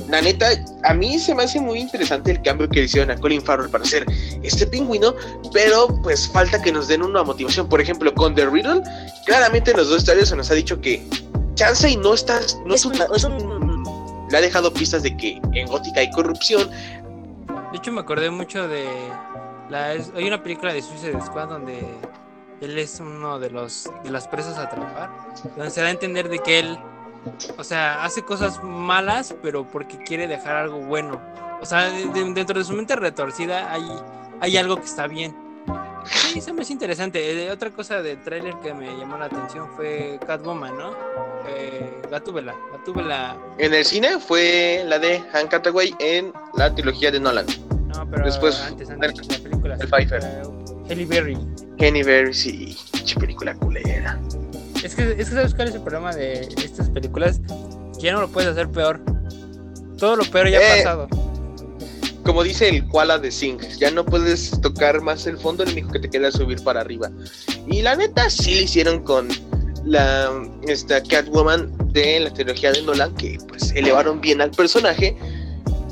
La 0.09 0.21
neta, 0.21 0.47
a 0.83 0.93
mí 0.93 1.17
se 1.17 1.33
me 1.33 1.43
hace 1.43 1.59
muy 1.59 1.79
interesante 1.79 2.31
el 2.31 2.41
cambio 2.43 2.69
que 2.69 2.79
le 2.79 2.85
hicieron 2.85 3.09
a 3.09 3.15
Colin 3.17 3.41
Farrell 3.41 3.69
para 3.69 3.85
ser 3.85 4.05
este 4.43 4.67
pingüino, 4.67 5.15
pero 5.51 5.87
pues 6.03 6.27
falta 6.27 6.61
que 6.61 6.71
nos 6.71 6.87
den 6.87 7.01
una 7.01 7.23
motivación. 7.23 7.67
Por 7.67 7.81
ejemplo, 7.81 8.13
con 8.13 8.35
The 8.35 8.45
Riddle, 8.45 8.81
claramente 9.25 9.71
en 9.71 9.77
los 9.77 9.89
dos 9.89 9.99
historias 9.99 10.29
se 10.29 10.35
nos 10.35 10.51
ha 10.51 10.53
dicho 10.53 10.79
que 10.79 11.03
Chansey 11.55 11.97
no 11.97 12.13
está, 12.13 12.39
no 12.65 12.75
es 12.75 12.85
un, 12.85 12.93
no 12.93 13.15
es 13.15 13.23
un- 13.23 13.83
le 14.29 14.37
ha 14.37 14.41
dejado 14.41 14.71
pistas 14.73 15.01
de 15.03 15.15
que 15.17 15.39
en 15.53 15.67
Gótica 15.67 15.99
hay 16.01 16.11
corrupción, 16.11 16.69
De 17.75 17.79
hecho, 17.79 17.91
me 17.91 17.99
acordé 17.99 18.29
mucho 18.29 18.69
de. 18.69 18.87
La, 19.69 19.87
hay 19.87 20.25
una 20.25 20.41
película 20.41 20.71
de 20.71 20.81
Suicide 20.81 21.19
Squad 21.19 21.49
donde 21.49 21.85
él 22.61 22.77
es 22.77 23.01
uno 23.01 23.37
de 23.37 23.49
los 23.49 23.91
de 24.01 24.11
las 24.11 24.29
presas 24.29 24.57
a 24.57 24.63
atrapar, 24.63 25.09
donde 25.57 25.69
se 25.71 25.81
da 25.81 25.87
a 25.87 25.89
entender 25.89 26.29
de 26.29 26.39
que 26.39 26.59
él, 26.59 26.79
o 27.57 27.65
sea, 27.65 28.05
hace 28.05 28.21
cosas 28.21 28.63
malas, 28.63 29.35
pero 29.43 29.65
porque 29.67 29.97
quiere 29.97 30.25
dejar 30.25 30.55
algo 30.55 30.77
bueno. 30.79 31.19
O 31.61 31.65
sea, 31.65 31.89
de- 31.89 32.05
de- 32.05 32.33
dentro 32.33 32.57
de 32.57 32.63
su 32.63 32.71
mente 32.71 32.95
retorcida 32.95 33.69
hay, 33.73 33.85
hay 34.39 34.55
algo 34.55 34.77
que 34.77 34.85
está 34.85 35.07
bien. 35.07 35.35
Sí, 36.05 36.41
se 36.41 36.53
me 36.53 36.61
hace 36.61 36.73
interesante. 36.73 37.45
Eh, 37.45 37.51
otra 37.51 37.69
cosa 37.71 38.01
del 38.01 38.21
tráiler 38.23 38.55
que 38.63 38.73
me 38.73 38.95
llamó 38.97 39.17
la 39.17 39.25
atención 39.25 39.67
fue 39.75 40.19
Catwoman, 40.25 40.77
¿no? 40.77 40.91
Eh, 41.49 42.01
Gatúbela. 42.11 42.55
Gatúbela. 42.71 43.37
En 43.57 43.73
el 43.73 43.85
cine 43.85 44.19
fue 44.19 44.83
la 44.87 44.99
de 44.99 45.19
Hank 45.33 45.53
Hathaway 45.53 45.93
en 45.99 46.31
la 46.55 46.73
trilogía 46.73 47.11
de 47.11 47.19
Nolan. 47.19 47.45
No, 47.87 48.09
pero 48.09 48.25
Después, 48.25 48.59
antes, 48.61 48.89
antes, 48.89 49.27
la 49.27 49.37
película. 49.43 49.77
el 49.79 49.87
Pfeiffer. 49.87 50.23
Halle 50.89 51.05
Berry. 51.05 51.37
Kenny 51.77 52.03
Berry, 52.03 52.33
sí, 52.33 52.77
película 53.19 53.53
culera. 53.55 54.19
Es 54.83 54.93
que, 54.95 55.11
es 55.11 55.15
que 55.29 55.35
sabes 55.35 55.55
cuál 55.55 55.69
es 55.69 55.75
el 55.75 55.81
problema 55.81 56.13
de 56.13 56.41
estas 56.63 56.89
películas, 56.89 57.39
que 57.97 58.03
ya 58.03 58.13
no 58.13 58.21
lo 58.21 58.27
puedes 58.27 58.49
hacer 58.51 58.69
peor. 58.69 58.99
Todo 59.97 60.15
lo 60.17 60.23
peor 60.25 60.49
ya 60.49 60.59
ha 60.59 60.61
Eh. 60.61 60.77
pasado. 60.83 61.07
Como 62.25 62.43
dice 62.43 62.67
el 62.69 62.87
koala 62.87 63.19
de 63.19 63.31
Zinc, 63.31 63.61
ya 63.79 63.91
no 63.91 64.03
puedes 64.03 64.59
tocar 64.61 64.99
más 65.01 65.27
el 65.27 65.37
fondo, 65.37 65.63
lo 65.63 65.71
único 65.71 65.91
que 65.91 65.99
te 65.99 66.09
queda 66.09 66.29
es 66.29 66.33
subir 66.33 66.61
para 66.63 66.81
arriba. 66.81 67.09
Y 67.67 67.81
la 67.83 67.95
neta 67.95 68.29
sí 68.31 68.55
lo 68.55 68.61
hicieron 68.61 69.03
con 69.03 69.27
la 69.85 70.31
Catwoman 71.07 71.71
de 71.93 72.21
la 72.21 72.31
trilogía 72.33 72.71
de 72.71 72.81
Nolan, 72.81 73.13
que 73.15 73.37
pues 73.47 73.71
elevaron 73.73 74.19
bien 74.21 74.41
al 74.41 74.49
personaje. 74.51 75.15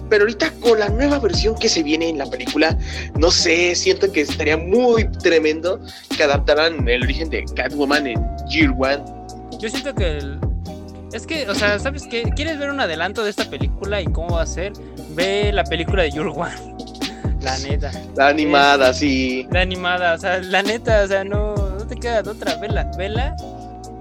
Pero 0.10 0.24
ahorita 0.24 0.52
con 0.60 0.80
la 0.80 0.90
nueva 0.90 1.20
versión 1.20 1.56
que 1.56 1.70
se 1.70 1.82
viene 1.84 2.10
en 2.10 2.18
la 2.18 2.26
película, 2.26 2.78
no 3.18 3.32
sé, 3.32 3.74
siento 3.76 4.12
que 4.12 4.22
estaría 4.22 4.58
muy 4.58 5.10
tremendo 5.24 5.80
que 6.16 6.24
adaptaran 6.24 6.88
el 6.88 7.04
origen 7.04 7.30
de 7.30 7.46
Catwoman 7.56 8.08
en 8.08 8.20
Year 8.50 8.72
One. 8.78 9.04
Yo 9.60 9.70
siento 9.70 9.94
que 9.96 10.18
el- 10.18 10.40
es 11.14 11.26
que, 11.28 11.48
o 11.50 11.56
sea, 11.56 11.80
¿sabes 11.80 12.04
qué? 12.10 12.24
¿Quieres 12.36 12.58
ver 12.60 12.70
un 12.72 12.80
adelanto 12.80 13.24
de 13.24 13.30
esta 13.30 13.50
película 13.50 14.02
y 14.02 14.06
cómo 14.06 14.36
va 14.36 14.42
a 14.42 14.48
ser? 14.48 14.74
Ve 15.14 15.52
la 15.54 15.64
película 15.64 16.04
de 16.04 16.12
Your 16.12 16.28
One. 16.28 16.76
La 17.42 17.58
neta. 17.60 17.92
La 18.16 18.28
animada, 18.30 18.94
sí. 18.94 19.48
La 19.52 19.62
animada, 19.62 20.14
o 20.14 20.18
sea, 20.18 20.40
la 20.40 20.64
neta, 20.64 21.04
o 21.04 21.08
sea, 21.08 21.24
no, 21.24 21.56
no 21.56 21.88
te 21.88 21.96
queda 21.96 22.24
de 22.24 22.30
otra. 22.30 22.56
Vela, 22.56 22.90
vela. 22.98 23.36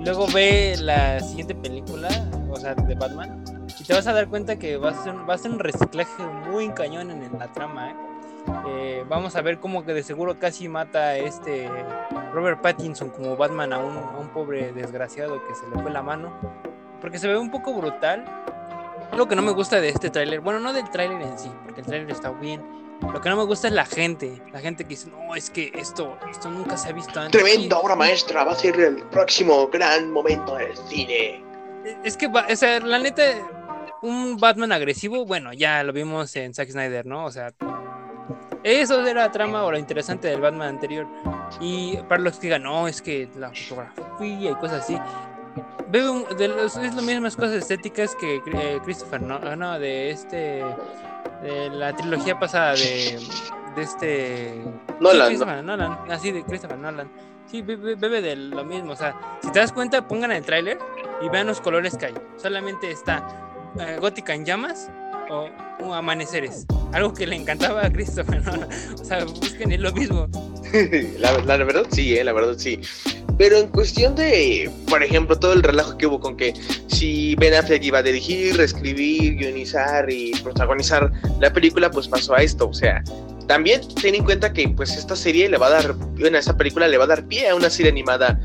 Luego 0.00 0.26
ve 0.32 0.76
la 0.80 1.20
siguiente 1.20 1.54
película, 1.54 2.08
o 2.50 2.56
sea, 2.56 2.74
de 2.74 2.94
Batman. 2.94 3.44
Y 3.78 3.84
te 3.84 3.94
vas 3.94 4.06
a 4.06 4.12
dar 4.12 4.28
cuenta 4.28 4.58
que 4.58 4.76
va 4.76 4.90
a 4.90 5.02
ser, 5.02 5.14
va 5.28 5.34
a 5.34 5.38
ser 5.38 5.50
un 5.50 5.58
reciclaje 5.58 6.22
muy 6.50 6.70
cañón 6.70 7.10
en, 7.10 7.22
en 7.22 7.38
la 7.38 7.48
trama, 7.52 7.90
¿eh? 7.90 7.94
Eh, 8.68 9.04
vamos 9.08 9.36
a 9.36 9.42
ver 9.42 9.60
cómo 9.60 9.84
que 9.84 9.94
de 9.94 10.02
seguro 10.02 10.38
casi 10.38 10.68
mata 10.68 10.98
a 11.00 11.16
este 11.16 11.68
Robert 12.32 12.60
Pattinson 12.60 13.10
como 13.10 13.36
Batman 13.36 13.72
a 13.72 13.78
un, 13.78 13.96
a 13.96 14.18
un 14.18 14.28
pobre 14.28 14.72
desgraciado 14.72 15.40
que 15.46 15.54
se 15.54 15.68
le 15.68 15.80
fue 15.80 15.90
la 15.92 16.02
mano. 16.02 16.32
Porque 17.00 17.18
se 17.18 17.28
ve 17.28 17.36
un 17.36 17.50
poco 17.50 17.72
brutal. 17.74 18.24
Lo 19.16 19.28
que 19.28 19.36
no 19.36 19.42
me 19.42 19.52
gusta 19.52 19.80
de 19.80 19.90
este 19.90 20.10
tráiler, 20.10 20.40
bueno, 20.40 20.58
no 20.58 20.72
del 20.72 20.88
tráiler 20.90 21.20
en 21.20 21.38
sí, 21.38 21.50
porque 21.64 21.80
el 21.80 21.86
tráiler 21.86 22.10
está 22.10 22.30
bien. 22.30 22.62
Lo 23.12 23.20
que 23.20 23.28
no 23.28 23.36
me 23.36 23.44
gusta 23.44 23.68
es 23.68 23.74
la 23.74 23.84
gente, 23.84 24.40
la 24.52 24.60
gente 24.60 24.84
que 24.84 24.90
dice, 24.90 25.10
no, 25.10 25.34
es 25.34 25.50
que 25.50 25.72
esto, 25.74 26.16
esto 26.30 26.48
nunca 26.50 26.76
se 26.76 26.88
ha 26.88 26.92
visto 26.92 27.20
antes. 27.20 27.42
Tremenda 27.42 27.78
obra 27.78 27.96
maestra, 27.96 28.44
va 28.44 28.52
a 28.52 28.54
ser 28.54 28.78
el 28.80 29.02
próximo 29.08 29.68
gran 29.68 30.10
momento 30.12 30.54
del 30.54 30.76
cine. 30.76 31.44
Es 32.04 32.16
que, 32.16 32.26
o 32.26 32.56
sea, 32.56 32.80
la 32.80 32.98
neta, 33.00 33.22
un 34.02 34.38
Batman 34.38 34.72
agresivo, 34.72 35.26
bueno, 35.26 35.52
ya 35.52 35.82
lo 35.82 35.92
vimos 35.92 36.34
en 36.36 36.54
Zack 36.54 36.70
Snyder, 36.70 37.04
¿no? 37.04 37.24
O 37.24 37.30
sea, 37.30 37.52
eso 38.62 39.04
era 39.04 39.22
la 39.22 39.32
trama 39.32 39.64
o 39.64 39.72
lo 39.72 39.78
interesante 39.78 40.28
del 40.28 40.40
Batman 40.40 40.68
anterior. 40.68 41.06
Y 41.60 41.96
para 42.08 42.20
los 42.22 42.36
que 42.36 42.46
digan, 42.46 42.62
no, 42.62 42.86
es 42.86 43.02
que 43.02 43.28
la 43.36 43.50
fotografía 43.50 44.50
y 44.50 44.54
cosas 44.54 44.84
así. 44.84 44.98
Bebe 45.90 46.08
un- 46.10 46.36
de 46.36 46.48
los- 46.48 46.76
es 46.76 46.94
las 46.94 47.04
mismas 47.04 47.36
cosas 47.36 47.52
estéticas 47.54 48.14
que 48.16 48.36
eh, 48.46 48.78
Christopher, 48.84 49.20
no, 49.22 49.38
ah, 49.42 49.56
no, 49.56 49.78
de 49.78 50.10
este, 50.10 50.64
de 51.42 51.70
la 51.70 51.94
trilogía 51.94 52.38
pasada 52.38 52.74
de, 52.74 53.18
de 53.76 53.82
este 53.82 54.64
Nolan, 55.00 55.32
Sí, 55.32 55.38
¿no? 55.38 55.62
Nolan, 55.62 55.98
así 56.10 56.30
de 56.32 56.42
Christopher 56.44 56.78
Nolan. 56.78 57.10
Sí, 57.50 57.60
be- 57.60 57.76
be- 57.76 57.96
bebe 57.96 58.22
de 58.22 58.36
lo 58.36 58.64
mismo. 58.64 58.92
O 58.92 58.96
sea, 58.96 59.14
si 59.42 59.50
te 59.52 59.58
das 59.58 59.72
cuenta, 59.72 60.06
pongan 60.08 60.32
el 60.32 60.42
tráiler 60.44 60.78
y 61.20 61.28
vean 61.28 61.46
los 61.46 61.60
colores 61.60 61.96
que 61.98 62.06
hay. 62.06 62.14
Solamente 62.36 62.90
está 62.90 63.22
eh, 63.78 63.98
gótica 64.00 64.32
en 64.34 64.44
llamas 64.46 64.90
o, 65.28 65.48
o 65.84 65.92
amaneceres. 65.94 66.66
Algo 66.92 67.12
que 67.12 67.26
le 67.26 67.36
encantaba 67.36 67.84
a 67.84 67.90
Christopher 67.90 68.42
Nolan. 68.42 68.68
O 69.00 69.04
sea, 69.04 69.24
busquen 69.24 69.72
es 69.72 69.80
lo 69.80 69.92
mismo. 69.92 70.28
la, 71.18 71.32
la- 71.44 71.56
la 71.58 71.64
verdad 71.64 71.84
sí, 71.90 72.16
eh, 72.16 72.24
la 72.24 72.32
verdad 72.32 72.54
sí. 72.56 72.80
Pero 73.38 73.56
en 73.56 73.68
cuestión 73.68 74.14
de, 74.14 74.70
por 74.88 75.02
ejemplo, 75.02 75.38
todo 75.38 75.52
el 75.52 75.62
relajo 75.62 75.96
que 75.96 76.06
hubo 76.06 76.20
con 76.20 76.36
que 76.36 76.54
si 76.88 77.34
Ben 77.36 77.54
Affleck 77.54 77.82
iba 77.82 77.98
a 77.98 78.02
dirigir, 78.02 78.60
escribir, 78.60 79.36
guionizar 79.36 80.10
y 80.10 80.32
protagonizar 80.42 81.10
la 81.40 81.52
película, 81.52 81.90
pues 81.90 82.08
pasó 82.08 82.34
a 82.34 82.42
esto. 82.42 82.68
O 82.68 82.74
sea, 82.74 83.02
también 83.46 83.80
ten 84.00 84.14
en 84.14 84.24
cuenta 84.24 84.52
que 84.52 84.68
pues 84.68 84.96
esta 84.96 85.16
serie 85.16 85.48
le 85.48 85.58
va 85.58 85.66
a 85.68 85.70
dar, 85.70 85.94
bueno, 85.94 86.38
esta 86.38 86.56
película 86.56 86.88
le 86.88 86.98
va 86.98 87.04
a 87.04 87.08
dar 87.08 87.26
pie 87.26 87.48
a 87.48 87.54
una 87.54 87.70
serie 87.70 87.90
animada 87.90 88.38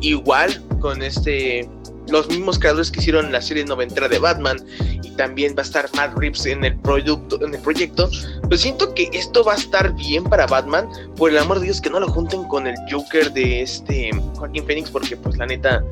igual 0.00 0.62
con 0.80 1.02
este 1.02 1.68
los 2.08 2.28
mismos 2.28 2.58
creadores 2.58 2.90
que 2.90 3.00
hicieron 3.00 3.32
la 3.32 3.40
serie 3.40 3.64
noventera 3.64 4.08
de 4.08 4.18
Batman 4.18 4.58
y 5.02 5.10
también 5.12 5.54
va 5.56 5.62
a 5.62 5.66
estar 5.66 5.88
Matt 5.94 6.16
Reeves 6.16 6.46
en 6.46 6.64
el 6.64 6.76
producto 6.78 7.44
en 7.44 7.54
el 7.54 7.60
proyecto 7.60 8.10
pues 8.48 8.60
siento 8.60 8.94
que 8.94 9.10
esto 9.12 9.44
va 9.44 9.54
a 9.54 9.56
estar 9.56 9.94
bien 9.94 10.24
para 10.24 10.46
Batman 10.46 10.88
por 11.16 11.30
el 11.30 11.38
amor 11.38 11.58
de 11.60 11.66
Dios 11.66 11.80
que 11.80 11.90
no 11.90 12.00
lo 12.00 12.08
junten 12.08 12.44
con 12.44 12.66
el 12.66 12.76
Joker 12.90 13.32
de 13.32 13.62
este 13.62 14.10
Joaquín 14.36 14.64
Phoenix 14.64 14.90
porque 14.90 15.16
pues 15.16 15.36
la 15.36 15.46
neta 15.46 15.84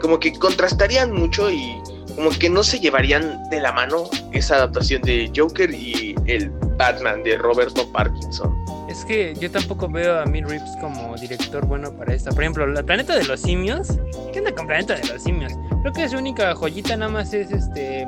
como 0.00 0.18
que 0.18 0.32
contrastarían 0.32 1.12
mucho 1.12 1.50
y 1.50 1.80
como 2.16 2.30
que 2.30 2.50
no 2.50 2.62
se 2.62 2.78
llevarían 2.78 3.48
de 3.50 3.60
la 3.60 3.72
mano 3.72 4.10
esa 4.32 4.56
adaptación 4.56 5.00
de 5.02 5.30
Joker 5.34 5.72
y 5.72 6.14
el 6.26 6.50
Batman 6.76 7.22
de 7.22 7.38
Roberto 7.38 7.90
Parkinson. 7.92 8.52
Es 8.92 9.06
que 9.06 9.34
yo 9.40 9.50
tampoco 9.50 9.88
veo 9.88 10.20
a 10.20 10.26
Mill 10.26 10.46
Reeves 10.46 10.76
como 10.78 11.16
director 11.16 11.64
bueno 11.64 11.96
para 11.96 12.12
esta. 12.12 12.30
Por 12.30 12.42
ejemplo, 12.42 12.66
la 12.66 12.82
Planeta 12.82 13.16
de 13.16 13.24
los 13.24 13.40
Simios. 13.40 13.88
¿Qué 14.34 14.40
onda 14.40 14.54
con 14.54 14.66
Planeta 14.66 14.96
de 14.96 15.08
los 15.08 15.22
Simios? 15.22 15.54
Creo 15.80 15.94
que 15.94 16.06
su 16.10 16.18
única 16.18 16.54
joyita 16.54 16.94
nada 16.98 17.10
más 17.10 17.32
es 17.32 17.50
este 17.50 18.06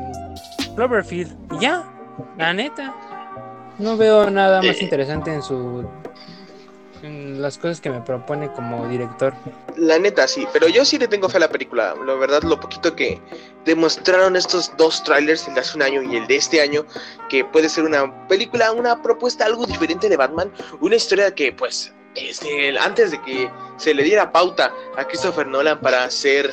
Cloverfield. 0.76 1.34
Y 1.54 1.60
ya, 1.62 1.84
la 2.36 2.52
neta. 2.52 2.94
No 3.78 3.96
veo 3.96 4.28
nada 4.30 4.60
más 4.60 4.76
Eh. 4.76 4.84
interesante 4.84 5.32
en 5.32 5.42
su 5.42 5.88
las 7.10 7.58
cosas 7.58 7.80
que 7.80 7.90
me 7.90 8.00
propone 8.00 8.50
como 8.52 8.86
director. 8.88 9.34
La 9.76 9.98
neta, 9.98 10.26
sí, 10.26 10.46
pero 10.52 10.68
yo 10.68 10.84
sí 10.84 10.98
le 10.98 11.08
tengo 11.08 11.28
fe 11.28 11.36
a 11.36 11.40
la 11.40 11.48
película. 11.48 11.94
La 12.06 12.14
verdad, 12.14 12.42
lo 12.42 12.58
poquito 12.58 12.94
que 12.94 13.20
demostraron 13.64 14.36
estos 14.36 14.72
dos 14.76 15.02
trailers, 15.04 15.46
el 15.48 15.54
de 15.54 15.60
hace 15.60 15.76
un 15.76 15.82
año 15.82 16.02
y 16.02 16.16
el 16.16 16.26
de 16.26 16.36
este 16.36 16.60
año, 16.60 16.84
que 17.28 17.44
puede 17.44 17.68
ser 17.68 17.84
una 17.84 18.26
película, 18.28 18.72
una 18.72 19.02
propuesta 19.02 19.44
algo 19.44 19.66
diferente 19.66 20.08
de 20.08 20.16
Batman, 20.16 20.50
una 20.80 20.96
historia 20.96 21.34
que, 21.34 21.52
pues, 21.52 21.92
el- 22.16 22.78
antes 22.78 23.10
de 23.10 23.20
que 23.22 23.50
se 23.76 23.92
le 23.94 24.02
diera 24.02 24.30
pauta 24.30 24.72
a 24.96 25.04
Christopher 25.04 25.46
Nolan 25.46 25.80
para 25.80 26.04
hacer 26.04 26.50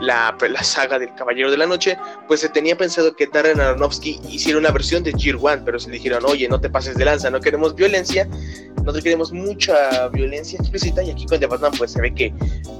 la, 0.00 0.36
la 0.48 0.62
saga 0.62 0.98
del 0.98 1.14
Caballero 1.14 1.50
de 1.50 1.56
la 1.56 1.66
Noche, 1.66 1.96
pues 2.28 2.40
se 2.40 2.48
tenía 2.48 2.76
pensado 2.76 3.14
que 3.14 3.26
Darren 3.26 3.60
Aronofsky 3.60 4.20
hiciera 4.28 4.58
una 4.58 4.70
versión 4.70 5.02
de 5.02 5.12
Year 5.12 5.36
One, 5.40 5.62
pero 5.64 5.78
se 5.78 5.88
le 5.88 5.94
dijeron, 5.94 6.24
oye, 6.26 6.48
no 6.48 6.60
te 6.60 6.70
pases 6.70 6.96
de 6.96 7.04
lanza, 7.04 7.30
no 7.30 7.40
queremos 7.40 7.74
violencia, 7.74 8.28
no 8.84 8.92
queremos 8.92 9.32
mucha 9.32 10.08
violencia 10.08 10.58
explícita, 10.58 11.02
y 11.02 11.10
aquí 11.10 11.26
con 11.26 11.40
The 11.40 11.46
Batman 11.46 11.72
pues 11.76 11.92
se 11.92 12.00
ve 12.00 12.14
que 12.14 12.32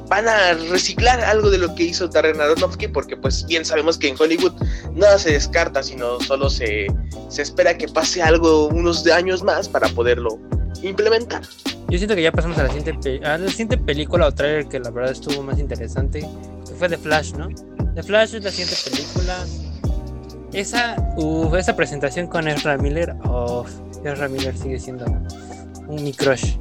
van 0.08 0.28
a 0.28 0.54
reciclar 0.70 1.20
algo 1.20 1.50
de 1.50 1.58
lo 1.58 1.74
que 1.74 1.84
hizo 1.84 2.08
Darren 2.08 2.40
Aronofsky, 2.40 2.88
porque 2.88 3.16
pues 3.16 3.46
bien 3.46 3.64
sabemos 3.64 3.98
que 3.98 4.08
en 4.08 4.16
Hollywood 4.18 4.52
nada 4.94 5.18
se 5.18 5.32
descarta, 5.32 5.82
sino 5.82 6.20
solo 6.20 6.48
se, 6.48 6.86
se 7.28 7.42
espera 7.42 7.76
que 7.76 7.88
pase 7.88 8.22
algo 8.22 8.68
unos 8.68 9.06
años 9.06 9.42
más 9.42 9.68
para 9.68 9.88
poderlo 9.88 10.38
implementar. 10.82 11.42
Yo 11.90 11.98
siento 11.98 12.14
que 12.14 12.22
ya 12.22 12.30
pasamos 12.30 12.56
a 12.58 12.62
la 12.62 12.68
siguiente, 12.68 13.76
película 13.76 14.28
o 14.28 14.32
trailer 14.32 14.66
que 14.66 14.78
la 14.78 14.90
verdad 14.90 15.10
estuvo 15.10 15.42
más 15.42 15.58
interesante, 15.58 16.20
que 16.20 16.74
fue 16.74 16.88
The 16.88 16.96
Flash, 16.96 17.32
¿no? 17.34 17.48
The 17.96 18.04
Flash 18.04 18.36
es 18.36 18.44
la 18.44 18.50
siguiente 18.52 18.76
película. 18.88 19.44
Esa, 20.52 20.96
esa 21.58 21.74
presentación 21.74 22.28
con 22.28 22.46
Ezra 22.46 22.78
Miller, 22.78 23.16
oh, 23.24 23.66
Ezra 24.04 24.28
Miller 24.28 24.56
sigue 24.56 24.78
siendo 24.78 25.04
un 25.88 26.04
mi 26.04 26.12
crush. 26.12 26.54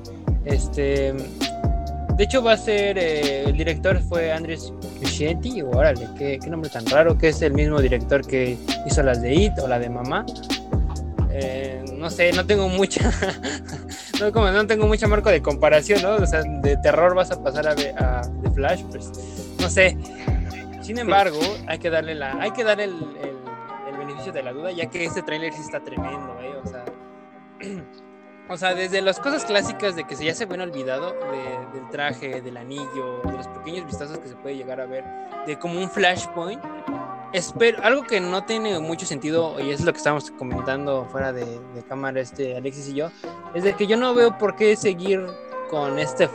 Este, 0.46 1.14
de 1.14 2.24
hecho 2.24 2.42
va 2.42 2.54
a 2.54 2.58
ser, 2.58 2.98
eh, 2.98 3.44
el 3.44 3.56
director 3.56 4.02
fue 4.02 4.32
Andres 4.32 4.74
Muschietti, 5.00 5.62
o 5.62 5.70
órale, 5.70 6.08
qué, 6.18 6.40
qué 6.42 6.50
nombre 6.50 6.72
tan 6.72 6.88
raro, 6.88 7.16
que 7.16 7.28
es 7.28 7.42
el 7.44 7.54
mismo 7.54 7.80
director 7.80 8.26
que 8.26 8.58
hizo 8.88 9.04
las 9.04 9.22
de 9.22 9.36
It 9.36 9.60
o 9.60 9.68
la 9.68 9.78
de 9.78 9.92
Mamá. 9.92 10.26
Eh, 11.32 11.84
no 11.94 12.10
sé, 12.10 12.32
no 12.34 12.46
tengo 12.46 12.68
mucha 12.70 13.02
no, 14.20 14.32
como 14.32 14.50
no 14.50 14.66
tengo 14.66 14.88
mucha 14.88 15.08
marco 15.08 15.30
de 15.30 15.42
comparación, 15.42 16.02
¿no? 16.02 16.16
O 16.16 16.26
sea, 16.26 16.42
de 16.44 16.76
terror 16.78 17.14
vas 17.14 17.30
a 17.32 17.44
pasar 17.44 17.68
a, 17.68 17.76
The 17.76 18.50
Flash, 18.56 18.84
pues 18.90 19.12
no 19.60 19.70
sé. 19.70 19.96
Sin 20.82 20.98
embargo, 20.98 21.40
hay 21.68 21.78
que 21.78 21.90
darle 21.92 22.16
la, 22.16 22.34
hay 22.42 22.50
que 22.52 22.64
darle 22.64 22.86
el, 22.86 22.94
el- 23.22 23.40
el 23.92 23.98
beneficio 23.98 24.32
de 24.32 24.42
la 24.44 24.54
duda, 24.54 24.72
ya 24.72 24.88
que 24.88 25.04
este 25.06 25.22
tráiler 25.22 25.54
sí 25.54 25.62
está 25.62 25.80
tremendo, 25.82 26.36
¿eh? 26.42 26.54
O 26.64 26.68
sea, 26.68 26.86
o 28.50 28.58
sea, 28.58 28.74
desde 28.74 29.02
las 29.02 29.20
cosas 29.20 29.46
clásicas 29.46 29.96
de 29.96 30.06
que 30.06 30.16
se 30.16 30.26
ya 30.26 30.34
se 30.34 30.46
ven 30.46 30.62
olvidado 30.62 31.12
de- 31.14 31.80
del 31.80 31.90
traje, 31.92 32.42
del 32.42 32.58
anillo, 32.58 33.22
de 33.24 33.34
los 33.34 33.48
pequeños 33.50 33.86
vistazos 33.86 34.18
que 34.18 34.30
se 34.30 34.36
puede 34.36 34.56
llegar 34.56 34.82
a 34.82 34.88
ver, 34.88 35.04
de 35.46 35.60
como 35.60 35.80
un 35.80 35.90
flashpoint. 35.92 36.64
Espero, 37.32 37.84
algo 37.84 38.04
que 38.04 38.20
no 38.20 38.44
tiene 38.46 38.80
mucho 38.80 39.06
sentido, 39.06 39.60
y 39.60 39.70
es 39.70 39.82
lo 39.82 39.92
que 39.92 39.98
estábamos 39.98 40.32
comentando 40.32 41.06
fuera 41.12 41.32
de, 41.32 41.60
cámara, 41.88 42.20
este 42.22 42.58
Alexis 42.58 42.90
y 42.90 42.96
yo, 42.96 43.12
es 43.54 43.64
de 43.64 43.74
que 43.74 43.86
yo 43.86 43.98
no 43.98 44.14
veo 44.14 44.38
por 44.38 44.56
qué 44.56 44.76
seguir 44.76 45.26
con 45.70 46.00
este, 46.00 46.28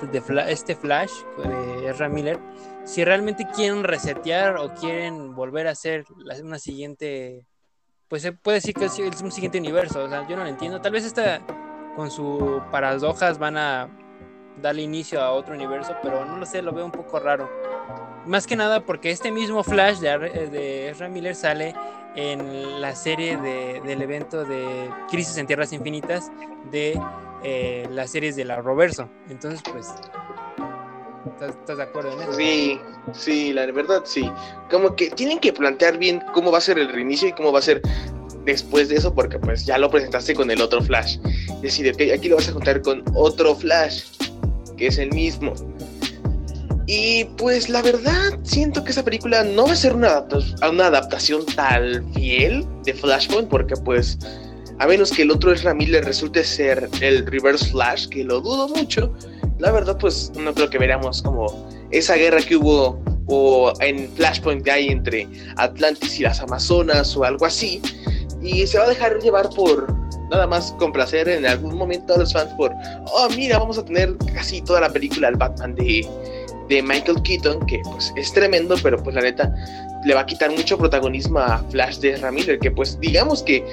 este 0.49 0.77
Flash 0.77 1.11
de 1.37 1.89
Ezra 1.91 2.09
Miller 2.09 2.39
si 2.85 3.05
realmente 3.05 3.47
quieren 3.55 3.83
resetear 3.83 4.57
o 4.59 4.75
quieren 4.75 5.35
volver 5.35 5.67
a 5.67 5.71
hacer 5.71 6.05
una 6.43 6.59
siguiente, 6.59 7.47
pues 8.09 8.23
se 8.23 8.33
puede 8.33 8.59
decir 8.59 8.75
que 8.75 8.85
es 8.85 8.99
un 9.23 9.33
siguiente 9.33 9.59
universo, 9.59 10.05
o 10.05 10.09
sea, 10.09 10.29
yo 10.29 10.37
no 10.37 10.45
lo 10.45 10.51
entiendo. 10.51 10.81
Tal 10.81 10.93
vez 10.93 11.05
esta 11.05 11.41
con 11.97 12.11
sus 12.11 12.63
paradojas 12.71 13.39
van 13.39 13.57
a 13.57 13.89
darle 14.61 14.83
inicio 14.83 15.21
a 15.21 15.33
otro 15.33 15.55
universo, 15.55 15.97
pero 16.03 16.25
no 16.25 16.37
lo 16.37 16.47
sé, 16.47 16.63
lo 16.63 16.73
veo 16.73 16.85
un 16.85 16.93
poco 16.93 17.19
raro. 17.19 17.49
Más 18.27 18.47
que 18.47 18.57
nada 18.57 18.81
porque 18.85 19.11
este 19.11 19.31
mismo 19.31 19.63
Flash 19.63 19.99
de, 19.99 20.09
Ar- 20.11 20.51
de 20.51 20.89
Ezra 20.89 21.09
Miller 21.09 21.35
sale 21.35 21.75
en 22.17 22.81
la 22.81 22.95
serie 22.95 23.37
de- 23.37 23.81
del 23.85 24.01
evento 24.03 24.45
de 24.45 24.89
Crisis 25.11 25.37
en 25.37 25.47
Tierras 25.47 25.73
Infinitas 25.73 26.31
de 26.71 26.99
eh, 27.43 27.87
las 27.91 28.11
series 28.11 28.37
de 28.37 28.45
la 28.45 28.57
Roverso. 28.57 29.09
Entonces, 29.29 29.61
pues, 29.71 29.93
¿estás, 31.41 31.77
de 31.77 31.83
acuerdo? 31.83 32.17
Sí, 32.35 32.81
sí, 33.13 33.53
la 33.53 33.67
verdad 33.67 34.03
sí. 34.05 34.31
Como 34.71 34.95
que 34.97 35.11
tienen 35.11 35.39
que 35.39 35.53
plantear 35.53 35.99
bien 35.99 36.23
cómo 36.33 36.51
va 36.51 36.59
a 36.59 36.61
ser 36.63 36.79
el 36.79 36.89
reinicio 36.89 37.29
y 37.29 37.33
cómo 37.33 37.53
va 37.53 37.59
a 37.59 37.63
ser 37.63 37.83
después 38.45 38.89
de 38.89 38.97
eso, 38.97 39.15
porque 39.15 39.39
pues 39.39 39.67
ya 39.67 39.77
lo 39.79 39.91
presentaste 39.91 40.35
con 40.35 40.51
el 40.51 40.61
otro 40.63 40.81
Flash. 40.83 41.19
Es 41.57 41.63
decir, 41.63 41.93
ok, 41.93 42.15
aquí 42.17 42.29
lo 42.29 42.37
vas 42.37 42.49
a 42.49 42.53
contar 42.53 42.81
con 42.83 43.03
otro 43.15 43.55
Flash, 43.55 44.05
que 44.77 44.87
es 44.87 44.99
el 44.99 45.11
mismo. 45.13 45.53
Y 46.87 47.25
pues 47.39 47.69
la 47.69 47.81
verdad, 47.81 48.39
siento 48.43 48.85
que 48.85 48.91
esa 48.91 49.03
película 49.03 49.43
no 49.43 49.67
va 49.67 49.73
a 49.73 49.77
ser 49.77 49.95
una, 49.95 50.25
una 50.71 50.87
adaptación 50.87 51.47
tal 51.55 52.05
fiel 52.13 52.67
de 52.85 52.93
Flashpoint, 52.93 53.49
porque 53.49 53.75
pues 53.77 54.19
a 54.79 54.87
menos 54.87 55.11
que 55.11 55.23
el 55.23 55.31
otro 55.31 55.53
Ezra 55.53 55.73
Miller 55.73 56.05
resulte 56.05 56.45
ser 56.45 56.89
el 57.01 57.27
Reverse 57.27 57.71
Flash, 57.71 58.09
que 58.09 58.25
lo 58.25 58.41
dudo 58.41 58.69
mucho, 58.69 59.13
la 59.59 59.71
verdad 59.71 59.97
pues 59.99 60.33
no 60.37 60.53
creo 60.53 60.69
que 60.69 60.79
veramos 60.79 61.23
como 61.23 61.47
esa 61.91 62.17
guerra 62.17 62.43
que 62.43 62.57
hubo 62.57 63.03
o 63.27 63.73
en 63.81 64.11
Flashpoint 64.15 64.63
que 64.65 64.71
hay 64.71 64.89
entre 64.89 65.27
Atlantis 65.57 66.21
y 66.21 66.25
las 66.25 66.41
Amazonas 66.41 67.17
o 67.17 67.25
algo 67.25 67.47
así. 67.47 67.81
Y 68.43 68.67
se 68.67 68.79
va 68.79 68.85
a 68.85 68.89
dejar 68.89 69.19
llevar 69.21 69.49
por 69.51 69.91
nada 70.31 70.47
más 70.47 70.73
complacer 70.79 71.29
en 71.29 71.47
algún 71.47 71.77
momento 71.77 72.15
a 72.15 72.19
los 72.19 72.33
fans 72.33 72.53
por, 72.55 72.73
oh 73.07 73.29
mira, 73.35 73.59
vamos 73.59 73.79
a 73.79 73.85
tener 73.85 74.17
casi 74.35 74.61
toda 74.61 74.81
la 74.81 74.91
película 74.91 75.29
al 75.29 75.37
Batman 75.37 75.75
de, 75.75 76.07
de 76.69 76.83
Michael 76.83 77.23
Keaton, 77.23 77.65
que 77.67 77.81
pues 77.85 78.13
es 78.17 78.33
tremendo, 78.33 78.77
pero 78.83 79.03
pues 79.03 79.15
la 79.15 79.23
neta 79.23 79.55
le 80.05 80.15
va 80.15 80.21
a 80.21 80.27
quitar 80.27 80.51
mucho 80.51 80.77
protagonismo 80.77 81.39
a 81.39 81.59
Flash 81.71 81.99
de 81.99 82.31
Miller, 82.31 82.59
que 82.59 82.71
pues 82.71 82.99
digamos 83.01 83.43
que 83.43 83.65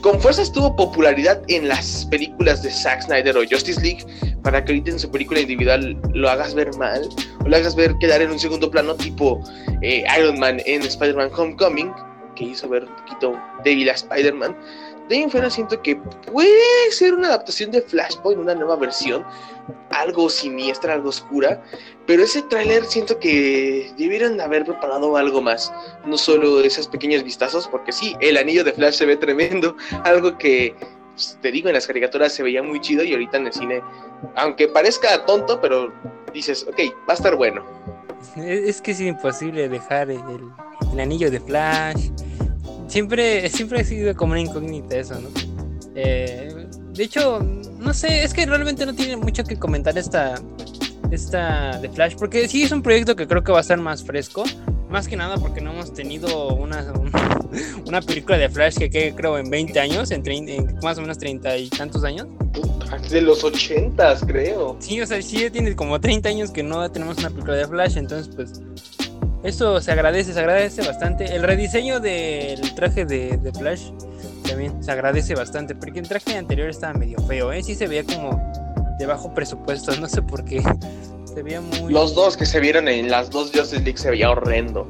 con 0.00 0.20
fuerzas 0.20 0.52
tuvo 0.52 0.76
popularidad 0.76 1.42
en 1.48 1.68
las 1.68 2.06
películas 2.10 2.62
de 2.62 2.70
Zack 2.70 3.02
Snyder 3.02 3.36
o 3.36 3.40
Justice 3.40 3.80
League, 3.80 4.04
para 4.42 4.64
que 4.64 4.72
ahorita 4.72 4.90
en 4.92 4.98
su 4.98 5.10
película 5.10 5.40
individual 5.40 5.98
lo 6.12 6.28
hagas 6.28 6.54
ver 6.54 6.74
mal, 6.76 7.08
o 7.44 7.48
lo 7.48 7.56
hagas 7.56 7.74
ver 7.74 7.96
quedar 7.98 8.22
en 8.22 8.30
un 8.30 8.38
segundo 8.38 8.70
plano 8.70 8.94
tipo 8.94 9.40
eh, 9.82 10.04
Iron 10.18 10.38
Man 10.38 10.60
en 10.66 10.82
Spider-Man 10.82 11.30
Homecoming, 11.36 11.92
que 12.36 12.44
hizo 12.44 12.68
ver 12.68 12.84
un 12.84 12.94
poquito 12.96 13.40
débil 13.64 13.88
a 13.88 13.92
Spider-Man. 13.92 14.56
En 15.10 15.30
fuera 15.30 15.50
siento 15.50 15.80
que 15.82 15.96
puede 16.32 16.90
ser 16.90 17.14
una 17.14 17.28
adaptación 17.28 17.70
de 17.70 17.82
Flashpoint, 17.82 18.40
una 18.40 18.54
nueva 18.54 18.76
versión, 18.76 19.24
algo 19.90 20.30
siniestra, 20.30 20.94
algo 20.94 21.10
oscura, 21.10 21.62
pero 22.06 22.22
ese 22.22 22.42
tráiler 22.42 22.84
siento 22.84 23.18
que 23.18 23.92
debieron 23.98 24.40
haber 24.40 24.64
preparado 24.64 25.16
algo 25.16 25.42
más, 25.42 25.72
no 26.06 26.16
solo 26.16 26.60
esos 26.60 26.88
pequeños 26.88 27.22
vistazos, 27.22 27.68
porque 27.68 27.92
sí, 27.92 28.16
el 28.20 28.36
anillo 28.36 28.64
de 28.64 28.72
Flash 28.72 28.94
se 28.94 29.06
ve 29.06 29.16
tremendo, 29.16 29.76
algo 30.04 30.38
que 30.38 30.74
pues, 31.12 31.38
te 31.40 31.52
digo 31.52 31.68
en 31.68 31.74
las 31.74 31.86
caricaturas 31.86 32.32
se 32.32 32.42
veía 32.42 32.62
muy 32.62 32.80
chido 32.80 33.04
y 33.04 33.12
ahorita 33.12 33.36
en 33.36 33.46
el 33.46 33.52
cine, 33.52 33.82
aunque 34.36 34.68
parezca 34.68 35.24
tonto, 35.26 35.60
pero 35.60 35.92
dices, 36.32 36.66
ok, 36.68 36.78
va 37.08 37.12
a 37.12 37.14
estar 37.14 37.36
bueno. 37.36 37.64
Es, 38.36 38.80
que 38.80 38.92
es 38.92 39.00
imposible 39.00 39.68
dejar 39.68 40.10
el 40.10 41.00
anillo 41.00 41.30
de 41.30 41.40
Flash. 41.40 42.10
Siempre, 42.94 43.48
siempre 43.48 43.80
ha 43.80 43.84
sido 43.84 44.14
como 44.14 44.34
una 44.34 44.40
incógnita 44.40 44.96
eso, 44.96 45.18
¿no? 45.20 45.28
Eh, 45.96 46.68
de 46.92 47.02
hecho, 47.02 47.40
no 47.40 47.92
sé, 47.92 48.22
es 48.22 48.32
que 48.32 48.46
realmente 48.46 48.86
no 48.86 48.94
tiene 48.94 49.16
mucho 49.16 49.42
que 49.42 49.56
comentar 49.58 49.98
esta, 49.98 50.36
esta 51.10 51.76
de 51.80 51.88
Flash, 51.88 52.14
porque 52.16 52.46
sí 52.46 52.62
es 52.62 52.70
un 52.70 52.82
proyecto 52.82 53.16
que 53.16 53.26
creo 53.26 53.42
que 53.42 53.50
va 53.50 53.58
a 53.58 53.62
estar 53.62 53.78
más 53.80 54.04
fresco. 54.04 54.44
Más 54.88 55.08
que 55.08 55.16
nada 55.16 55.38
porque 55.38 55.60
no 55.60 55.72
hemos 55.72 55.92
tenido 55.92 56.54
una, 56.54 56.84
un- 56.92 57.10
una 57.88 58.00
película 58.00 58.38
de 58.38 58.48
Flash 58.48 58.76
que 58.76 58.88
quede, 58.88 59.12
creo, 59.12 59.38
en 59.38 59.50
20 59.50 59.80
años, 59.80 60.12
en, 60.12 60.22
en 60.30 60.78
más 60.80 60.96
o 60.96 61.00
menos 61.00 61.18
30 61.18 61.56
y 61.58 61.68
tantos 61.70 62.04
años. 62.04 62.28
De 63.10 63.20
los 63.20 63.42
ochentas, 63.42 64.22
creo. 64.24 64.76
Sí, 64.78 65.00
o 65.00 65.06
sea, 65.08 65.20
sí 65.20 65.50
tiene 65.50 65.74
como 65.74 66.00
30 66.00 66.28
años 66.28 66.52
que 66.52 66.62
no 66.62 66.88
tenemos 66.92 67.18
una 67.18 67.30
película 67.30 67.56
de 67.56 67.66
Flash, 67.66 67.96
entonces 67.96 68.32
pues 68.36 68.60
eso 69.44 69.80
se 69.80 69.92
agradece, 69.92 70.32
se 70.32 70.40
agradece 70.40 70.82
bastante. 70.82 71.34
El 71.34 71.42
rediseño 71.42 72.00
del 72.00 72.74
traje 72.74 73.04
de, 73.04 73.36
de 73.36 73.52
Flash 73.52 73.90
también 74.48 74.82
se 74.82 74.90
agradece 74.90 75.34
bastante, 75.34 75.74
porque 75.74 76.00
el 76.00 76.08
traje 76.08 76.36
anterior 76.36 76.68
estaba 76.68 76.94
medio 76.94 77.18
feo, 77.26 77.52
¿eh? 77.52 77.62
Sí 77.62 77.74
se 77.74 77.86
veía 77.86 78.04
como 78.04 78.40
de 78.98 79.06
bajo 79.06 79.32
presupuesto, 79.34 79.94
no 79.96 80.08
sé 80.08 80.22
por 80.22 80.44
qué. 80.44 80.62
Se 81.34 81.42
veía 81.42 81.60
muy... 81.60 81.92
Los 81.92 82.14
dos 82.14 82.36
que 82.36 82.46
se 82.46 82.60
vieron 82.60 82.86
en 82.86 83.10
las 83.10 83.28
dos 83.28 83.50
Justice 83.52 83.82
League 83.82 83.98
se 83.98 84.08
veía 84.08 84.30
horrendo. 84.30 84.86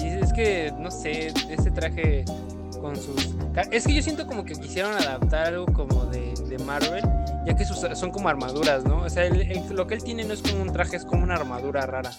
Sí, 0.00 0.06
es 0.06 0.32
que, 0.32 0.72
no 0.78 0.90
sé, 0.90 1.26
ese 1.50 1.70
traje 1.70 2.24
con 2.80 2.96
sus... 2.96 3.36
Es 3.70 3.86
que 3.86 3.92
yo 3.92 4.00
siento 4.02 4.26
como 4.26 4.46
que 4.46 4.54
quisieron 4.54 4.94
adaptar 4.94 5.48
algo 5.48 5.66
como 5.66 6.06
de, 6.06 6.32
de 6.48 6.56
Marvel 6.64 7.02
ya 7.44 7.54
que 7.54 7.66
sus, 7.66 7.80
son 7.98 8.10
como 8.10 8.30
armaduras, 8.30 8.84
¿no? 8.84 9.02
O 9.02 9.10
sea, 9.10 9.26
el- 9.26 9.42
el- 9.42 9.62
lo 9.76 9.86
que 9.86 9.96
él 9.96 10.02
tiene 10.02 10.24
no 10.24 10.32
es 10.32 10.40
como 10.40 10.62
un 10.62 10.72
traje, 10.72 10.96
es 10.96 11.04
como 11.04 11.22
una 11.22 11.34
armadura 11.34 11.84
rara. 11.84 12.12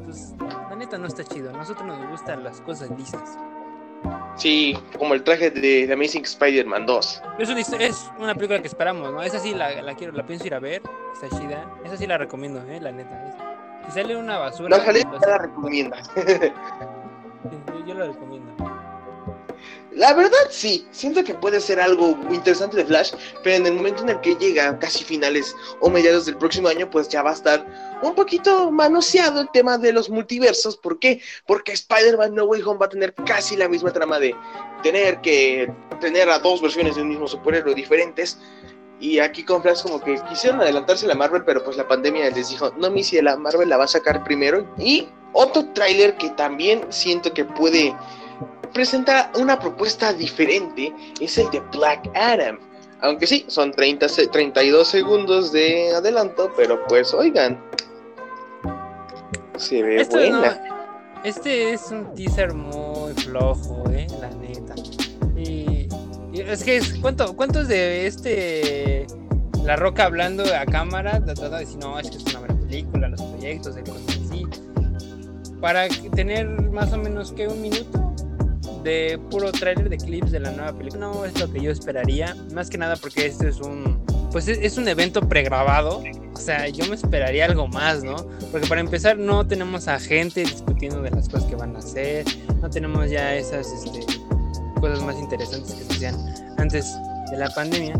Entonces, 0.00 0.32
la 0.74 0.80
neta 0.80 0.98
no 0.98 1.06
está 1.06 1.22
chido. 1.24 1.50
A 1.50 1.52
nosotros 1.52 1.86
nos 1.86 2.10
gustan 2.10 2.42
las 2.42 2.60
cosas 2.60 2.90
lisas. 2.98 3.38
Sí, 4.36 4.76
como 4.98 5.14
el 5.14 5.22
traje 5.22 5.50
de 5.50 5.86
The 5.86 5.92
Amazing 5.92 6.24
Spider-Man 6.24 6.84
2. 6.86 7.22
Es 7.38 7.48
una, 7.48 7.60
histo- 7.60 7.80
es 7.80 8.10
una 8.18 8.34
película 8.34 8.60
que 8.60 8.66
esperamos, 8.66 9.12
¿no? 9.12 9.22
Esa 9.22 9.38
sí 9.38 9.54
la, 9.54 9.80
la 9.82 9.94
quiero, 9.94 10.12
la 10.12 10.26
pienso 10.26 10.46
ir 10.46 10.54
a 10.54 10.58
ver. 10.58 10.82
Está 11.14 11.28
chida. 11.38 11.64
Esa 11.84 11.96
sí 11.96 12.06
la 12.06 12.18
recomiendo, 12.18 12.60
¿eh? 12.68 12.80
La 12.80 12.90
neta. 12.90 13.28
es- 13.28 13.34
Si 13.86 14.00
sale 14.00 14.16
una 14.16 14.38
basura. 14.38 14.76
No, 14.76 14.84
lo 14.84 14.92
ya 14.92 15.08
la 15.28 15.38
recomienda. 15.38 15.96
Yo, 17.68 17.86
yo 17.86 17.94
la 17.94 18.06
recomiendo. 18.06 18.52
La 19.92 20.12
verdad, 20.14 20.36
sí, 20.50 20.88
siento 20.90 21.22
que 21.22 21.34
puede 21.34 21.60
ser 21.60 21.78
algo 21.80 22.16
muy 22.16 22.36
interesante 22.36 22.76
de 22.78 22.84
Flash, 22.84 23.12
pero 23.44 23.56
en 23.56 23.66
el 23.66 23.74
momento 23.74 24.02
en 24.02 24.08
el 24.08 24.20
que 24.20 24.34
llega 24.34 24.76
casi 24.80 25.04
finales 25.04 25.54
o 25.80 25.88
mediados 25.88 26.26
del 26.26 26.36
próximo 26.36 26.66
año, 26.68 26.90
pues 26.90 27.08
ya 27.10 27.22
va 27.22 27.30
a 27.30 27.34
estar 27.34 27.64
un 28.08 28.14
poquito 28.14 28.70
manoseado 28.70 29.40
el 29.40 29.48
tema 29.52 29.78
de 29.78 29.92
los 29.92 30.10
multiversos. 30.10 30.76
¿Por 30.76 30.98
qué? 30.98 31.20
Porque 31.46 31.72
Spider-Man 31.72 32.34
No 32.34 32.44
Way 32.44 32.62
Home 32.62 32.78
va 32.78 32.86
a 32.86 32.90
tener 32.90 33.14
casi 33.14 33.56
la 33.56 33.68
misma 33.68 33.92
trama 33.92 34.18
de 34.18 34.34
tener 34.82 35.20
que 35.20 35.72
tener 36.00 36.28
a 36.30 36.38
dos 36.38 36.60
versiones 36.62 36.96
de 36.96 37.02
un 37.02 37.08
mismo 37.08 37.26
superhéroe 37.28 37.74
diferentes. 37.74 38.38
Y 39.00 39.18
aquí 39.18 39.42
con 39.44 39.60
Flash 39.62 39.82
como 39.82 40.00
que 40.00 40.18
quisieron 40.28 40.60
adelantarse 40.60 41.06
la 41.06 41.14
Marvel, 41.14 41.44
pero 41.44 41.62
pues 41.64 41.76
la 41.76 41.86
pandemia 41.86 42.30
les 42.30 42.48
dijo, 42.48 42.72
no, 42.78 42.90
mi 42.90 43.02
si 43.02 43.20
la 43.20 43.36
Marvel 43.36 43.68
la 43.68 43.76
va 43.76 43.84
a 43.84 43.88
sacar 43.88 44.22
primero. 44.24 44.66
Y 44.78 45.08
otro 45.32 45.66
tráiler 45.72 46.16
que 46.16 46.30
también 46.30 46.86
siento 46.90 47.32
que 47.32 47.44
puede 47.44 47.94
presenta 48.72 49.30
una 49.36 49.58
propuesta 49.58 50.12
diferente, 50.12 50.92
es 51.20 51.38
el 51.38 51.50
de 51.50 51.60
Black 51.72 52.10
Adam. 52.14 52.58
Aunque 53.00 53.26
sí, 53.26 53.44
son 53.48 53.70
30, 53.72 54.08
se- 54.08 54.26
32 54.28 54.88
segundos 54.88 55.52
de 55.52 55.94
adelanto, 55.94 56.50
pero 56.56 56.84
pues 56.86 57.12
oigan, 57.14 57.62
se 59.58 59.82
ve 59.82 60.00
Esto 60.00 60.16
buena. 60.18 60.40
no- 60.68 60.74
este 61.24 61.72
es 61.72 61.90
un 61.90 62.14
teaser 62.14 62.52
muy 62.52 63.12
flojo, 63.14 63.84
eh, 63.90 64.06
la 64.20 64.28
neta. 64.30 64.74
Y, 65.36 65.88
y 66.32 66.40
es 66.40 66.62
que 66.62 66.76
es, 66.76 66.94
¿cuánto, 67.00 67.34
¿cuánto 67.34 67.60
es 67.62 67.68
de 67.68 68.06
este 68.06 69.06
La 69.64 69.76
Roca 69.76 70.04
hablando 70.04 70.44
a 70.54 70.66
cámara? 70.66 71.12
Tratando 71.24 71.56
de 71.56 71.64
decir, 71.64 71.78
no, 71.78 71.98
es 71.98 72.10
que 72.10 72.18
es 72.18 72.24
una 72.24 72.40
buena 72.40 72.60
película, 72.60 73.08
los 73.08 73.22
proyectos, 73.22 73.76
el 73.76 73.84
cosas 73.84 74.18
así. 74.26 74.44
Para 75.62 75.88
tener 76.14 76.46
más 76.70 76.92
o 76.92 76.98
menos 76.98 77.32
que 77.32 77.48
un 77.48 77.62
minuto 77.62 78.12
de 78.82 79.18
puro 79.30 79.50
trailer 79.50 79.88
de 79.88 79.96
clips 79.96 80.30
de 80.30 80.40
la 80.40 80.50
nueva 80.50 80.74
película. 80.76 81.06
No 81.06 81.24
es 81.24 81.40
lo 81.40 81.50
que 81.50 81.58
yo 81.62 81.70
esperaría, 81.70 82.36
más 82.52 82.68
que 82.68 82.76
nada 82.76 82.96
porque 82.96 83.24
este 83.24 83.48
es 83.48 83.60
un 83.60 84.03
pues 84.34 84.48
es, 84.48 84.58
es 84.60 84.78
un 84.78 84.88
evento 84.88 85.20
pregrabado. 85.28 86.02
O 86.34 86.36
sea, 86.36 86.66
yo 86.66 86.84
me 86.86 86.96
esperaría 86.96 87.44
algo 87.44 87.68
más, 87.68 88.02
¿no? 88.02 88.16
Porque 88.50 88.66
para 88.66 88.80
empezar 88.80 89.16
no 89.16 89.46
tenemos 89.46 89.86
a 89.86 90.00
gente 90.00 90.40
discutiendo 90.40 91.00
de 91.02 91.10
las 91.12 91.28
cosas 91.28 91.48
que 91.48 91.54
van 91.54 91.76
a 91.76 91.78
hacer, 91.78 92.24
no 92.60 92.68
tenemos 92.68 93.08
ya 93.08 93.36
esas 93.36 93.68
este, 93.68 94.00
cosas 94.80 95.04
más 95.04 95.16
interesantes 95.20 95.74
que 95.74 95.84
se 95.84 95.92
hacían 95.92 96.34
antes 96.58 96.96
de 97.30 97.36
la 97.36 97.48
pandemia. 97.50 97.94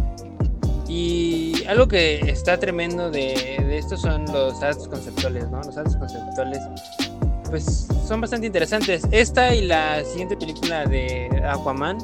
Y 0.88 1.64
algo 1.68 1.86
que 1.86 2.18
está 2.28 2.58
tremendo 2.58 3.12
de, 3.12 3.62
de 3.64 3.78
esto 3.78 3.96
son 3.96 4.24
los 4.32 4.60
artes 4.60 4.88
conceptuales, 4.88 5.48
¿no? 5.50 5.62
Los 5.62 5.76
artes 5.76 5.94
conceptuales 5.94 6.58
pues 7.48 7.86
son 8.08 8.20
bastante 8.20 8.48
interesantes. 8.48 9.06
Esta 9.12 9.54
y 9.54 9.66
la 9.66 10.02
siguiente 10.02 10.36
película 10.36 10.84
de 10.84 11.28
Aquaman 11.48 11.98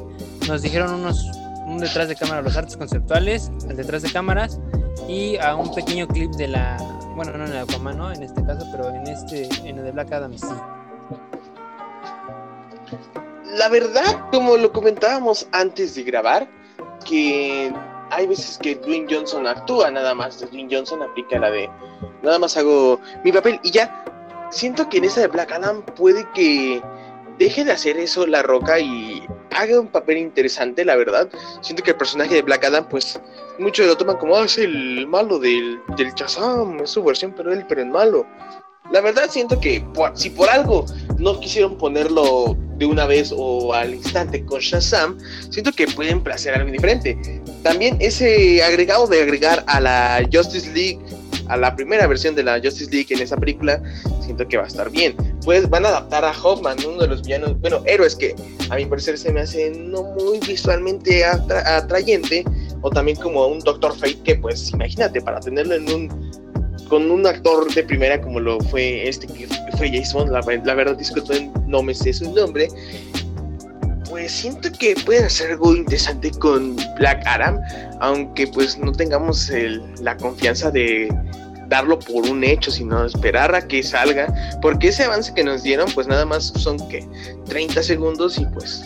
nos 0.47 0.61
dijeron 0.61 0.93
unos 0.93 1.29
un 1.71 1.79
detrás 1.79 2.07
de 2.07 2.15
cámara 2.15 2.41
los 2.41 2.55
artes 2.57 2.77
conceptuales, 2.77 3.51
el 3.69 3.77
detrás 3.77 4.01
de 4.01 4.11
cámaras 4.11 4.59
y 5.07 5.37
a 5.37 5.55
un 5.55 5.73
pequeño 5.73 6.07
clip 6.07 6.31
de 6.31 6.49
la 6.49 6.77
bueno, 7.15 7.37
no 7.37 7.45
en 7.45 7.51
el 7.51 7.57
Aquaman, 7.57 7.97
no, 7.97 8.11
en 8.11 8.23
este 8.23 8.43
caso, 8.45 8.65
pero 8.71 8.89
en 8.89 9.07
este 9.07 9.47
en 9.67 9.77
el 9.77 9.83
de 9.83 9.91
Black 9.91 10.11
Adam 10.11 10.37
sí. 10.37 10.47
La 13.57 13.67
verdad, 13.69 14.29
como 14.31 14.55
lo 14.55 14.71
comentábamos 14.71 15.47
antes 15.51 15.95
de 15.95 16.03
grabar, 16.03 16.47
que 17.05 17.73
hay 18.09 18.27
veces 18.27 18.57
que 18.57 18.75
Dwayne 18.75 19.07
Johnson 19.09 19.45
actúa 19.45 19.91
nada 19.91 20.15
más. 20.15 20.39
Dwayne 20.39 20.73
Johnson 20.73 21.03
aplica 21.03 21.37
la 21.37 21.51
de 21.51 21.69
nada 22.21 22.39
más 22.39 22.55
hago 22.57 22.99
mi 23.23 23.31
papel 23.31 23.59
y 23.63 23.71
ya. 23.71 24.05
Siento 24.51 24.89
que 24.89 24.97
en 24.97 25.05
esa 25.05 25.21
de 25.21 25.27
Black 25.27 25.51
Adam 25.51 25.81
puede 25.81 26.27
que 26.33 26.81
deje 27.37 27.63
de 27.63 27.71
hacer 27.71 27.97
eso 27.97 28.27
La 28.27 28.41
Roca 28.41 28.79
y 28.79 29.25
haga 29.51 29.79
un 29.79 29.87
papel 29.87 30.17
interesante, 30.17 30.83
la 30.85 30.95
verdad. 30.95 31.29
Siento 31.61 31.83
que 31.83 31.91
el 31.91 31.97
personaje 31.97 32.35
de 32.35 32.41
Black 32.41 32.65
Adam, 32.65 32.87
pues, 32.89 33.19
muchos 33.59 33.85
lo 33.87 33.95
toman 33.97 34.17
como, 34.17 34.35
ah, 34.35 34.45
es 34.45 34.57
el 34.57 35.07
malo 35.07 35.39
del, 35.39 35.79
del 35.97 36.13
Shazam, 36.13 36.79
es 36.81 36.91
su 36.91 37.03
versión, 37.03 37.33
pero 37.35 37.51
él, 37.53 37.65
pero 37.67 37.81
el 37.81 37.89
malo. 37.89 38.25
La 38.91 38.99
verdad 38.99 39.29
siento 39.29 39.59
que 39.59 39.83
si 40.15 40.29
por 40.31 40.49
algo 40.49 40.85
no 41.17 41.39
quisieron 41.39 41.77
ponerlo 41.77 42.57
de 42.77 42.85
una 42.85 43.05
vez 43.05 43.33
o 43.33 43.73
al 43.73 43.93
instante 43.93 44.43
con 44.45 44.59
Shazam, 44.59 45.17
siento 45.49 45.71
que 45.71 45.87
pueden 45.87 46.21
hacer 46.29 46.55
algo 46.55 46.69
diferente. 46.69 47.41
También 47.63 47.97
ese 48.01 48.61
agregado 48.63 49.07
de 49.07 49.21
agregar 49.21 49.63
a 49.67 49.79
la 49.79 50.27
Justice 50.33 50.69
League, 50.73 50.99
a 51.47 51.55
la 51.55 51.73
primera 51.75 52.05
versión 52.07 52.35
de 52.35 52.43
la 52.43 52.59
Justice 52.59 52.91
League 52.91 53.07
en 53.11 53.21
esa 53.21 53.37
película, 53.37 53.81
siento 54.21 54.45
que 54.47 54.57
va 54.57 54.63
a 54.63 54.67
estar 54.67 54.89
bien. 54.89 55.15
Pues 55.43 55.67
van 55.69 55.85
a 55.85 55.89
adaptar 55.89 56.23
a 56.23 56.31
Hoffman, 56.31 56.77
uno 56.87 57.01
de 57.01 57.07
los 57.07 57.21
villanos, 57.23 57.59
bueno, 57.61 57.81
héroes 57.85 58.15
que 58.15 58.35
a 58.69 58.75
mi 58.75 58.85
parecer 58.85 59.17
se 59.17 59.31
me 59.31 59.41
hace 59.41 59.71
no 59.71 60.03
muy 60.03 60.39
visualmente 60.39 61.25
atra- 61.25 61.65
atrayente, 61.77 62.43
o 62.81 62.89
también 62.89 63.17
como 63.17 63.47
un 63.47 63.59
Doctor 63.59 63.93
Fate 63.95 64.19
que 64.23 64.35
pues 64.35 64.71
imagínate, 64.71 65.19
para 65.21 65.39
tenerlo 65.39 65.75
en 65.75 65.91
un 65.91 66.31
con 66.89 67.09
un 67.09 67.25
actor 67.25 67.73
de 67.73 67.83
primera 67.83 68.19
como 68.19 68.39
lo 68.39 68.59
fue 68.59 69.07
este 69.07 69.25
que 69.25 69.47
fue 69.77 69.89
Jason, 69.89 70.31
la, 70.31 70.41
la 70.41 70.73
verdad 70.75 70.95
disculpen, 70.97 71.51
no 71.65 71.81
me 71.81 71.93
sé 71.95 72.11
su 72.11 72.31
nombre, 72.33 72.67
pues 74.09 74.31
siento 74.31 74.69
que 74.77 74.95
pueden 75.05 75.23
hacer 75.25 75.51
algo 75.51 75.73
interesante 75.73 76.31
con 76.31 76.75
Black 76.97 77.23
Adam, 77.25 77.59
aunque 78.01 78.45
pues 78.47 78.77
no 78.77 78.91
tengamos 78.91 79.49
el- 79.49 79.81
la 80.01 80.17
confianza 80.17 80.69
de 80.69 81.07
darlo 81.71 81.97
por 81.97 82.27
un 82.27 82.43
hecho, 82.43 82.69
sino 82.69 83.05
esperar 83.05 83.55
a 83.55 83.65
que 83.65 83.81
salga, 83.81 84.27
porque 84.61 84.89
ese 84.89 85.05
avance 85.05 85.33
que 85.33 85.43
nos 85.43 85.63
dieron 85.63 85.89
pues 85.93 86.05
nada 86.05 86.25
más 86.25 86.51
son 86.57 86.77
que 86.89 87.07
30 87.45 87.81
segundos 87.81 88.37
y 88.37 88.45
pues 88.47 88.83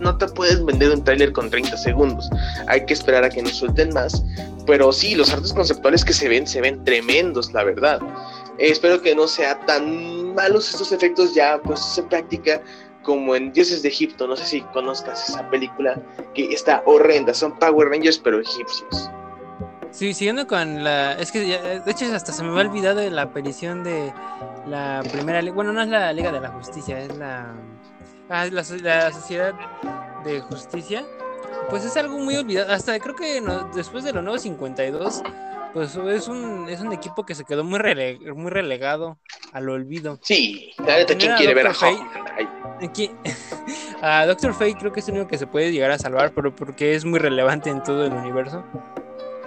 no, 0.00 0.18
te 0.18 0.26
puedes 0.26 0.62
vender 0.64 0.90
un 0.90 1.04
tráiler 1.04 1.32
con 1.32 1.48
30 1.48 1.76
segundos, 1.76 2.28
hay 2.66 2.84
que 2.86 2.92
esperar 2.92 3.22
a 3.22 3.30
que 3.30 3.40
nos 3.40 3.54
suelten 3.54 3.94
más, 3.94 4.24
pero 4.66 4.92
sí, 4.92 5.14
los 5.14 5.32
artes 5.32 5.52
conceptuales 5.52 6.04
que 6.04 6.12
se 6.12 6.28
ven, 6.28 6.44
se 6.44 6.60
ven 6.60 6.84
tremendos, 6.84 7.52
la 7.52 7.62
verdad. 7.62 8.00
Espero 8.58 9.00
que 9.00 9.14
no 9.14 9.28
sea 9.28 9.60
tan 9.60 10.34
malos 10.34 10.70
estos 10.70 10.90
efectos 10.90 11.34
ya 11.34 11.60
pues 11.62 11.96
en 11.98 12.08
práctica 12.08 12.60
como 13.04 13.36
en 13.36 13.52
Dioses 13.52 13.82
de 13.82 13.88
Egipto, 13.88 14.26
no 14.26 14.36
sé 14.36 14.44
si 14.44 14.60
conozcas 14.72 15.28
esa 15.28 15.48
película 15.50 16.00
que 16.34 16.52
está 16.52 16.82
horrenda, 16.84 17.32
son 17.32 17.56
Power 17.60 17.90
Rangers 17.90 18.18
pero 18.18 18.40
egipcios. 18.40 19.08
Sí, 19.92 20.14
siguiendo 20.14 20.46
con 20.46 20.82
la. 20.82 21.12
Es 21.12 21.30
que 21.30 21.46
ya- 21.46 21.60
de 21.80 21.90
hecho 21.90 22.06
hasta 22.14 22.32
se 22.32 22.42
me 22.42 22.48
había 22.50 22.62
olvidado 22.70 23.00
de 23.00 23.10
la 23.10 23.22
aparición 23.22 23.84
de 23.84 24.12
la 24.66 25.02
primera. 25.12 25.42
Bueno, 25.52 25.72
no 25.72 25.82
es 25.82 25.88
la 25.88 26.12
Liga 26.12 26.32
de 26.32 26.40
la 26.40 26.48
Justicia, 26.48 26.98
es 26.98 27.14
la. 27.16 27.52
Ah, 28.30 28.46
la, 28.50 28.64
so- 28.64 28.76
la 28.76 29.12
Sociedad 29.12 29.52
de 30.24 30.40
Justicia. 30.40 31.04
Pues 31.68 31.84
es 31.84 31.96
algo 31.96 32.18
muy 32.18 32.36
olvidado. 32.36 32.72
Hasta 32.72 32.98
creo 32.98 33.14
que 33.14 33.40
no- 33.40 33.70
después 33.74 34.02
de 34.04 34.12
los 34.12 34.22
nuevos 34.24 34.42
52, 34.42 35.22
pues 35.74 35.94
es 35.94 36.26
un, 36.28 36.68
es 36.70 36.80
un 36.80 36.92
equipo 36.92 37.24
que 37.26 37.34
se 37.34 37.44
quedó 37.44 37.62
muy, 37.62 37.78
rele- 37.78 38.34
muy 38.34 38.50
relegado 38.50 39.18
al 39.52 39.68
olvido. 39.68 40.18
Sí, 40.22 40.72
¿quién 41.18 41.36
quiere 41.36 41.54
ver 41.54 41.66
a. 41.66 41.74
Fate. 41.74 41.98
Aquí, 42.82 43.10
a 44.02 44.24
Doctor 44.26 44.54
Fate 44.54 44.74
creo 44.76 44.92
que 44.92 45.00
es 45.00 45.08
el 45.08 45.14
único 45.16 45.28
que 45.28 45.38
se 45.38 45.46
puede 45.46 45.70
llegar 45.70 45.90
a 45.90 45.98
salvar, 45.98 46.32
pero 46.32 46.54
porque 46.56 46.94
es 46.94 47.04
muy 47.04 47.18
relevante 47.18 47.68
en 47.70 47.82
todo 47.82 48.06
el 48.06 48.12
universo. 48.12 48.64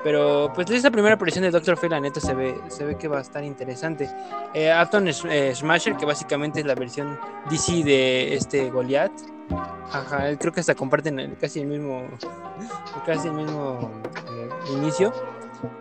Pero 0.06 0.52
pues 0.54 0.70
esa 0.70 0.92
primera 0.92 1.16
aparición 1.16 1.42
de 1.46 1.50
Doctor 1.50 1.78
Fate, 1.78 1.90
la 1.90 2.00
neta, 2.00 2.20
se 2.20 2.36
ve, 2.36 2.56
se 2.68 2.86
ve 2.86 2.96
que 2.96 3.08
va 3.08 3.18
a 3.18 3.22
estar 3.22 3.44
interesante. 3.44 4.08
Eh, 4.54 4.70
Sh- 4.72 5.28
eh, 5.32 5.56
Smasher, 5.56 5.98
que 5.98 6.06
básicamente 6.06 6.60
es 6.60 6.66
la 6.68 6.76
versión 6.76 7.20
DC 7.50 7.84
de 7.84 8.36
este 8.36 8.70
Goliath. 8.70 9.12
Ajá, 9.92 10.38
creo 10.38 10.54
que 10.54 10.60
hasta 10.60 10.76
comparten 10.76 11.20
el- 11.20 11.36
casi 11.38 11.62
el 11.62 11.66
mismo, 11.66 12.04
casi 13.04 13.30
el 13.30 13.34
mismo 13.34 13.92
eh, 14.30 14.50
inicio. 14.74 15.12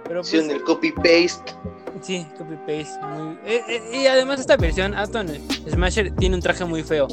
Pero 0.05 0.21
pues, 0.23 0.29
hicieron 0.33 0.51
el 0.53 0.63
copy-paste. 0.65 1.53
Sí, 2.01 2.27
copy 2.39 2.57
paste. 2.67 2.99
Muy... 3.07 3.35
eh, 3.45 3.61
eh, 3.69 3.83
y 3.93 4.07
además 4.07 4.41
esta 4.41 4.57
versión, 4.57 4.95
Atom 4.95 5.27
Smasher 5.71 6.11
tiene 6.13 6.35
un 6.37 6.41
traje 6.41 6.65
muy 6.65 6.83
feo. 6.83 7.09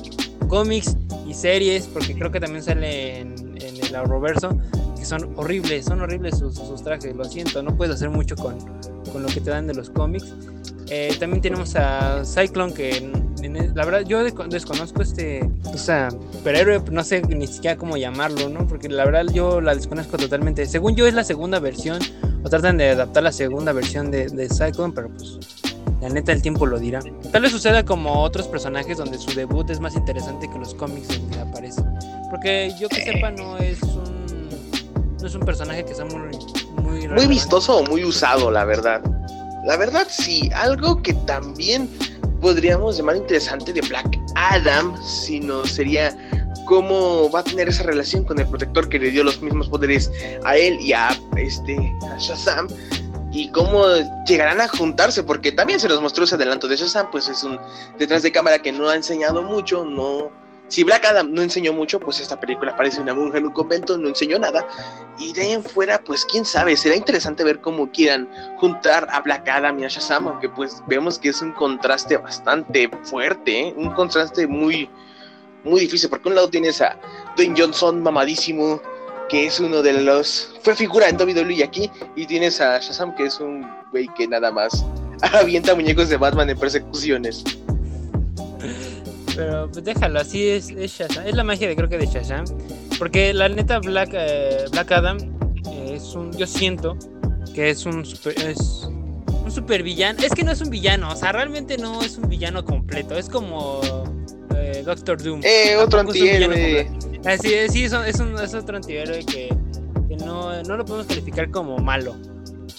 Cómics 0.48 0.96
y 1.28 1.34
series, 1.34 1.88
porque 1.88 2.14
creo 2.16 2.32
que 2.32 2.40
también 2.40 2.64
sale 2.64 3.20
en, 3.20 3.36
en 3.62 3.84
el 3.86 3.96
Arrowverso, 3.96 4.58
que 5.02 5.06
son 5.08 5.34
horribles, 5.36 5.86
son 5.86 6.00
horribles 6.02 6.38
sus, 6.38 6.54
sus 6.54 6.84
trajes, 6.84 7.16
lo 7.16 7.26
siento, 7.26 7.64
no 7.64 7.76
puedes 7.76 7.96
hacer 7.96 8.12
mucho 8.12 8.36
con, 8.36 8.56
con 9.12 9.24
lo 9.24 9.30
que 9.30 9.42
te 9.42 9.50
dan 9.50 9.66
de 9.66 9.74
los 9.74 9.90
cómics. 9.90 10.32
Eh, 10.92 11.16
también 11.20 11.42
tenemos 11.42 11.76
a 11.76 12.24
Cyclone, 12.24 12.72
que 12.74 12.98
en- 12.98 13.34
en- 13.44 13.76
la 13.76 13.84
verdad 13.84 14.02
yo 14.02 14.24
de- 14.24 14.34
desconozco 14.50 15.02
este 15.02 15.50
esa 15.74 16.12
superhéroe, 16.12 16.84
no 16.92 17.04
sé 17.04 17.22
ni 17.24 17.48
siquiera 17.48 17.78
cómo 17.78 17.98
llamarlo, 17.98 18.48
¿no? 18.50 18.68
Porque 18.68 18.90
la 18.90 19.04
verdad 19.06 19.26
yo 19.34 19.60
la 19.60 19.74
desconozco 19.74 20.18
totalmente. 20.18 20.66
Según 20.68 20.96
yo 20.96 21.08
es 21.08 21.16
la 21.16 21.24
segunda 21.24 21.60
versión, 21.60 22.00
o 22.44 22.50
tratan 22.50 22.78
de 22.78 22.90
adaptar 22.92 23.24
la 23.24 23.32
segunda 23.32 23.72
versión 23.72 24.12
de, 24.12 24.28
de 24.28 24.50
Cyclone, 24.50 24.94
pero 24.94 25.10
pues 25.10 25.40
la 26.02 26.10
neta 26.10 26.32
el 26.32 26.42
tiempo 26.44 26.66
lo 26.68 26.78
dirá. 26.78 27.00
Tal 27.32 27.42
vez 27.42 27.52
suceda 27.52 27.84
como 27.86 28.22
otros 28.22 28.48
personajes 28.48 28.98
donde 28.98 29.18
su 29.18 29.34
debut 29.34 29.68
es 29.72 29.80
más 29.80 29.96
interesante 29.96 30.48
que 30.52 30.60
los 30.60 30.76
cómics 30.76 31.08
donde 31.08 31.40
aparece. 31.40 31.82
Porque 32.30 32.74
yo 32.80 32.88
que 32.90 33.04
sepa 33.04 33.32
no 33.32 33.58
es 33.58 33.82
un 33.84 34.11
no 35.22 35.28
es 35.28 35.36
un 35.36 35.42
personaje 35.42 35.86
que 35.86 35.94
sea 35.94 36.06
muy 36.06 36.20
muy, 36.82 37.08
Muy 37.08 37.28
vistoso 37.28 37.78
o 37.78 37.84
muy 37.84 38.04
usado, 38.04 38.50
la 38.50 38.66
verdad. 38.66 39.02
La 39.66 39.78
verdad, 39.78 40.08
sí. 40.10 40.50
Algo 40.56 41.02
que 41.04 41.14
también 41.14 41.90
podríamos 42.42 42.98
llamar 42.98 43.18
interesante 43.18 43.72
de 43.72 43.82
Black 43.82 44.18
Adam, 44.36 44.96
sino 45.04 45.64
sería 45.66 46.18
cómo 46.66 47.30
va 47.30 47.42
a 47.42 47.44
tener 47.44 47.70
esa 47.70 47.84
relación 47.84 48.24
con 48.24 48.40
el 48.40 48.48
protector 48.48 48.90
que 48.90 48.98
le 48.98 49.12
dio 49.12 49.24
los 49.24 49.42
mismos 49.42 49.70
poderes 49.70 50.12
a 50.44 50.58
él 50.58 50.80
y 50.80 50.94
a 50.94 51.10
este 51.38 51.78
a 52.10 52.18
Shazam 52.18 52.68
y 53.32 53.50
cómo 53.52 53.86
llegarán 54.26 54.62
a 54.62 54.68
juntarse 54.68 55.24
porque 55.24 55.52
también 55.52 55.80
se 55.80 55.88
los 55.88 56.02
mostró 56.02 56.24
ese 56.24 56.36
adelanto 56.36 56.68
de 56.68 56.78
Shazam 56.78 57.10
pues 57.12 57.30
es 57.30 57.44
un 57.44 57.60
detrás 57.98 58.24
de 58.24 58.32
cámara 58.32 58.60
que 58.60 58.72
no 58.72 58.90
ha 58.90 58.96
enseñado 58.96 59.42
mucho 59.42 59.86
no 59.86 60.32
si 60.72 60.84
Black 60.84 61.04
Adam 61.06 61.34
no 61.34 61.42
enseñó 61.42 61.74
mucho 61.74 62.00
pues 62.00 62.22
esta 62.22 62.40
película 62.40 62.76
parece 62.76 63.02
una 63.02 63.14
monja 63.14 63.38
en 63.38 63.48
un 63.48 63.52
convento 63.52 63.98
no 63.98 64.08
enseñó 64.08 64.40
nada 64.40 64.66
y 65.20 65.34
de 65.34 65.42
ahí 65.42 65.52
en 65.52 65.64
fuera 65.64 66.02
pues 66.02 66.26
quién 66.26 66.46
sabe 66.46 66.78
será 66.78 66.96
interesante 66.96 67.44
ver 67.44 67.60
cómo 67.60 67.92
quieran 67.92 68.30
juntar 68.58 69.08
a 69.12 69.20
Black 69.20 69.48
Adam 69.50 69.78
y 69.80 69.84
a 69.84 69.90
Shazam 69.90 70.30
aunque 70.30 70.48
pues 70.48 70.82
vemos 70.88 71.20
que 71.20 71.30
es 71.30 71.42
un 71.42 71.52
contraste 71.52 72.16
bastante 72.16 72.90
fuerte 73.04 73.60
¿eh? 73.60 73.74
un 73.76 73.92
contraste 73.92 74.48
muy 74.48 74.90
muy 75.64 75.82
difícil, 75.82 76.10
porque 76.10 76.30
un 76.30 76.36
lado 76.36 76.50
tienes 76.50 76.82
a 76.82 76.98
Dwayne 77.36 77.56
Johnson 77.58 78.02
mamadísimo, 78.02 78.82
que 79.30 79.46
es 79.46 79.60
uno 79.60 79.82
de 79.82 79.94
los... 79.94 80.56
fue 80.64 80.76
figura 80.76 81.08
en 81.08 81.18
WWE 81.18 81.64
aquí, 81.64 81.90
y 82.16 82.26
tienes 82.26 82.60
a 82.62 82.80
Shazam, 82.80 83.16
que 83.16 83.26
es 83.26 83.40
un 83.40 83.68
güey 83.92 84.08
que 84.18 84.28
nada 84.28 84.52
más 84.52 84.86
avienta 85.34 85.76
muñecos 85.76 86.10
de 86.10 86.18
Batman 86.18 86.50
en 86.50 86.58
persecuciones. 86.58 87.44
Pero 89.36 89.70
pues 89.72 89.84
déjalo, 89.86 90.20
así 90.20 90.48
es, 90.50 90.70
es 90.72 90.92
Shazam. 90.92 91.26
Es 91.28 91.36
la 91.36 91.44
magia 91.44 91.68
de 91.68 91.76
creo 91.76 91.90
que 91.90 91.98
de 91.98 92.06
Shazam. 92.08 92.46
Porque 93.00 93.34
la 93.34 93.50
neta 93.50 93.80
Black, 93.80 94.10
eh, 94.14 94.66
Black 94.72 94.92
Adam 94.92 95.18
eh, 95.70 95.94
es 95.96 96.14
un. 96.16 96.32
Yo 96.34 96.46
siento 96.48 96.98
que 97.54 97.70
es 97.70 97.86
un 97.86 98.06
super, 98.06 98.34
es 98.40 98.88
un 99.44 99.52
super 99.52 99.84
villano. 99.84 100.20
Es 100.22 100.34
que 100.34 100.44
no 100.44 100.52
es 100.52 100.62
un 100.62 100.70
villano, 100.70 101.12
o 101.12 101.16
sea, 101.16 101.32
realmente 101.32 101.78
no 101.78 102.02
es 102.02 102.18
un 102.18 102.30
villano 102.30 102.64
completo. 102.66 103.16
Es 103.18 103.30
como 103.30 103.82
eh, 104.56 104.84
Doctor 104.86 105.22
Doom. 105.22 105.42
Eh, 105.44 105.76
otro 105.78 106.02
es 106.02 106.08
antihéroe. 106.08 106.86
completo. 106.88 107.20
Ah, 107.26 107.38
sí, 107.38 107.50
sí, 107.70 107.84
es, 107.86 107.94
un- 107.94 108.06
es, 108.06 108.20
un- 108.20 108.40
es 108.40 108.54
otro 108.54 108.78
antihéroe 108.78 109.24
que, 109.26 109.50
que 110.10 110.18
no, 110.18 110.62
no 110.64 110.78
lo 110.78 110.86
podemos 110.86 111.08
calificar 111.08 111.50
como 111.52 111.78
malo. 111.78 112.16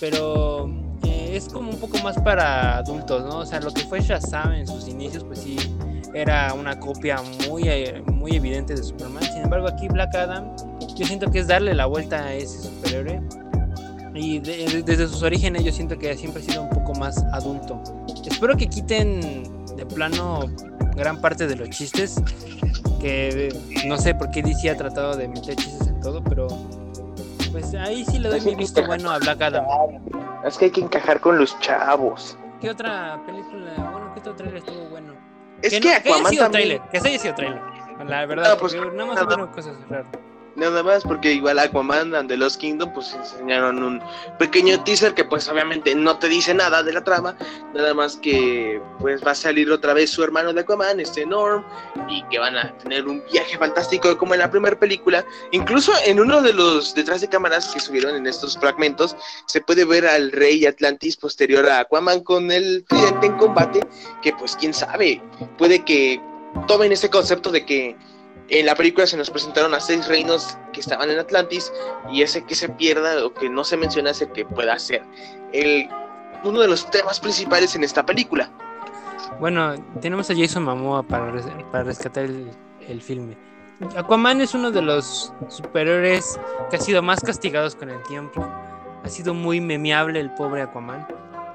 Pero 0.01 0.69
eh, 1.05 1.33
es 1.35 1.49
como 1.49 1.71
un 1.71 1.79
poco 1.79 1.99
más 1.99 2.21
para 2.23 2.79
adultos, 2.79 3.23
¿no? 3.25 3.39
O 3.39 3.47
sea, 3.47 3.61
lo 3.61 3.73
que 3.73 3.83
fue 3.83 4.01
Shazam 4.01 4.53
en 4.53 4.67
sus 4.67 4.89
inicios, 4.89 5.25
pues 5.25 5.41
sí, 5.41 5.57
era 6.15 6.53
una 6.55 6.79
copia 6.79 7.17
muy, 7.49 7.63
eh, 7.69 8.03
muy 8.07 8.37
evidente 8.37 8.75
de 8.75 8.83
Superman. 8.83 9.23
Sin 9.23 9.43
embargo, 9.43 9.69
aquí 9.69 9.89
Black 9.89 10.15
Adam, 10.15 10.55
yo 10.97 11.07
siento 11.07 11.31
que 11.31 11.39
es 11.41 11.47
darle 11.47 11.75
la 11.75 11.87
vuelta 11.87 12.25
a 12.25 12.35
ese 12.35 12.61
superhéroe. 12.69 13.21
Y 14.15 14.41
de- 14.41 14.67
de- 14.67 14.83
desde 14.83 15.09
sus 15.09 15.23
orígenes 15.23 15.65
yo 15.65 15.73
siento 15.73 15.99
que 15.99 16.15
siempre 16.17 16.43
ha 16.43 16.45
sido 16.45 16.63
un 16.63 16.69
poco 16.71 16.95
más 16.95 17.25
adulto. 17.33 17.83
Espero 18.27 18.57
que 18.57 18.67
quiten 18.69 19.45
de 19.77 19.87
plano 19.87 20.41
gran 20.95 21.19
parte 21.21 21.47
de 21.47 21.57
los 21.57 21.71
chistes. 21.71 22.21
Que 23.01 23.49
eh, 23.49 23.85
no 23.87 23.97
sé 23.97 24.15
por 24.15 24.31
qué 24.31 24.43
DC 24.43 24.69
ha 24.71 24.77
tratado 24.77 25.17
de 25.17 25.27
meter 25.29 25.57
chistes 25.57 25.89
en 25.89 25.99
todo, 26.01 26.23
pero 26.23 26.47
pues 27.51 27.75
ahí 27.75 28.05
sí 28.05 28.19
le 28.19 28.29
doy 28.29 28.41
mi 28.43 28.55
visto 28.55 28.85
bueno 28.87 29.11
a 29.11 29.19
Black 29.19 29.41
Adam. 29.43 29.65
Es 30.45 30.57
que 30.59 30.67
hay 30.67 30.71
que 30.71 30.83
encajar 30.83 31.21
con 31.21 31.39
los 31.39 31.59
chavos. 31.61 32.37
¿Qué 32.61 32.71
otra 32.71 33.21
película? 33.27 33.73
Bueno, 33.77 34.13
¿qué 34.15 34.21
otro 34.21 34.35
trailer 34.37 34.59
estuvo? 34.59 34.82
Es 35.63 35.73
que, 35.73 35.81
no- 35.81 35.89
haya 35.89 35.99
Aquaman 35.99 36.31
sido 36.33 36.43
también... 36.45 36.69
trailer, 36.69 36.91
que 36.91 37.01
se 37.01 37.09
haya 37.09 37.19
sido 37.19 37.35
trailer. 37.35 37.61
La 38.07 38.27
verdad, 38.27 38.53
Ah, 38.53 38.57
pues, 38.59 38.75
porque 38.75 38.97
nada 38.97 39.07
más 39.15 39.23
hubieron 39.23 39.47
cosas 39.49 39.77
raras. 39.89 40.07
Nada 40.55 40.83
más 40.83 41.03
porque 41.03 41.33
igual 41.33 41.59
Aquaman 41.59 42.15
and 42.15 42.29
the 42.29 42.37
Lost 42.37 42.61
Kingdom 42.61 42.93
pues 42.93 43.15
enseñaron 43.15 43.83
un 43.83 44.03
pequeño 44.39 44.83
teaser 44.85 45.15
que 45.15 45.25
pues 45.25 45.49
obviamente 45.49 45.95
no 45.95 46.19
te 46.19 46.29
dice 46.29 46.53
nada 46.53 46.83
de 46.83 46.93
la 46.93 47.03
trama, 47.03 47.37
nada 47.75 47.95
más 47.95 48.17
que 48.17 48.81
pues 49.01 49.25
va 49.27 49.31
a 49.31 49.35
salir 49.35 49.71
otra 49.71 49.95
vez 49.95 50.11
su 50.11 50.23
hermano 50.23 50.53
de 50.53 50.61
Aquaman, 50.61 51.01
este 51.01 51.25
Norm, 51.25 51.65
y 52.09 52.23
que 52.25 52.39
van 52.39 52.57
a 52.57 52.77
tener 52.79 53.07
un 53.07 53.23
viaje 53.33 53.57
fantástico 53.57 54.19
como 54.19 54.35
en 54.35 54.41
la 54.41 54.51
primera 54.51 54.79
película. 54.79 55.25
Incluso 55.53 55.93
en 56.05 56.21
uno 56.21 56.43
de 56.43 56.53
los 56.53 56.95
detrás 56.95 57.23
de 57.23 57.29
cámaras 57.29 57.69
que 57.73 57.81
subieron 57.81 58.15
en 58.15 58.27
estos 58.27 58.59
fragmentos 58.59 59.17
se 59.47 59.63
puede 59.63 59.87
ver 59.87 60.07
al 60.07 60.33
rey 60.33 60.67
Atlantis 60.67 61.17
posterior 61.17 61.67
a 61.69 61.81
Aquaman 61.81 62.21
con 62.21 62.51
el 62.51 62.85
tridente 62.85 63.27
en 63.27 63.39
combate, 63.39 63.81
que 64.21 64.33
pues 64.35 64.55
quién 64.57 64.75
sabe, 64.75 65.23
puede 65.57 65.83
que 65.83 66.21
tomen 66.67 66.93
ese 66.93 67.09
concepto 67.09 67.51
de 67.51 67.65
que 67.65 67.97
en 68.49 68.66
la 68.66 68.74
película 68.74 69.07
se 69.07 69.16
nos 69.16 69.30
presentaron 69.30 69.74
a 69.74 69.80
seis 69.80 70.07
reinos 70.09 70.59
que 70.72 70.80
estaban 70.80 71.11
en 71.11 71.18
Atlantis 71.18 71.72
y 72.11 72.22
ese 72.22 72.45
que 72.45 72.55
se 72.55 72.68
pierda 72.68 73.24
o 73.24 73.32
que 73.32 73.49
no 73.49 73.64
se 73.64 73.76
menciona 73.76 74.11
es 74.11 74.22
el 74.22 74.32
que 74.32 74.45
pueda 74.45 74.78
ser 74.78 75.03
el, 75.53 75.88
uno 76.45 76.61
de 76.61 76.68
los 76.68 76.90
temas 76.90 77.20
principales 77.20 77.74
en 77.76 77.84
esta 77.84 78.05
película. 78.05 78.51
Bueno, 79.40 79.74
tenemos 80.01 80.30
a 80.30 80.34
Jason 80.36 80.64
Momoa 80.64 81.03
para, 81.03 81.32
para 81.70 81.84
rescatar 81.84 82.24
el, 82.24 82.51
el 82.88 83.01
filme. 83.01 83.36
Aquaman 83.97 84.40
es 84.40 84.55
uno 84.55 84.70
de 84.70 84.82
los 84.82 85.32
superhéroes 85.49 86.38
que 86.70 86.76
ha 86.76 86.80
sido 86.80 87.03
más 87.03 87.20
castigados 87.20 87.74
con 87.74 87.90
el 87.90 88.03
tiempo. 88.05 88.47
Ha 89.03 89.09
sido 89.09 89.34
muy 89.34 89.61
memeable 89.61 90.20
el 90.20 90.30
pobre 90.34 90.62
Aquaman. 90.62 91.07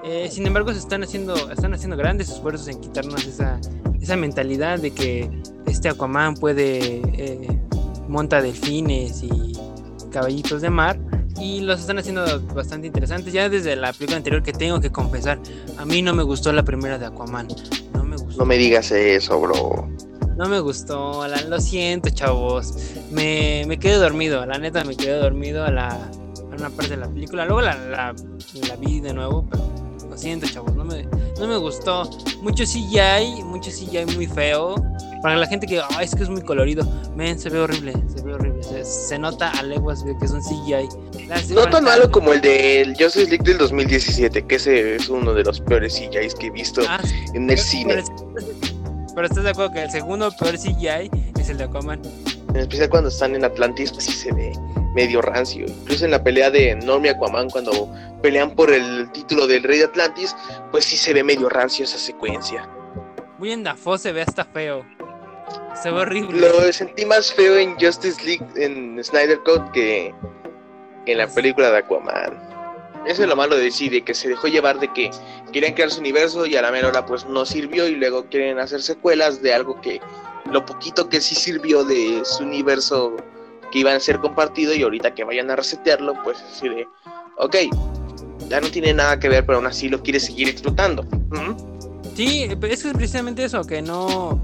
Eh, 0.04 0.30
sin 0.30 0.46
embargo, 0.46 0.72
se 0.74 0.80
están 0.80 1.04
haciendo, 1.04 1.52
están 1.52 1.74
haciendo 1.74 1.98
grandes 1.98 2.30
esfuerzos 2.30 2.68
en 2.68 2.82
quitarnos 2.82 3.26
esa, 3.26 3.60
esa 4.02 4.16
mentalidad 4.16 4.80
de 4.80 4.92
que 4.92 5.30
este 5.66 5.90
Aquaman 5.90 6.36
puede 6.36 7.02
eh, 7.18 7.60
monta 8.08 8.42
delfines 8.42 9.24
y 9.24 9.54
caballitos 10.12 10.62
de 10.62 10.70
mar 10.70 10.98
y 11.40 11.60
los 11.62 11.80
están 11.80 12.00
haciendo 12.00 12.42
bastante 12.54 12.88
interesantes. 12.88 13.34
Ya 13.34 13.50
desde 13.50 13.76
la 13.76 13.94
película 13.94 14.18
anterior 14.18 14.42
que 14.42 14.54
tengo 14.54 14.80
que 14.80 14.92
confesar, 14.92 15.40
a 15.78 15.86
mí 15.86 16.02
no 16.02 16.14
me 16.14 16.24
gustó 16.24 16.52
la 16.54 16.64
primera 16.64 16.98
de 16.98 17.06
Aquaman. 17.06 17.48
No 17.94 18.04
me 18.04 18.16
gustó. 18.18 18.40
No 18.40 18.46
me 18.46 18.58
digas 18.58 18.92
eso, 18.92 19.40
bro. 19.40 19.88
No 20.38 20.48
me 20.48 20.60
gustó, 20.60 21.28
la- 21.28 21.42
lo 21.42 21.60
siento, 21.60 22.10
chavos. 22.12 22.74
Me, 23.12 23.64
me 23.68 23.78
quedé 23.80 23.96
dormido, 23.96 24.46
la 24.46 24.58
neta 24.60 24.84
me 24.84 24.96
quedé 24.96 25.18
dormido 25.20 25.64
a, 25.64 25.72
la, 25.72 25.88
a 25.90 26.56
una 26.58 26.70
parte 26.70 26.92
de 26.92 26.98
la 26.98 27.08
película. 27.10 27.46
Luego 27.46 27.62
la, 27.62 27.76
la, 27.76 28.16
la 28.68 28.76
vi 28.76 29.00
de 29.00 29.14
nuevo, 29.14 29.48
pero 29.50 29.64
lo 30.10 30.16
siento, 30.18 30.48
chavos, 30.48 30.76
no 30.76 30.86
me, 30.86 31.08
no 31.40 31.48
me 31.48 31.58
gustó. 31.58 32.10
Mucho 32.42 32.64
CGI, 32.64 33.44
mucho 33.44 33.70
CGI 33.72 34.06
muy 34.16 34.28
feo. 34.28 34.76
Para 35.22 35.36
la 35.36 35.48
gente 35.48 35.66
que, 35.66 35.82
"Ay, 35.96 36.06
es 36.06 36.14
que 36.16 36.24
es 36.24 36.30
muy 36.30 36.42
colorido. 36.42 36.86
Men, 37.16 37.40
se 37.40 37.50
ve 37.50 37.60
horrible, 37.60 37.94
se 38.16 38.22
ve 38.24 38.34
horrible. 38.36 38.62
Se, 38.64 38.86
se 38.86 39.18
nota 39.20 39.50
a 39.52 39.64
leguas 39.64 40.04
que 40.04 40.26
es 40.26 40.32
un 40.32 40.42
CGI. 40.42 40.88
Hace 41.32 41.54
No 41.56 41.68
tan 41.70 41.84
malo 41.84 42.10
como 42.12 42.34
el 42.34 42.42
del 42.42 42.90
Justice 42.96 43.28
League 43.30 43.44
del 43.44 43.58
2017, 43.58 44.46
que 44.46 44.56
ese 44.56 44.96
es 44.98 45.10
uno 45.10 45.34
de 45.34 45.44
los 45.44 45.60
peores 45.60 45.96
CGIs 45.96 46.36
que 46.36 46.48
he 46.48 46.52
visto 46.52 46.82
Ah, 46.88 47.00
en 47.34 47.50
el 47.50 47.58
cine. 47.58 48.04
Pero, 48.36 48.48
pero 49.16 49.28
estás 49.28 49.44
de 49.44 49.50
acuerdo 49.50 49.74
que 49.74 49.84
el 49.84 49.90
segundo 49.92 50.32
peor 50.40 50.58
CGI 50.58 51.10
es 51.40 51.50
el 51.50 51.58
de 51.58 51.64
Aquaman. 51.66 52.02
En 52.50 52.56
especial 52.58 52.90
cuando 52.90 53.10
están 53.10 53.36
en 53.36 53.44
Atlantis, 53.44 53.92
pues 53.92 54.06
sí 54.06 54.12
se 54.14 54.32
ve 54.32 54.52
medio 54.98 55.22
rancio. 55.22 55.68
Incluso 55.68 56.06
en 56.06 56.12
la 56.12 56.24
pelea 56.24 56.50
de 56.50 56.76
Norm 56.76 57.06
y 57.06 57.10
Aquaman, 57.10 57.52
cuando 57.52 57.94
pelean 58.24 58.56
por 58.56 58.74
el 58.74 59.12
título 59.12 59.46
del 59.46 59.62
Rey 59.62 59.78
de 59.78 59.86
Atlantis, 59.86 60.36
pues 60.72 60.86
sí 60.86 60.98
se 60.98 61.14
ve 61.14 61.24
medio 61.24 61.50
rancio 61.50 61.86
esa 61.86 62.00
secuencia. 62.00 62.68
William 63.38 63.64
Dafoe 63.64 64.00
se 64.00 64.12
ve 64.12 64.24
hasta 64.24 64.44
feo. 64.44 64.84
Se 65.80 65.92
ve 65.92 66.00
horrible. 66.00 66.40
Lo 66.40 66.74
sentí 66.74 67.06
más 67.06 67.32
feo 67.32 67.58
en 67.58 67.76
Justice 67.76 68.20
League, 68.26 68.46
en 68.56 69.00
Snyder 69.04 69.40
Code, 69.46 69.70
que 69.72 70.16
en 71.06 71.18
la 71.20 71.28
película 71.28 71.70
de 71.70 71.78
Aquaman. 71.78 72.48
Eso 73.06 73.22
es 73.22 73.30
lo 73.30 73.36
malo 73.36 73.56
de 73.56 73.66
DC, 73.66 73.92
de 73.92 74.02
que 74.02 74.16
se 74.16 74.30
dejó 74.30 74.48
llevar 74.48 74.80
de 74.80 74.92
que 74.94 75.12
querían 75.54 75.76
crear 75.76 75.92
su 75.92 76.00
universo 76.00 76.48
y 76.48 76.56
a 76.56 76.64
la 76.64 76.72
mera 76.72 76.88
hora 76.88 77.06
pues 77.06 77.24
no 77.28 77.46
sirvió 77.46 77.88
y 77.88 77.96
luego 77.96 78.26
quieren 78.26 78.58
hacer 78.58 78.82
secuelas 78.82 79.44
de 79.44 79.54
algo 79.54 79.80
que 79.80 80.02
lo 80.52 80.66
poquito 80.66 81.08
que 81.08 81.22
sí 81.22 81.36
sirvió 81.36 81.84
de 81.84 82.22
su 82.26 82.44
universo 82.44 83.16
que 83.72 83.80
iban 83.80 83.96
a 83.96 84.00
ser 84.00 84.20
compartido 84.20 84.74
y 84.74 84.84
ahorita 84.84 85.14
que 85.14 85.24
vayan 85.24 85.50
a 85.52 85.56
resetearlo 85.56 86.14
pues 86.24 86.38
así 86.52 86.70
de, 86.70 86.88
ok, 87.38 87.56
ya 88.50 88.62
no 88.62 88.70
tiene 88.70 88.94
nada 88.94 89.20
que 89.20 89.30
ver 89.30 89.46
pero 89.46 89.58
aún 89.58 89.68
así 89.68 89.90
lo 89.90 90.02
quiere 90.02 90.20
seguir 90.20 90.48
explotando. 90.50 91.06
Sí, 92.18 92.48
pero 92.60 92.74
es 92.74 92.82
que 92.82 92.90
es 92.90 92.96
precisamente 92.96 93.44
eso, 93.44 93.64
que 93.64 93.84
no. 93.84 94.42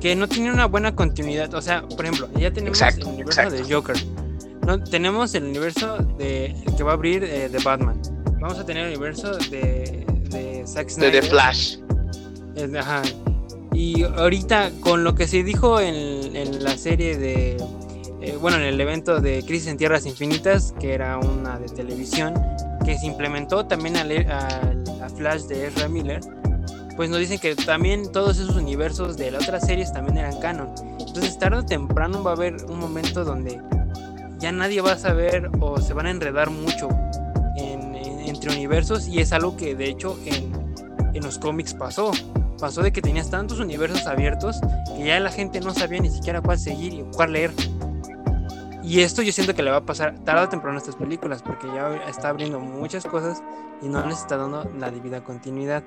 Que 0.00 0.16
no 0.16 0.26
tiene 0.28 0.52
una 0.52 0.66
buena 0.66 0.94
continuidad. 0.94 1.54
O 1.54 1.62
sea, 1.62 1.82
por 1.82 2.04
ejemplo, 2.04 2.28
ya 2.36 2.52
tenemos 2.52 2.80
Exacto, 2.80 3.02
el 3.02 3.14
universo 3.14 3.42
exacto. 3.42 3.68
de 3.68 3.74
Joker. 3.74 3.96
No, 4.66 4.82
tenemos 4.82 5.34
el 5.36 5.44
universo 5.44 5.98
de 6.18 6.46
el 6.46 6.76
que 6.76 6.82
va 6.82 6.90
a 6.90 6.94
abrir 6.94 7.22
eh, 7.22 7.48
de 7.48 7.58
Batman. 7.60 8.02
Vamos 8.40 8.58
a 8.58 8.66
tener 8.66 8.86
el 8.86 8.90
universo 8.90 9.36
de, 9.50 10.04
de 10.30 10.64
Zack 10.66 10.86
De 10.86 10.92
Snyder. 10.92 11.22
The 11.22 11.30
Flash. 11.30 11.76
Ajá. 12.76 13.02
Y 13.72 14.02
ahorita 14.02 14.72
con 14.80 15.04
lo 15.04 15.14
que 15.14 15.28
se 15.28 15.44
dijo 15.44 15.78
en, 15.78 16.34
en 16.34 16.64
la 16.64 16.76
serie 16.76 17.16
de, 17.16 17.56
eh, 18.28 18.36
bueno, 18.40 18.56
en 18.58 18.64
el 18.64 18.80
evento 18.80 19.20
de 19.20 19.42
Crisis 19.44 19.68
en 19.68 19.76
Tierras 19.76 20.06
Infinitas, 20.06 20.74
que 20.80 20.92
era 20.94 21.18
una 21.18 21.58
de 21.58 21.66
televisión, 21.68 22.34
que 22.84 22.98
se 22.98 23.06
implementó 23.06 23.66
también 23.66 23.96
al, 23.96 24.10
al- 24.12 24.84
a 25.02 25.08
Flash 25.08 25.42
de 25.42 25.66
Ezra 25.66 25.88
Miller, 25.88 26.20
pues 26.96 27.10
nos 27.10 27.20
dicen 27.20 27.38
que 27.38 27.54
también 27.54 28.10
todos 28.10 28.38
esos 28.38 28.56
universos 28.56 29.16
de 29.16 29.30
las 29.30 29.44
otras 29.44 29.66
series 29.66 29.92
también 29.92 30.18
eran 30.18 30.38
canon. 30.40 30.68
Entonces 30.98 31.38
tarde 31.38 31.58
o 31.58 31.64
temprano 31.64 32.22
va 32.22 32.32
a 32.32 32.34
haber 32.34 32.56
un 32.68 32.78
momento 32.80 33.24
donde 33.24 33.60
ya 34.38 34.52
nadie 34.52 34.80
va 34.80 34.92
a 34.92 34.98
saber 34.98 35.50
o 35.60 35.80
se 35.80 35.92
van 35.94 36.06
a 36.06 36.10
enredar 36.10 36.50
mucho 36.50 36.88
en- 37.56 37.94
en- 37.94 38.18
entre 38.20 38.50
universos 38.52 39.06
y 39.08 39.20
es 39.20 39.32
algo 39.32 39.56
que 39.56 39.74
de 39.74 39.88
hecho 39.88 40.18
en, 40.26 40.52
en 41.14 41.22
los 41.22 41.38
cómics 41.38 41.74
pasó. 41.74 42.10
Pasó 42.60 42.82
de 42.82 42.92
que 42.92 43.00
tenías 43.00 43.30
tantos 43.30 43.60
universos 43.60 44.06
abiertos 44.08 44.56
que 44.96 45.04
ya 45.06 45.20
la 45.20 45.30
gente 45.30 45.60
no 45.60 45.72
sabía 45.72 46.00
ni 46.00 46.10
siquiera 46.10 46.40
cuál 46.40 46.58
seguir 46.58 46.92
y 46.94 47.04
cuál 47.14 47.32
leer. 47.34 47.52
Y 48.88 49.02
esto 49.02 49.20
yo 49.20 49.32
siento 49.32 49.54
que 49.54 49.62
le 49.62 49.70
va 49.70 49.76
a 49.76 49.84
pasar 49.84 50.18
tarde 50.24 50.46
o 50.46 50.48
temprano 50.48 50.76
a 50.76 50.80
estas 50.80 50.96
películas 50.96 51.42
porque 51.42 51.66
ya 51.66 51.94
está 52.08 52.30
abriendo 52.30 52.58
muchas 52.58 53.04
cosas 53.04 53.42
y 53.82 53.86
no 53.86 54.02
les 54.06 54.20
está 54.20 54.38
dando 54.38 54.64
la 54.78 54.90
debida 54.90 55.22
continuidad. 55.22 55.84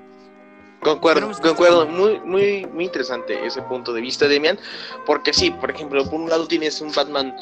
Concuerdo, 0.82 1.32
concuerdo. 1.42 1.84
Muy, 1.88 2.20
muy, 2.20 2.64
muy 2.66 2.84
interesante 2.84 3.44
ese 3.44 3.60
punto 3.62 3.92
de 3.92 4.00
vista, 4.00 4.28
Demian. 4.28 4.56
Porque 5.04 5.32
sí, 5.32 5.50
por 5.50 5.72
ejemplo, 5.72 6.04
por 6.04 6.14
un 6.14 6.30
lado 6.30 6.46
tienes 6.46 6.80
un 6.80 6.92
Batman 6.92 7.34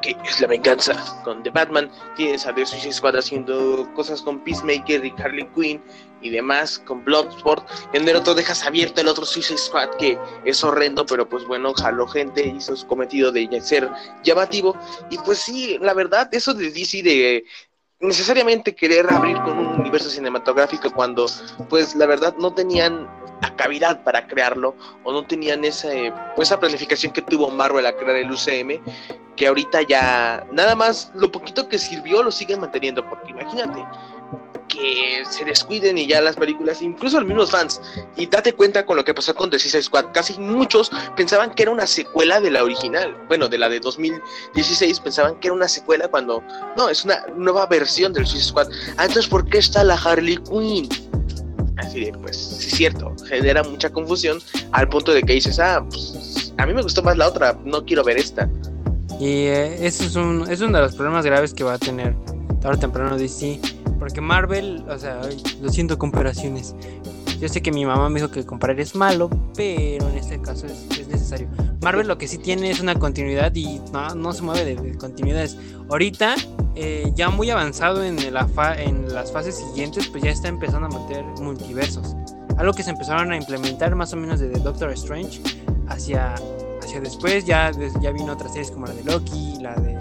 que 0.00 0.16
es 0.24 0.40
la 0.40 0.46
venganza 0.46 0.94
con 1.24 1.42
The 1.42 1.50
Batman. 1.50 1.90
Tienes 2.16 2.46
a 2.46 2.54
The 2.54 2.66
Suicide 2.66 2.92
Squad 2.92 3.16
haciendo 3.16 3.88
cosas 3.94 4.22
con 4.22 4.40
Peacemaker 4.40 5.04
y 5.04 5.14
Harley 5.18 5.48
Quinn 5.54 5.82
y 6.20 6.30
demás 6.30 6.78
con 6.78 7.04
Bloodsport. 7.04 7.68
En 7.92 8.08
el 8.08 8.16
otro 8.16 8.34
dejas 8.34 8.64
abierto 8.64 9.00
el 9.00 9.08
otro 9.08 9.24
Suicide 9.24 9.58
Squad 9.58 9.90
que 9.98 10.18
es 10.44 10.62
horrendo, 10.64 11.06
pero 11.06 11.28
pues 11.28 11.44
bueno, 11.44 11.72
jaló 11.74 12.06
gente, 12.06 12.46
hizo 12.46 12.76
su 12.76 12.86
cometido 12.86 13.32
de 13.32 13.60
ser 13.60 13.88
llamativo. 14.22 14.76
Y 15.10 15.18
pues 15.18 15.38
sí, 15.38 15.78
la 15.80 15.94
verdad, 15.94 16.28
eso 16.32 16.54
de 16.54 16.70
DC 16.70 17.02
de 17.02 17.44
necesariamente 18.00 18.74
querer 18.74 19.12
abrir 19.12 19.36
con 19.38 19.58
un 19.58 19.80
universo 19.80 20.08
cinematográfico 20.08 20.90
cuando 20.92 21.26
pues 21.68 21.96
la 21.96 22.06
verdad 22.06 22.34
no 22.38 22.54
tenían 22.54 23.08
la 23.42 23.54
cavidad 23.56 24.02
para 24.04 24.26
crearlo 24.26 24.74
o 25.04 25.12
no 25.12 25.26
tenían 25.26 25.64
esa, 25.64 25.88
pues, 26.34 26.48
esa 26.48 26.60
planificación 26.60 27.12
que 27.12 27.22
tuvo 27.22 27.50
Marvel 27.50 27.86
a 27.86 27.96
crear 27.96 28.16
el 28.16 28.30
UCM 28.30 28.80
que 29.38 29.46
ahorita 29.46 29.82
ya 29.82 30.44
nada 30.52 30.74
más 30.74 31.12
lo 31.14 31.30
poquito 31.30 31.68
que 31.68 31.78
sirvió 31.78 32.22
lo 32.22 32.32
siguen 32.32 32.60
manteniendo 32.60 33.08
porque 33.08 33.30
imagínate 33.30 33.84
que 34.66 35.22
se 35.30 35.44
descuiden 35.46 35.96
y 35.96 36.06
ya 36.06 36.20
las 36.20 36.36
películas, 36.36 36.82
incluso 36.82 37.18
los 37.18 37.26
mismos 37.26 37.50
fans, 37.50 37.80
y 38.16 38.26
date 38.26 38.52
cuenta 38.52 38.84
con 38.84 38.96
lo 38.96 39.04
que 39.04 39.14
pasó 39.14 39.34
con 39.34 39.48
The 39.48 39.58
Suicide 39.58 39.82
Squad, 39.82 40.06
casi 40.12 40.38
muchos 40.38 40.90
pensaban 41.16 41.54
que 41.54 41.62
era 41.62 41.72
una 41.72 41.86
secuela 41.86 42.38
de 42.38 42.50
la 42.50 42.62
original, 42.62 43.16
bueno, 43.28 43.48
de 43.48 43.56
la 43.56 43.70
de 43.70 43.80
2016, 43.80 45.00
pensaban 45.00 45.40
que 45.40 45.48
era 45.48 45.54
una 45.54 45.68
secuela 45.68 46.08
cuando 46.08 46.42
no, 46.76 46.90
es 46.90 47.04
una 47.04 47.24
nueva 47.34 47.64
versión 47.66 48.12
del 48.12 48.26
Suicide 48.26 48.50
Squad. 48.50 48.68
Ah, 48.98 49.06
entonces, 49.06 49.26
¿por 49.26 49.48
qué 49.48 49.58
está 49.58 49.82
la 49.84 49.94
Harley 49.94 50.36
Quinn? 50.36 50.86
Así 51.78 52.04
de, 52.04 52.12
pues, 52.12 52.36
sí 52.36 52.68
es 52.68 52.74
cierto, 52.74 53.14
genera 53.26 53.62
mucha 53.62 53.88
confusión 53.90 54.38
al 54.72 54.88
punto 54.90 55.14
de 55.14 55.22
que 55.22 55.32
dices, 55.32 55.58
ah, 55.58 55.82
pues, 55.88 56.52
a 56.58 56.66
mí 56.66 56.74
me 56.74 56.82
gustó 56.82 57.02
más 57.02 57.16
la 57.16 57.28
otra, 57.28 57.58
no 57.64 57.84
quiero 57.86 58.04
ver 58.04 58.18
esta. 58.18 58.50
Y 59.18 59.46
eh, 59.46 59.86
eso 59.86 60.04
es, 60.04 60.16
un, 60.16 60.46
es 60.48 60.60
uno 60.60 60.78
de 60.78 60.84
los 60.84 60.94
problemas 60.94 61.24
graves 61.24 61.52
que 61.54 61.64
va 61.64 61.74
a 61.74 61.78
tener 61.78 62.14
tarde 62.60 62.76
o 62.76 62.78
temprano 62.78 63.16
DC. 63.16 63.60
Porque 63.98 64.20
Marvel, 64.20 64.84
o 64.88 64.98
sea, 64.98 65.20
lo 65.60 65.70
siento, 65.70 65.98
comparaciones. 65.98 66.74
Yo 67.40 67.48
sé 67.48 67.62
que 67.62 67.70
mi 67.70 67.84
mamá 67.84 68.08
me 68.08 68.20
dijo 68.20 68.30
que 68.32 68.44
comparar 68.44 68.78
es 68.80 68.94
malo, 68.94 69.28
pero 69.56 70.08
en 70.08 70.18
este 70.18 70.40
caso 70.40 70.66
es, 70.66 70.86
es 70.98 71.08
necesario. 71.08 71.48
Marvel 71.82 72.08
lo 72.08 72.18
que 72.18 72.26
sí 72.26 72.38
tiene 72.38 72.70
es 72.70 72.80
una 72.80 72.96
continuidad 72.96 73.54
y 73.54 73.80
no, 73.92 74.14
no 74.14 74.32
se 74.32 74.42
mueve 74.42 74.64
de, 74.64 74.74
de 74.76 74.96
continuidades. 74.98 75.56
Ahorita, 75.88 76.34
eh, 76.74 77.12
ya 77.14 77.28
muy 77.30 77.50
avanzado 77.50 78.02
en, 78.04 78.32
la 78.34 78.46
fa- 78.46 78.80
en 78.80 79.12
las 79.14 79.30
fases 79.32 79.56
siguientes, 79.56 80.08
pues 80.08 80.22
ya 80.24 80.30
está 80.30 80.48
empezando 80.48 80.86
a 80.88 81.00
meter 81.00 81.24
multiversos. 81.40 82.14
Algo 82.56 82.72
que 82.72 82.82
se 82.82 82.90
empezaron 82.90 83.30
a 83.30 83.36
implementar 83.36 83.94
más 83.94 84.12
o 84.12 84.16
menos 84.16 84.40
desde 84.40 84.60
Doctor 84.60 84.90
Strange 84.92 85.40
hacia, 85.88 86.34
después. 87.00 87.44
Ya, 87.44 87.70
ya 88.00 88.10
vino 88.10 88.32
otras 88.32 88.52
series 88.52 88.70
como 88.70 88.86
la 88.86 88.94
de 88.94 89.04
Loki, 89.04 89.58
la 89.60 89.74
de 89.76 89.98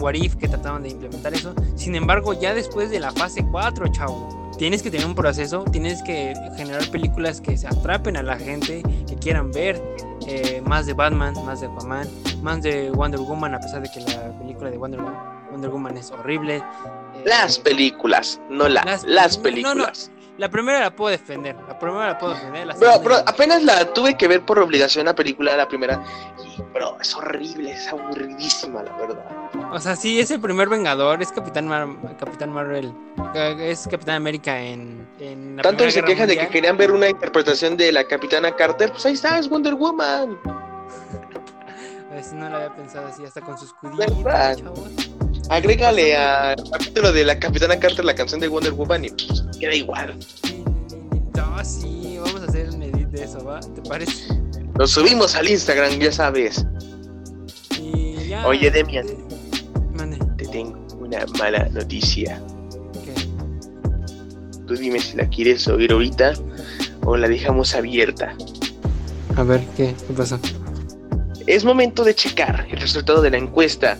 What 0.00 0.14
If 0.14 0.36
que 0.36 0.48
trataban 0.48 0.82
de 0.82 0.90
implementar 0.90 1.34
eso. 1.34 1.54
Sin 1.76 1.94
embargo, 1.94 2.32
ya 2.32 2.54
después 2.54 2.90
de 2.90 3.00
la 3.00 3.10
fase 3.12 3.44
4, 3.50 3.88
chavo, 3.88 4.50
tienes 4.56 4.82
que 4.82 4.90
tener 4.90 5.06
un 5.06 5.14
proceso, 5.14 5.64
tienes 5.64 6.02
que 6.02 6.34
generar 6.56 6.88
películas 6.90 7.40
que 7.40 7.56
se 7.58 7.66
atrapen 7.66 8.16
a 8.16 8.22
la 8.22 8.38
gente, 8.38 8.82
que 9.06 9.16
quieran 9.16 9.52
ver 9.52 9.82
eh, 10.26 10.62
más 10.64 10.86
de 10.86 10.94
Batman, 10.94 11.34
más 11.44 11.60
de 11.60 11.66
Aquaman, 11.66 12.08
más 12.42 12.62
de 12.62 12.90
Wonder 12.90 13.20
Woman, 13.20 13.54
a 13.54 13.60
pesar 13.60 13.82
de 13.82 13.90
que 13.90 14.00
la 14.00 14.32
película 14.38 14.70
de 14.70 14.78
Wonder, 14.78 15.00
Wo- 15.00 15.12
Wonder 15.50 15.70
Woman 15.70 15.96
es 15.98 16.10
horrible. 16.10 16.56
Eh, 16.56 16.62
Las 17.26 17.58
películas, 17.58 18.40
no 18.48 18.68
la, 18.68 18.82
Las- 18.84 19.04
las, 19.04 19.38
no, 19.62 19.74
no. 19.74 19.84
La 20.40 20.48
primera 20.48 20.80
la 20.80 20.90
puedo 20.96 21.10
defender, 21.10 21.54
la 21.68 21.78
primera 21.78 22.06
la 22.06 22.18
puedo 22.18 22.32
defender. 22.32 22.66
La 22.66 22.74
Bro, 22.74 22.98
bro, 23.00 23.16
apenas 23.26 23.62
la 23.62 23.84
tuve 23.92 24.16
que 24.16 24.26
ver 24.26 24.40
por 24.40 24.58
obligación 24.58 25.04
la 25.04 25.14
película, 25.14 25.54
la 25.54 25.68
primera, 25.68 26.02
y 26.42 26.62
bro, 26.72 26.96
es 26.98 27.14
horrible, 27.14 27.72
es 27.72 27.86
aburridísima, 27.88 28.82
la 28.82 28.96
verdad. 28.96 29.26
O 29.70 29.78
sea, 29.78 29.94
sí, 29.96 30.18
es 30.18 30.30
el 30.30 30.40
primer 30.40 30.70
Vengador, 30.70 31.20
es 31.20 31.30
Capitán, 31.30 31.68
Mar- 31.68 31.88
Capitán 32.18 32.52
Marvel, 32.54 32.90
eh, 33.34 33.54
es 33.70 33.86
Capitán 33.86 34.14
América 34.16 34.58
en, 34.58 35.06
en 35.18 35.56
la 35.56 35.62
Tanto 35.62 35.90
se 35.90 36.02
quejan 36.02 36.26
de 36.26 36.38
que 36.38 36.48
querían 36.48 36.78
ver 36.78 36.90
una 36.90 37.10
interpretación 37.10 37.76
de 37.76 37.92
la 37.92 38.04
Capitana 38.04 38.56
Carter, 38.56 38.92
pues 38.92 39.04
ahí 39.04 39.12
está, 39.12 39.38
es 39.38 39.46
Wonder 39.46 39.74
Woman. 39.74 40.38
A 42.10 42.14
ver 42.14 42.24
si 42.24 42.34
no 42.34 42.48
lo 42.48 42.56
había 42.56 42.74
pensado 42.74 43.08
así, 43.08 43.26
hasta 43.26 43.42
con 43.42 43.58
sus 43.58 43.68
escudito. 43.68 44.74
Agrégale 45.50 46.16
al 46.16 46.62
capítulo 46.70 47.12
de 47.12 47.24
la 47.24 47.36
Capitana 47.36 47.76
Carter 47.76 48.04
la 48.04 48.14
canción 48.14 48.40
de 48.40 48.46
Wonder 48.46 48.72
Woman 48.72 49.04
y 49.04 49.10
pues, 49.10 49.44
queda 49.58 49.74
igual. 49.74 50.16
No, 51.34 51.64
sí, 51.64 52.18
vamos 52.24 52.42
a 52.42 52.44
hacer 52.44 52.70
un 52.70 52.80
edit 52.84 53.08
de 53.08 53.24
eso, 53.24 53.44
¿va? 53.44 53.58
¿Te 53.58 53.82
parece? 53.82 54.32
Lo 54.78 54.86
subimos 54.86 55.34
al 55.34 55.48
Instagram, 55.48 55.98
ya 55.98 56.12
sabes. 56.12 56.64
Y 57.82 58.28
ya. 58.28 58.46
Oye, 58.46 58.70
Demian. 58.70 59.08
Mande, 59.98 60.18
Te 60.38 60.46
tengo 60.46 60.86
una 61.00 61.26
mala 61.36 61.68
noticia. 61.70 62.40
¿qué? 63.04 63.12
Tú 64.68 64.76
dime 64.76 65.00
si 65.00 65.16
la 65.16 65.28
quieres 65.28 65.66
oír 65.66 65.90
ahorita 65.90 66.34
o 67.04 67.16
la 67.16 67.26
dejamos 67.26 67.74
abierta. 67.74 68.36
A 69.34 69.42
ver, 69.42 69.62
¿qué? 69.76 69.96
¿Qué 70.06 70.12
pasó? 70.16 70.38
Es 71.48 71.64
momento 71.64 72.04
de 72.04 72.14
checar 72.14 72.68
el 72.70 72.80
resultado 72.80 73.20
de 73.20 73.30
la 73.30 73.38
encuesta 73.38 73.98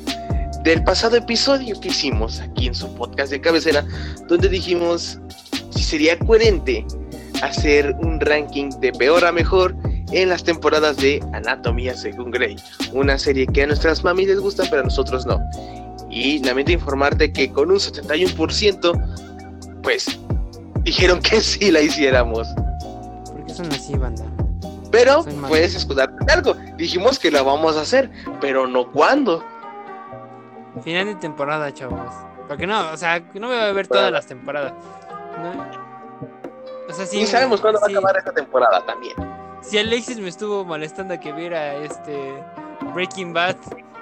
del 0.62 0.84
pasado 0.84 1.16
episodio 1.16 1.78
que 1.80 1.88
hicimos 1.88 2.40
aquí 2.40 2.66
en 2.66 2.74
su 2.74 2.92
podcast 2.94 3.30
de 3.30 3.40
cabecera, 3.40 3.84
donde 4.28 4.48
dijimos 4.48 5.18
si 5.70 5.82
sería 5.82 6.18
coherente 6.18 6.84
hacer 7.42 7.94
un 8.00 8.20
ranking 8.20 8.70
de 8.80 8.92
peor 8.92 9.24
a 9.24 9.32
mejor 9.32 9.74
en 10.12 10.28
las 10.28 10.44
temporadas 10.44 10.96
de 10.96 11.24
Anatomía 11.32 11.96
según 11.96 12.30
Grey, 12.30 12.56
una 12.92 13.18
serie 13.18 13.46
que 13.46 13.62
a 13.62 13.66
nuestras 13.66 14.04
mamis 14.04 14.28
les 14.28 14.40
gusta, 14.40 14.64
pero 14.68 14.82
a 14.82 14.84
nosotros 14.84 15.26
no. 15.26 15.40
Y 16.10 16.40
lamento 16.40 16.72
informarte 16.72 17.32
que 17.32 17.50
con 17.50 17.70
un 17.70 17.78
71%, 17.78 19.80
pues 19.82 20.18
dijeron 20.82 21.20
que 21.20 21.40
sí 21.40 21.70
la 21.70 21.80
hiciéramos. 21.80 22.48
¿Por 23.26 23.46
qué 23.46 23.54
son 23.54 23.72
así, 23.72 23.94
banda? 23.94 24.24
Pero 24.90 25.24
puedes 25.48 25.76
escudarte 25.76 26.32
algo. 26.32 26.56
Dijimos 26.76 27.18
que 27.18 27.30
la 27.30 27.42
vamos 27.42 27.76
a 27.76 27.82
hacer, 27.82 28.10
pero 28.40 28.66
no 28.66 28.90
cuándo. 28.90 29.44
Final 30.82 31.06
de 31.06 31.14
temporada, 31.16 31.72
chavos. 31.72 32.12
Porque 32.48 32.66
no, 32.66 32.90
o 32.90 32.96
sea, 32.96 33.20
no 33.34 33.48
voy 33.48 33.56
a 33.56 33.72
ver 33.72 33.86
todas 33.86 34.10
las 34.10 34.26
temporadas. 34.26 34.72
No. 35.42 35.80
O 36.88 36.92
sea, 36.92 37.06
sí. 37.06 37.18
Ni 37.18 37.26
sabemos 37.26 37.60
cuándo 37.60 37.80
va 37.80 37.86
a 37.86 37.90
acabar 37.90 38.16
esta 38.16 38.32
temporada 38.32 38.84
también. 38.84 39.14
Si 39.62 39.78
Alexis 39.78 40.18
me 40.18 40.28
estuvo 40.28 40.64
molestando 40.64 41.14
a 41.14 41.20
que 41.20 41.32
viera 41.32 41.76
este 41.76 42.42
Breaking 42.94 43.32
Bad 43.32 43.56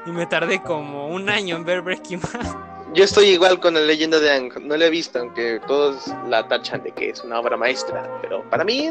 y 0.06 0.10
me 0.10 0.26
tardé 0.26 0.62
como 0.62 1.08
un 1.08 1.28
año 1.28 1.56
en 1.56 1.64
ver 1.64 1.82
Breaking 1.82 2.20
Bad. 2.20 2.56
Yo 2.94 3.04
estoy 3.04 3.26
igual 3.26 3.60
con 3.60 3.74
la 3.74 3.80
leyenda 3.80 4.18
de 4.18 4.30
Ang. 4.30 4.52
No 4.62 4.76
la 4.76 4.86
he 4.86 4.90
visto, 4.90 5.18
aunque 5.18 5.60
todos 5.66 6.06
la 6.26 6.48
tachan 6.48 6.82
de 6.82 6.92
que 6.92 7.10
es 7.10 7.22
una 7.22 7.38
obra 7.38 7.56
maestra. 7.56 8.08
Pero 8.22 8.48
para 8.48 8.64
mí, 8.64 8.88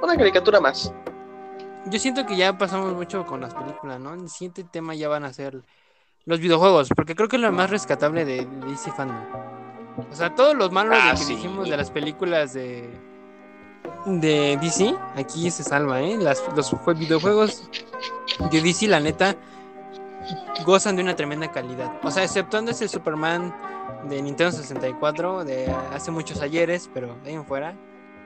una 0.00 0.16
caricatura 0.16 0.60
más. 0.60 0.92
Yo 1.86 1.98
siento 1.98 2.24
que 2.24 2.36
ya 2.36 2.56
pasamos 2.56 2.92
mucho 2.92 3.26
con 3.26 3.40
las 3.40 3.52
películas, 3.52 3.98
¿no? 3.98 4.14
El 4.14 4.28
siguiente 4.28 4.62
tema 4.62 4.94
ya 4.94 5.08
van 5.08 5.24
a 5.24 5.32
ser 5.32 5.62
los 6.26 6.40
videojuegos, 6.40 6.88
porque 6.94 7.14
creo 7.14 7.28
que 7.28 7.36
es 7.36 7.42
lo 7.42 7.52
más 7.52 7.70
rescatable 7.70 8.24
de 8.24 8.46
DC 8.66 8.92
Fandom. 8.92 9.16
O 10.10 10.14
sea, 10.14 10.34
todos 10.34 10.54
los 10.56 10.72
malos 10.72 10.96
Ah, 11.00 11.12
de 11.12 11.18
que 11.18 11.24
sí. 11.24 11.34
dijimos 11.36 11.68
de 11.68 11.76
las 11.76 11.90
películas 11.90 12.52
de 12.54 12.88
de 14.06 14.58
DC, 14.60 14.94
aquí 15.16 15.50
se 15.50 15.62
salva, 15.62 16.00
¿eh? 16.00 16.16
Las, 16.18 16.42
los 16.56 16.72
jue- 16.72 16.96
videojuegos 16.98 17.68
de 18.50 18.60
DC, 18.60 18.86
la 18.88 19.00
neta, 19.00 19.34
gozan 20.64 20.96
de 20.96 21.02
una 21.02 21.16
tremenda 21.16 21.50
calidad. 21.52 21.92
O 22.02 22.10
sea, 22.10 22.22
exceptuando 22.24 22.70
ese 22.70 22.88
Superman 22.88 23.54
de 24.08 24.20
Nintendo 24.22 24.52
64 24.52 25.44
de 25.44 25.70
hace 25.94 26.10
muchos 26.10 26.40
ayeres, 26.40 26.90
pero 26.92 27.14
de 27.24 27.30
ahí 27.30 27.34
en 27.36 27.44
fuera. 27.46 27.74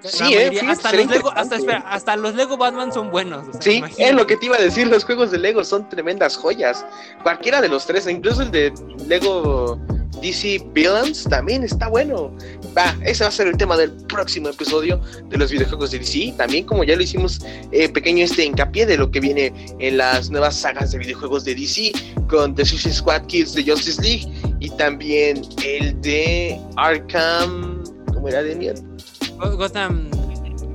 Sí, 0.05 0.35
eh, 0.35 0.61
hasta, 0.69 0.93
los 0.93 1.07
Lego, 1.07 1.29
hasta, 1.31 1.43
interesante. 1.43 1.57
espera, 1.57 1.79
hasta 1.89 2.17
los 2.17 2.35
Lego 2.35 2.57
Batman 2.57 2.93
son 2.93 3.11
buenos. 3.11 3.49
o 3.49 3.53
sea, 3.53 3.61
Sí, 3.63 3.83
es 3.99 4.15
lo 4.15 4.27
que 4.27 4.37
te 4.37 4.47
iba 4.47 4.57
a 4.57 4.61
decir, 4.61 4.87
los 4.87 5.05
juegos 5.05 5.31
de 5.31 5.39
Lego 5.39 5.65
son 5.65 5.89
tremendas 5.89 6.37
joyas. 6.37 6.85
Cualquiera 7.23 7.61
de 7.61 7.69
los 7.69 7.87
tres, 7.87 8.07
incluso 8.07 8.43
el 8.43 8.51
de 8.51 8.73
Lego 9.07 9.79
DC 10.23 10.65
Villains 10.73 11.25
también 11.25 11.63
está 11.65 11.89
bueno. 11.89 12.33
Va, 12.77 12.97
ese 13.05 13.25
va 13.25 13.29
a 13.29 13.33
ser 13.33 13.47
el 13.49 13.57
tema 13.57 13.77
del 13.77 13.91
próximo 14.07 14.49
episodio 14.49 15.01
de 15.29 15.37
los 15.37 15.51
videojuegos 15.51 15.91
de 15.91 15.99
DC. 15.99 16.35
También 16.37 16.65
como 16.65 16.85
ya 16.85 16.97
lo 16.97 17.03
hicimos 17.03 17.41
eh, 17.73 17.89
pequeño 17.89 18.25
este 18.25 18.45
hincapié 18.45 18.87
de 18.87 18.97
lo 18.97 19.11
que 19.11 19.21
viene 19.21 19.53
en 19.79 19.97
las 19.99 20.31
nuevas 20.31 20.57
sagas 20.57 20.93
de 20.93 20.99
videojuegos 20.99 21.45
de 21.45 21.55
DC 21.55 21.93
con 22.29 22.55
The 22.55 22.65
Suicide 22.65 22.95
Squad 22.95 23.27
Kids 23.27 23.55
de 23.55 23.65
Justice 23.71 24.01
League 24.03 24.27
y 24.61 24.71
también 24.71 25.43
el 25.65 26.01
de 26.01 26.59
Arkham... 26.77 27.83
¿Cómo 28.13 28.29
era 28.29 28.43
Demian? 28.43 28.75
Go- 28.77 28.98
Gotham. 29.39 30.11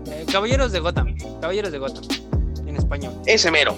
eh, 0.07 0.25
Caballeros 0.31 0.71
de 0.71 0.79
Gotham. 0.79 1.15
Caballeros 1.41 1.71
de 1.71 1.77
Gotham. 1.79 2.03
En 2.65 2.75
español. 2.77 3.13
ese 3.25 3.51
mero. 3.51 3.75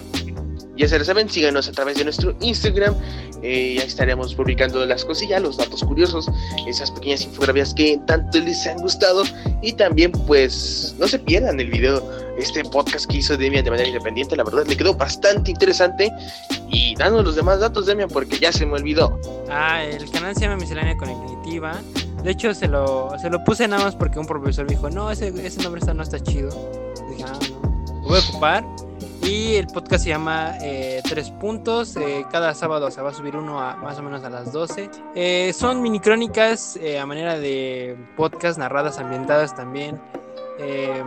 Ya 0.78 0.90
se 0.90 1.00
lo 1.00 1.06
saben, 1.06 1.30
síganos 1.30 1.70
a 1.70 1.72
través 1.72 1.98
de 1.98 2.04
nuestro 2.04 2.36
Instagram. 2.42 2.94
eh, 3.42 3.76
ya 3.78 3.84
estaremos 3.84 4.34
publicando 4.34 4.84
las 4.86 5.06
cosillas, 5.06 5.42
los 5.42 5.56
datos 5.58 5.84
curiosos, 5.84 6.28
esas 6.68 6.90
pequeñas 6.92 7.24
infografías 7.24 7.74
que 7.76 8.00
tanto 8.08 8.40
les 8.40 8.66
han 8.68 8.78
gustado. 8.80 9.24
Y 9.62 9.74
también, 9.74 10.12
pues, 10.12 10.96
no 11.00 11.08
se 11.08 11.20
pierdan 11.20 11.60
el 11.60 11.70
video, 11.70 12.04
este 12.38 12.64
podcast 12.64 13.06
que 13.10 13.18
hizo 13.18 13.38
Demian 13.38 13.64
de 13.64 13.72
manera 13.72 13.88
independiente. 13.88 14.36
La 14.36 14.44
verdad, 14.44 14.66
le 14.68 14.76
quedó 14.76 14.96
bastante 14.96 15.52
interesante. 15.52 16.12
Y 16.70 16.96
danos 16.96 17.24
los 17.24 17.36
demás 17.36 17.60
datos, 17.62 17.86
Demian, 17.86 18.10
porque 18.10 18.38
ya 18.40 18.52
se 18.52 18.66
me 18.66 18.74
olvidó. 18.74 19.18
Ah, 19.50 19.84
el 19.84 20.10
canal 20.12 20.34
se 20.36 20.42
llama 20.42 20.58
Miscelánea 20.58 20.98
Cognitiva. 20.98 21.80
De 22.26 22.32
hecho, 22.32 22.56
se 22.56 22.68
lo, 22.68 23.12
se 23.20 23.30
lo 23.30 23.44
puse 23.44 23.68
nada 23.68 23.84
más 23.84 23.96
porque 23.96 24.18
un 24.18 24.26
profesor 24.26 24.66
me 24.66 24.72
dijo, 24.72 24.90
no, 24.90 25.12
ese, 25.12 25.28
ese 25.46 25.62
nombre 25.62 25.80
está, 25.80 25.94
no 25.94 26.02
está 26.02 26.20
chido. 26.20 26.50
Dije, 27.08 27.24
ah, 27.24 27.38
no. 27.52 28.02
Lo 28.02 28.08
voy 28.08 28.18
a 28.18 28.30
ocupar. 28.30 28.66
Y 29.22 29.54
el 29.58 29.68
podcast 29.68 30.06
se 30.06 30.10
llama 30.10 30.54
eh, 30.60 31.04
Tres 31.08 31.30
Puntos. 31.30 31.96
eh, 31.98 32.26
cada 32.32 32.56
sábado 32.56 32.90
se 32.90 33.00
va 33.00 33.12
a 33.12 33.14
subir 33.14 33.36
uno 33.36 33.62
a, 33.62 33.76
más 33.76 34.00
o 34.00 34.02
menos 34.02 34.24
a 34.24 34.32
las 34.32 34.52
12. 34.52 34.90
Eh, 35.14 35.54
son 35.54 35.84
mini 35.84 36.00
crónicas 36.00 36.78
eh, 36.78 36.98
a 36.98 37.06
manera 37.06 37.38
de 37.38 37.96
podcast 38.18 38.58
narradas, 38.58 38.98
ambientadas 38.98 39.56
también. 39.56 40.02
Eh, 40.58 41.04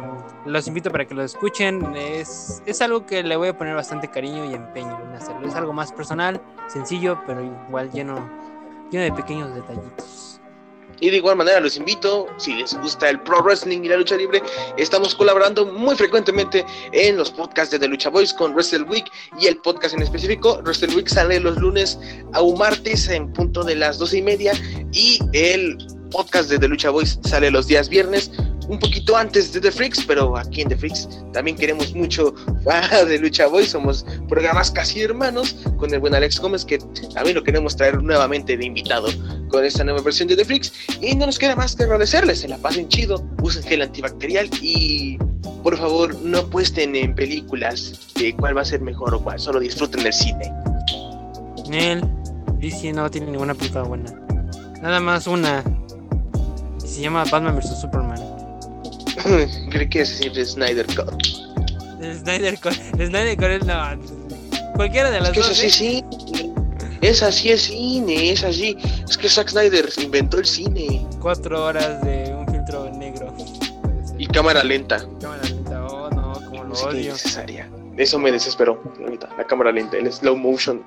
los 0.47 0.69
invito 0.69 0.93
para 0.93 1.05
que 1.05 1.17
lo 1.17 1.25
escuchen. 1.25 1.97
Es, 1.97 2.63
es 2.65 2.81
algo 2.81 3.07
que 3.07 3.25
le 3.25 3.37
voy 3.37 3.49
a 3.49 3.59
poner 3.59 3.75
bastante 3.75 4.07
cariño 4.07 4.45
y 4.45 4.55
empeño 4.55 4.97
en 5.05 5.17
hacerlo. 5.17 5.49
Es 5.49 5.57
algo 5.57 5.73
más 5.73 5.91
personal, 5.93 6.41
sencillo, 6.69 7.19
pero 7.27 7.43
igual 7.43 7.91
lleno, 7.91 8.21
lleno 8.93 9.03
de 9.03 9.13
pequeños 9.13 9.53
detallitos. 9.53 10.28
Y 11.01 11.11
de 11.11 11.17
igual 11.19 11.37
manera 11.37 11.61
los 11.61 11.77
invito, 11.77 12.27
si 12.39 12.55
les 12.55 12.75
gusta 12.75 13.09
el 13.11 13.21
pro 13.21 13.43
wrestling 13.43 13.83
y 13.83 13.89
la 13.89 13.97
lucha 13.97 14.17
libre, 14.17 14.43
estamos 14.77 15.15
colaborando 15.15 15.67
muy 15.67 15.95
frecuentemente 15.97 16.65
en 16.93 17.17
los 17.17 17.31
podcasts 17.31 17.71
de 17.71 17.79
The 17.79 17.89
Lucha 17.89 18.11
Boys 18.11 18.33
con 18.33 18.53
Wrestle 18.53 18.83
Week 18.85 19.11
y 19.41 19.47
el 19.47 19.57
podcast 19.59 19.95
en 19.95 20.03
específico. 20.03 20.61
Wrestle 20.65 20.95
Week 20.95 21.09
sale 21.09 21.41
los 21.41 21.57
lunes 21.59 21.99
a 22.33 22.43
un 22.43 22.59
martes 22.59 23.09
en 23.09 23.33
punto 23.33 23.63
de 23.63 23.77
las 23.77 23.99
doce 23.99 24.19
y 24.19 24.23
media 24.23 24.53
y 24.93 25.19
el 25.33 25.79
podcast 26.11 26.51
de 26.51 26.59
The 26.59 26.69
Lucha 26.69 26.91
Boys 26.91 27.19
sale 27.25 27.51
los 27.51 27.67
días 27.67 27.89
viernes, 27.89 28.31
un 28.69 28.79
poquito 28.79 29.17
antes 29.17 29.53
de 29.53 29.61
The 29.61 29.73
Freaks, 29.73 30.05
pero 30.05 30.37
aquí 30.37 30.61
en 30.61 30.69
The 30.69 30.77
Freaks 30.77 31.09
también 31.33 31.57
queremos 31.57 31.95
mucho 31.95 32.35
The 33.07 33.19
Lucha 33.19 33.47
Boys, 33.47 33.71
somos 33.71 34.05
programas 34.29 34.71
casi 34.71 35.03
hermanos 35.03 35.57
con 35.77 35.93
el 35.93 36.01
buen 36.01 36.15
Alex 36.15 36.39
Gómez 36.39 36.65
que 36.65 36.79
también 37.15 37.37
lo 37.37 37.43
queremos 37.43 37.77
traer 37.77 38.03
nuevamente 38.03 38.57
de 38.57 38.65
invitado 38.65 39.09
con 39.49 39.65
esta 39.65 39.85
nueva 39.85 40.03
versión 40.03 40.29
de 40.29 40.37
The 40.37 40.45
Freaks. 40.45 40.73
Y 41.01 41.15
no 41.15 41.27
nos 41.27 41.39
queda 41.39 41.57
más 41.57 41.75
que 41.75 41.85
agradecerles, 41.85 42.41
se 42.41 42.49
la 42.49 42.59
pasen 42.59 42.89
chido, 42.89 43.25
usen 43.43 43.63
gel 43.63 43.83
antibacterial 43.83 44.51
y 44.61 45.19
por 45.63 45.77
favor 45.77 46.15
no 46.23 46.39
apuesten 46.39 46.95
en 46.95 47.15
películas 47.15 48.09
de 48.17 48.35
cuál 48.37 48.57
va 48.57 48.63
a 48.63 48.65
ser 48.65 48.81
mejor 48.81 49.15
o 49.15 49.23
cuál, 49.23 49.39
solo 49.39 49.61
disfruten 49.61 50.03
del 50.03 50.13
cine. 50.13 50.53
Nel, 51.69 52.03
DC 52.59 52.93
no 52.93 53.11
tiene 53.11 53.31
ninguna 53.31 53.55
película 53.55 53.85
buena. 53.85 54.13
Nada 54.83 55.01
más 55.01 55.27
una. 55.27 55.65
Se 56.79 57.01
llama 57.03 57.25
Batman 57.31 57.57
vs 57.57 57.81
Superman. 57.81 58.28
Creo 59.71 59.89
que 59.91 60.01
es 60.03 60.19
Snyder 60.53 60.87
Cut. 60.87 61.23
Snyder 62.23 62.59
Cut. 62.61 62.73
Snyder 62.73 63.37
Cut 63.37 63.45
es 63.47 63.65
no. 63.65 63.75
Cualquiera 64.75 65.11
de 65.11 65.17
Es 65.19 65.23
las 65.25 65.33
que 65.33 65.41
es 65.41 65.47
dos. 65.49 65.59
así, 65.59 65.67
¿eh? 65.67 65.71
sí. 65.71 66.05
Es 67.01 67.23
así, 67.23 67.51
es 67.51 67.63
cine, 67.63 68.33
es 68.33 68.43
así. 68.45 68.77
Es 69.09 69.17
que 69.17 69.29
Zack 69.29 69.49
Snyder 69.51 69.89
inventó 70.03 70.39
el 70.39 70.47
cine. 70.47 71.07
Cuatro 71.21 71.65
horas 71.65 72.03
de 72.05 72.35
un 72.35 72.47
filtro 72.49 72.91
negro. 72.91 73.33
Y 74.19 74.27
cámara 74.27 74.65
lenta. 74.65 74.99
Cámara 75.21 75.43
lenta. 75.45 75.87
Oh 75.87 76.11
no, 76.11 76.33
como 76.35 76.63
lo 76.65 76.69
Música 76.71 76.89
odio. 76.91 77.01
innecesaria. 77.01 77.69
Eso 77.97 78.19
me 78.19 78.31
desesperó, 78.31 78.81
ahorita, 79.01 79.29
la 79.37 79.45
cámara 79.45 79.73
lenta, 79.73 79.97
el 79.97 80.13
slow 80.13 80.37
motion. 80.37 80.83